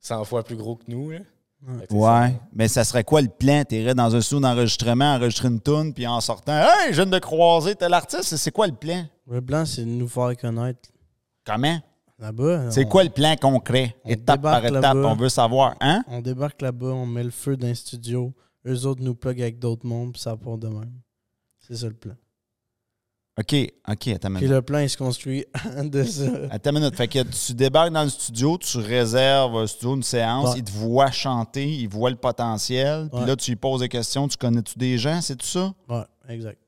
100 0.00 0.24
fois 0.24 0.42
plus 0.42 0.56
gros 0.56 0.76
que 0.76 0.84
nous. 0.88 1.10
Là. 1.10 1.18
Ouais. 1.90 2.38
Mais 2.52 2.68
ça 2.68 2.84
serait 2.84 3.02
quoi 3.04 3.20
le 3.22 3.28
plan? 3.28 3.64
T'irais 3.64 3.94
dans 3.94 4.14
un 4.14 4.20
studio 4.20 4.40
d'enregistrement, 4.40 5.14
enregistrer 5.14 5.48
une 5.48 5.60
tune, 5.60 5.92
puis 5.92 6.06
en 6.06 6.20
sortant, 6.20 6.52
Hey, 6.56 6.90
je 6.92 7.02
viens 7.02 7.06
de 7.06 7.18
croiser 7.18 7.74
tel 7.74 7.92
artiste. 7.92 8.36
C'est 8.36 8.50
quoi 8.52 8.66
le 8.66 8.74
plan? 8.74 9.04
Le 9.28 9.40
blanc, 9.40 9.64
c'est 9.64 9.82
de 9.82 9.90
nous 9.90 10.08
faire 10.08 10.36
connaître 10.36 10.88
Comment? 11.44 11.78
là-bas. 12.18 12.70
C'est 12.70 12.84
On- 12.84 12.88
quoi 12.88 13.04
le 13.04 13.10
plan 13.10 13.34
concret? 13.36 13.96
on 14.04 14.10
Étape 14.10 14.42
par 14.42 14.64
étape, 14.64 14.96
on 14.96 15.14
veut 15.16 15.28
savoir. 15.28 15.74
Hein? 15.80 16.02
On 16.08 16.20
débarque 16.20 16.62
là-bas, 16.62 16.86
on 16.88 17.06
met 17.06 17.24
le 17.24 17.30
feu 17.30 17.56
dans 17.56 17.66
un 17.66 17.74
studio. 17.74 18.32
Eux 18.66 18.84
autres 18.86 19.02
nous 19.02 19.14
plug 19.14 19.40
avec 19.40 19.58
d'autres 19.58 19.86
mondes, 19.86 20.12
puis 20.12 20.20
ça 20.22 20.36
part 20.36 20.58
de 20.58 20.68
même. 20.68 20.92
C'est 21.60 21.76
ça 21.76 21.86
le 21.88 21.94
plan. 21.94 22.14
OK, 23.38 23.54
OK, 23.88 24.08
attends 24.08 24.28
une 24.30 24.36
Puis 24.36 24.46
le 24.48 24.62
plan, 24.62 24.78
il 24.78 24.88
se 24.88 24.96
construit 24.96 25.44
de 25.84 26.04
ça. 26.04 26.24
Attends 26.50 26.70
une 26.70 26.78
minute. 26.80 26.94
Fait 26.96 27.06
que 27.06 27.22
tu 27.22 27.52
débarques 27.52 27.92
dans 27.92 28.02
le 28.04 28.08
studio, 28.08 28.56
tu 28.56 28.78
réserves 28.78 29.54
un 29.56 29.66
studio, 29.66 29.94
une 29.96 30.02
séance, 30.02 30.52
Ouais. 30.54 30.58
ils 30.60 30.64
te 30.64 30.70
voient 30.70 31.10
chanter, 31.10 31.70
ils 31.70 31.88
voient 31.88 32.08
le 32.10 32.16
potentiel, 32.16 33.10
puis 33.14 33.26
là, 33.26 33.36
tu 33.36 33.50
lui 33.50 33.56
poses 33.56 33.80
des 33.80 33.88
questions. 33.90 34.26
Tu 34.26 34.38
connais-tu 34.38 34.78
des 34.78 34.96
gens, 34.96 35.20
c'est 35.20 35.36
tout 35.36 35.46
ça? 35.46 35.74
Ouais, 35.88 36.04
exact. 36.28 36.58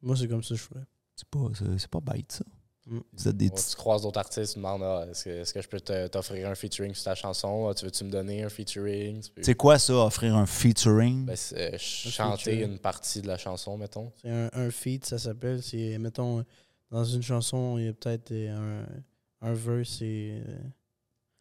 Moi, 0.00 0.14
c'est 0.16 0.28
comme 0.28 0.42
ça 0.44 0.54
que 0.54 0.60
je 0.60 0.64
fais. 0.64 0.80
C'est 1.16 1.28
pas, 1.28 1.40
c'est 1.76 1.90
pas 1.90 2.00
bête, 2.00 2.30
ça. 2.32 2.44
Mm. 2.84 2.98
Vous 3.12 3.28
êtes 3.28 3.36
des 3.36 3.44
Ouais, 3.46 3.50
petits. 3.52 3.70
tu 3.70 3.76
croises 3.76 4.02
d'autres 4.02 4.18
artistes, 4.18 4.54
tu 4.54 4.58
demandes 4.58 4.82
ah, 4.82 5.06
est-ce 5.08 5.24
que, 5.24 5.30
est-ce 5.30 5.54
que 5.54 5.62
je 5.62 5.68
peux 5.68 5.80
te- 5.80 6.08
t'offrir 6.08 6.48
un 6.48 6.54
featuring 6.56 6.92
sur 6.94 7.04
ta 7.04 7.14
chanson? 7.14 7.68
Ah, 7.68 7.74
Tu 7.74 7.84
veux-tu 7.84 8.02
me 8.04 8.10
donner 8.10 8.42
un 8.42 8.48
featuring? 8.48 9.20
Tu 9.20 9.30
peux- 9.30 9.42
C'est 9.44 9.54
quoi 9.54 9.78
ça, 9.78 9.94
offrir 9.94 10.34
un 10.34 10.46
featuring? 10.46 11.24
Ben, 11.26 11.36
c'est, 11.36 11.74
euh, 11.74 11.78
chanter 11.78 12.50
featuring. 12.50 12.72
une 12.72 12.78
partie 12.78 13.22
de 13.22 13.28
la 13.28 13.38
chanson, 13.38 13.76
mettons. 13.78 14.10
C'est 14.20 14.30
un, 14.30 14.50
un 14.52 14.70
feat, 14.72 15.06
ça 15.06 15.18
s'appelle. 15.18 15.62
C'est, 15.62 15.96
mettons, 15.98 16.44
dans 16.90 17.04
une 17.04 17.22
chanson, 17.22 17.78
il 17.78 17.84
y 17.84 17.88
a 17.88 17.92
peut-être 17.92 18.32
euh, 18.32 18.84
un, 19.42 19.48
un 19.48 19.52
verse 19.54 20.02
et. 20.02 20.42
euh, 20.44 20.58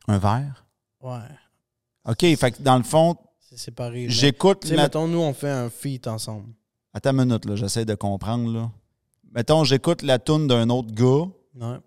Un 0.08 0.20
verre? 0.20 0.66
ouais, 1.02 1.20
OK, 2.08 2.20
fait 2.38 2.52
que 2.52 2.62
dans 2.62 2.78
le 2.78 2.84
fond, 2.84 3.16
c'est 3.40 3.58
séparé. 3.58 4.08
j'écoute. 4.10 4.60
Tu 4.62 4.68
sais, 4.70 4.76
ma- 4.76 4.84
mettons, 4.84 5.08
nous, 5.08 5.20
on 5.20 5.34
fait 5.34 5.50
un 5.50 5.70
feat 5.72 6.06
ensemble. 6.08 6.54
Attends 6.94 7.12
une 7.18 7.26
minute, 7.26 7.46
là, 7.46 7.56
j'essaie 7.56 7.86
de 7.86 7.96
comprendre. 7.96 8.52
Là. 8.52 8.72
Mettons, 9.34 9.64
j'écoute 9.64 10.02
la 10.02 10.20
tune 10.20 10.48
d'un 10.48 10.70
autre 10.70 10.94
gars, 10.94 11.30
Ouais. 11.56 11.78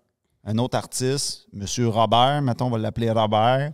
un 0.43 0.57
autre 0.57 0.77
artiste, 0.77 1.47
Monsieur 1.53 1.87
Robert, 1.87 2.41
mettons, 2.41 2.67
on 2.67 2.69
va 2.71 2.77
l'appeler 2.77 3.11
Robert. 3.11 3.71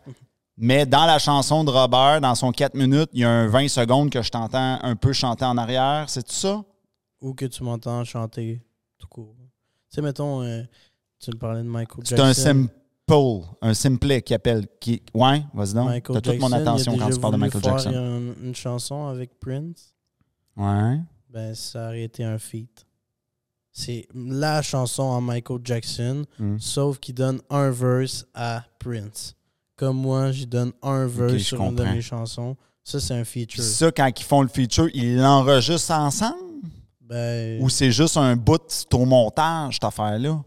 Mais 0.57 0.85
dans 0.85 1.05
la 1.05 1.17
chanson 1.19 1.63
de 1.63 1.71
Robert, 1.71 2.21
dans 2.21 2.35
son 2.35 2.51
4 2.51 2.75
minutes, 2.75 3.09
il 3.13 3.21
y 3.21 3.23
a 3.23 3.29
un 3.29 3.47
20 3.47 3.67
secondes 3.69 4.09
que 4.09 4.21
je 4.21 4.29
t'entends 4.29 4.79
un 4.81 4.95
peu 4.95 5.13
chanter 5.13 5.45
en 5.45 5.57
arrière. 5.57 6.05
C'est 6.09 6.23
tout 6.23 6.33
ça? 6.33 6.63
Ou 7.21 7.33
que 7.33 7.45
tu 7.45 7.63
m'entends 7.63 8.03
chanter 8.03 8.61
tout 8.97 9.07
court. 9.07 9.35
Tu 9.89 9.95
sais, 9.95 10.01
mettons, 10.01 10.43
euh, 10.43 10.61
tu 11.19 11.31
me 11.31 11.37
parlais 11.37 11.63
de 11.63 11.67
Michael 11.67 12.05
C'est 12.05 12.15
Jackson. 12.17 12.29
un 12.29 12.33
simple, 12.33 12.73
un 13.61 13.73
simplet 13.73 14.21
qui 14.21 14.33
appelle. 14.33 14.67
Qui... 14.79 15.01
Ouais, 15.13 15.43
vas-y 15.53 15.73
donc. 15.73 15.87
Michael 15.89 16.21
T'as 16.21 16.31
toute 16.31 16.39
mon 16.39 16.51
attention 16.51 16.97
quand 16.97 17.09
tu 17.09 17.19
parles 17.19 17.33
de 17.33 17.39
Michael 17.39 17.63
Jackson. 17.63 18.33
Une 18.41 18.55
chanson 18.55 19.07
avec 19.07 19.39
Prince. 19.39 19.93
Ouais. 20.55 20.99
Ben, 21.29 21.55
ça 21.55 21.87
aurait 21.87 22.03
été 22.03 22.23
un 22.23 22.37
feat. 22.37 22.85
C'est 23.71 24.07
la 24.13 24.61
chanson 24.61 25.03
en 25.03 25.21
Michael 25.21 25.59
Jackson, 25.63 26.25
Hmm. 26.39 26.57
sauf 26.59 26.99
qu'il 26.99 27.15
donne 27.15 27.41
un 27.49 27.69
verse 27.71 28.25
à 28.33 28.63
Prince. 28.79 29.35
Comme 29.77 29.97
moi, 29.97 30.31
j'y 30.31 30.45
donne 30.45 30.73
un 30.81 31.07
verse 31.07 31.33
je 31.33 31.37
sur 31.39 31.61
une 31.63 31.75
de 31.75 31.83
mes 31.83 32.01
chansons. 32.01 32.55
Ça, 32.83 32.99
c'est 32.99 33.13
un 33.13 33.23
feature. 33.23 33.63
ça, 33.63 33.91
quand 33.91 34.07
ils 34.19 34.23
font 34.23 34.41
le 34.41 34.47
feature, 34.47 34.89
ils 34.93 35.17
l'enregistrent 35.17 35.91
ensemble? 35.91 36.37
Ben, 37.01 37.61
Ou 37.61 37.69
c'est 37.69 37.91
juste 37.91 38.17
un 38.17 38.35
bout 38.35 38.87
au 38.93 39.05
montage, 39.05 39.75
cette 39.75 39.83
affaire-là? 39.83 40.43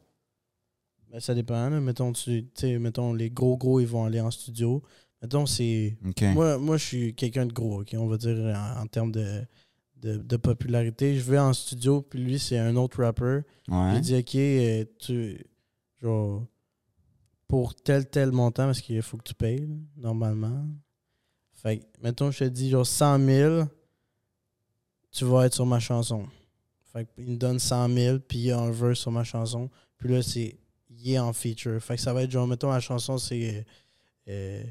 ben, 1.11 1.21
ça 1.21 1.35
dépend. 1.35 1.69
là. 1.71 1.81
Mettons, 1.81 2.13
tu, 2.13 2.45
mettons, 2.79 3.13
les 3.15 3.31
gros 3.31 3.57
gros, 3.57 3.81
ils 3.81 3.87
vont 3.87 4.05
aller 4.05 4.21
en 4.21 4.31
studio. 4.31 4.83
Mettons, 5.23 5.47
c'est. 5.47 5.97
Moi, 6.35 6.59
moi 6.59 6.77
je 6.77 6.85
suis 6.85 7.15
quelqu'un 7.15 7.47
de 7.47 7.53
gros, 7.53 7.81
ok, 7.81 7.95
on 7.99 8.07
va 8.07 8.17
dire 8.19 8.37
en, 8.57 8.83
en 8.83 8.87
termes 8.87 9.13
de, 9.13 9.43
de, 10.05 10.19
de 10.19 10.37
popularité. 10.37 11.17
Je 11.17 11.31
vais 11.31 11.39
en 11.39 11.53
studio, 11.55 12.03
puis 12.03 12.23
lui, 12.23 12.39
c'est 12.39 12.59
un 12.59 12.77
autre 12.77 13.03
rapper. 13.03 13.41
Ouais. 13.69 13.97
Il 13.97 14.01
dit, 14.03 14.17
OK, 14.17 14.35
euh, 14.35 14.85
tu. 14.99 15.47
Genre. 16.01 16.47
Pour 17.49 17.75
tel, 17.75 18.09
tel 18.09 18.33
montant, 18.33 18.67
parce 18.67 18.81
qu'il 18.81 19.01
faut 19.03 19.17
que 19.17 19.23
tu 19.23 19.35
payes, 19.35 19.69
normalement. 19.97 20.67
Fait 21.53 21.79
que, 21.79 21.85
mettons, 22.03 22.31
je 22.31 22.41
te 22.41 22.45
dis, 22.45 22.71
genre 22.71 22.87
100 22.87 23.19
000, 23.25 23.65
tu 25.13 25.25
vas 25.25 25.47
être 25.47 25.55
sur 25.55 25.67
ma 25.67 25.79
chanson. 25.79 26.27
Fait 26.93 27.07
qu'il 27.15 27.29
me 27.29 27.37
donne 27.37 27.59
100 27.59 27.89
000, 27.95 28.19
puis 28.21 28.39
il 28.39 28.45
y 28.47 28.51
a 28.51 28.59
un 28.59 28.71
verse 28.71 28.99
sur 29.01 29.11
ma 29.13 29.25
chanson. 29.25 29.71
Puis 29.99 30.09
là, 30.09 30.23
c'est. 30.23 30.59
Il 30.91 31.11
est 31.13 31.19
en 31.19 31.33
feature. 31.33 31.81
Fait 31.83 31.97
que 31.97 32.03
ça 32.03 32.13
va 32.13 32.23
être 32.23 32.31
genre, 32.31 32.47
mettons, 32.47 32.71
la 32.71 32.81
chanson, 32.81 33.19
c'est. 33.19 33.65
euh, 34.29 34.63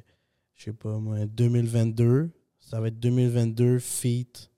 je 0.55 0.63
sais 0.63 0.73
pas, 0.73 0.97
moi, 0.97 1.25
2022. 1.25 2.29
Ça 2.59 2.79
va 2.79 2.87
être 2.87 2.99
2022 2.99 3.79
feat. 3.79 4.49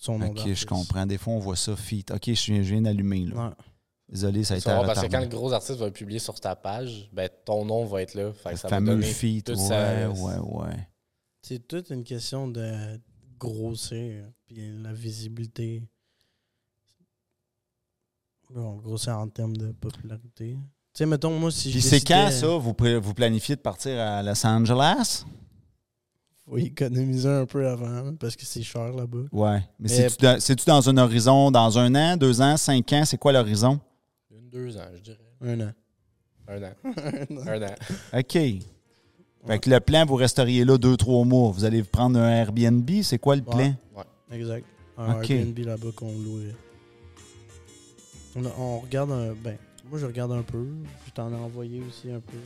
Son 0.00 0.18
nom 0.18 0.28
OK, 0.30 0.54
je 0.54 0.64
comprends. 0.64 1.04
Des 1.04 1.18
fois, 1.18 1.34
on 1.34 1.38
voit 1.38 1.56
ça, 1.56 1.76
feat. 1.76 2.10
OK, 2.10 2.32
je 2.32 2.52
viens, 2.52 2.62
je 2.62 2.70
viens 2.70 2.80
d'allumer. 2.80 3.26
Là. 3.26 3.48
Ouais. 3.48 3.54
Désolé, 4.08 4.44
ça 4.44 4.54
a 4.54 4.56
été 4.56 4.64
vas 4.64 4.76
voir, 4.76 4.86
parce 4.86 5.06
que 5.06 5.12
quand 5.12 5.20
le 5.20 5.26
gros 5.26 5.52
artiste 5.52 5.78
va 5.78 5.86
le 5.86 5.92
publier 5.92 6.18
sur 6.18 6.40
ta 6.40 6.56
page, 6.56 7.10
ben, 7.12 7.28
ton 7.44 7.66
nom 7.66 7.84
va 7.84 8.00
être 8.00 8.14
là. 8.14 8.32
Fait 8.32 8.44
que 8.44 8.54
Le 8.54 8.56
ça 8.56 8.68
va 8.68 8.76
fameux 8.76 8.94
donner 8.94 9.06
feat. 9.06 9.50
Ouais, 9.50 9.56
sa- 9.56 10.08
ouais, 10.10 10.38
ouais. 10.38 10.88
C'est 11.42 11.68
toute 11.68 11.90
une 11.90 12.02
question 12.02 12.48
de 12.48 12.98
grossir, 13.38 14.24
puis 14.46 14.72
la 14.82 14.94
visibilité. 14.94 15.82
Bon, 18.48 18.76
grossir 18.76 19.18
en 19.18 19.28
termes 19.28 19.56
de 19.56 19.70
popularité. 19.72 20.54
Tu 20.54 20.58
sais, 20.94 21.06
mettons, 21.06 21.38
moi, 21.38 21.50
si 21.52 21.70
Puis 21.70 21.82
c'est 21.82 22.00
quand, 22.00 22.30
ça, 22.32 22.48
vous 22.56 22.74
planifiez 23.14 23.54
de 23.54 23.60
partir 23.60 24.00
à 24.00 24.22
Los 24.22 24.44
Angeles? 24.46 25.24
Faut 26.50 26.58
économiser 26.58 27.28
un 27.28 27.46
peu 27.46 27.66
avant, 27.68 28.12
parce 28.18 28.34
que 28.34 28.44
c'est 28.44 28.62
cher 28.62 28.92
là-bas. 28.92 29.18
Ouais. 29.30 29.60
Mais 29.78 29.88
Mais- 29.88 30.08
c'est-tu 30.40 30.64
dans- 30.66 30.88
un 30.88 30.96
horizon, 30.98 31.50
dans 31.52 31.78
un 31.78 31.94
an, 31.94 32.16
deux 32.16 32.40
ans, 32.40 32.56
cinq 32.56 32.92
ans? 32.92 33.04
C'est 33.04 33.18
quoi 33.18 33.32
l'horizon? 33.32 33.78
Une, 34.32 34.50
deux 34.50 34.76
ans, 34.76 34.80
je 34.96 35.00
dirais. 35.00 35.18
Un 35.40 35.60
an. 35.60 35.72
Un 36.48 36.62
an. 36.64 36.72
Un 36.84 37.36
an. 37.38 37.46
Un 37.46 37.62
an. 37.62 37.74
OK. 38.18 38.38
Fait 39.46 39.58
que 39.58 39.70
le 39.70 39.78
plan, 39.80 40.04
vous 40.04 40.16
resteriez 40.16 40.64
là 40.64 40.76
deux, 40.76 40.96
trois 40.96 41.24
mois. 41.24 41.50
Vous 41.52 41.64
allez 41.64 41.82
prendre 41.84 42.18
un 42.18 42.28
Airbnb. 42.28 42.90
C'est 43.02 43.18
quoi 43.18 43.36
le 43.36 43.42
plan? 43.42 43.72
Ouais. 43.96 44.04
Exact. 44.32 44.66
Un. 44.98 45.22
Airbnb 45.22 45.58
là-bas 45.60 45.88
qu'on 45.94 46.10
louait. 46.12 46.54
On, 48.36 48.42
on 48.58 48.78
regarde 48.80 49.12
un. 49.12 49.32
Ben, 49.34 49.56
moi, 49.88 49.98
je 49.98 50.06
regarde 50.06 50.32
un 50.32 50.42
peu. 50.42 50.66
Je 51.06 51.12
t'en 51.12 51.30
ai 51.32 51.36
envoyé 51.36 51.80
aussi 51.88 52.10
un 52.10 52.20
peu. 52.20 52.36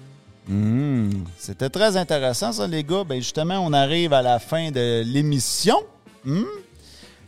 Hmm, 0.47 1.25
C'était 1.39 1.71
très 1.71 1.97
intéressant, 1.97 2.53
ça, 2.53 2.67
les 2.67 2.85
gars. 2.85 3.05
Ben, 3.05 3.17
justement, 3.21 3.61
on 3.61 3.73
arrive 3.73 4.13
à 4.13 4.21
la 4.23 4.39
fin 4.39 4.71
de 4.71 5.03
l'émission. 5.07 5.79
Hmm? 6.25 6.45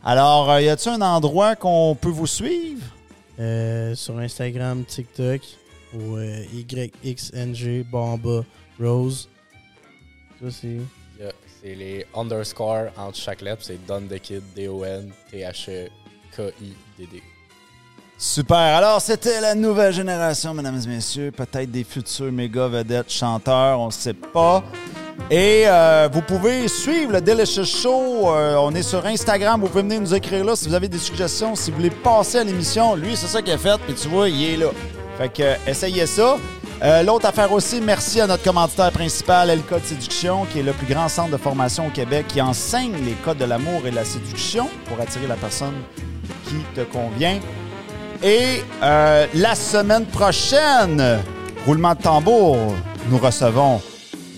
Alors, 0.05 0.51
euh, 0.51 0.61
y 0.61 0.69
a-t-il 0.69 0.93
un 0.95 1.01
endroit 1.01 1.57
qu'on 1.57 1.97
peut 1.99 2.11
vous 2.11 2.27
suivre? 2.27 2.85
Euh, 3.39 3.95
sur 3.95 4.19
Instagram, 4.19 4.85
TikTok, 4.85 5.41
ou 5.95 6.17
euh, 6.17 6.45
YXNG, 7.05 7.85
Bamba, 7.91 8.45
Rose. 8.81 9.29
Ça, 10.41 10.51
c'est. 10.51 10.79
Yeah, 11.19 11.33
C'est 11.63 11.75
les 11.75 12.07
underscore 12.15 12.89
entre 12.97 13.17
chaque 13.19 13.41
lettre. 13.43 13.63
C'est 13.65 13.85
Don 13.87 14.03
the 14.03 14.19
Kid, 14.21 14.43
D-O-N-T-H-E-K-I-D-D. 14.55 17.23
Super. 18.19 18.57
Alors, 18.57 19.03
c'était 19.03 19.43
la 19.43 19.55
nouvelle 19.55 19.93
génération, 19.93 20.55
mesdames 20.55 20.81
et 20.83 20.89
messieurs. 20.89 21.31
Peut-être 21.31 21.71
des 21.71 21.85
futurs 21.85 22.33
méga 22.33 22.67
vedettes 22.67 23.13
chanteurs, 23.13 23.79
on 23.79 23.87
ne 23.87 23.93
sait 23.93 24.15
pas. 24.15 24.65
Et 25.31 25.65
euh, 25.67 26.09
vous 26.11 26.23
pouvez 26.23 26.67
suivre 26.67 27.13
le 27.13 27.21
Delicious 27.21 27.67
Show. 27.67 28.31
Euh, 28.31 28.57
on 28.59 28.75
est 28.75 28.83
sur 28.83 29.05
Instagram. 29.05 29.61
Vous 29.61 29.69
pouvez 29.69 29.83
venir 29.83 30.01
nous 30.01 30.15
écrire 30.15 30.45
là 30.47 30.57
si 30.57 30.67
vous 30.67 30.75
avez 30.75 30.89
des 30.89 30.99
suggestions. 30.99 31.55
Si 31.55 31.71
vous 31.71 31.77
voulez 31.77 31.91
passer 31.91 32.39
à 32.39 32.45
l'émission, 32.45 32.95
lui, 32.95 33.17
c'est 33.17 33.27
ça 33.27 33.43
qu'il 33.43 33.53
a 33.53 33.59
fait. 33.59 33.79
Puis 33.87 33.95
tu 33.95 34.09
vois, 34.09 34.31
il 34.31 34.43
est 34.45 34.57
là. 34.57 34.71
Fait 35.19 35.29
que, 35.29 35.43
euh, 35.43 35.55
essayez 35.67 36.07
ça. 36.07 36.37
L'autre 37.05 37.27
affaire 37.27 37.51
aussi, 37.53 37.81
merci 37.81 38.21
à 38.21 38.27
notre 38.27 38.45
commanditaire 38.45 38.93
principal, 38.93 39.49
El 39.49 39.63
Code 39.63 39.83
Séduction, 39.83 40.45
qui 40.45 40.59
est 40.59 40.63
le 40.63 40.73
plus 40.73 40.87
grand 40.87 41.09
centre 41.09 41.31
de 41.31 41.39
formation 41.39 41.87
au 41.87 41.91
Québec, 41.91 42.27
qui 42.29 42.41
enseigne 42.41 42.93
les 43.03 43.15
codes 43.25 43.39
de 43.39 43.47
l'amour 43.47 43.87
et 43.87 43.91
de 43.91 43.97
la 43.97 44.05
séduction 44.05 44.69
pour 44.85 45.01
attirer 45.01 45.27
la 45.27 45.37
personne 45.37 45.73
qui 46.45 46.57
te 46.75 46.83
convient. 46.83 47.41
Et 48.23 48.63
euh, 48.83 49.27
la 49.35 49.55
semaine 49.55 50.07
prochaine, 50.07 51.21
roulement 51.67 51.95
de 51.95 52.03
tambour, 52.03 52.57
nous 53.11 53.19
recevons 53.19 53.81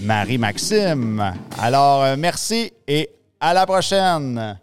Marie-Maxime. 0.03 1.35
Alors, 1.61 2.03
euh, 2.03 2.17
merci 2.19 2.73
et 2.87 3.09
à 3.41 3.55
la 3.55 3.67
prochaine. 3.67 4.59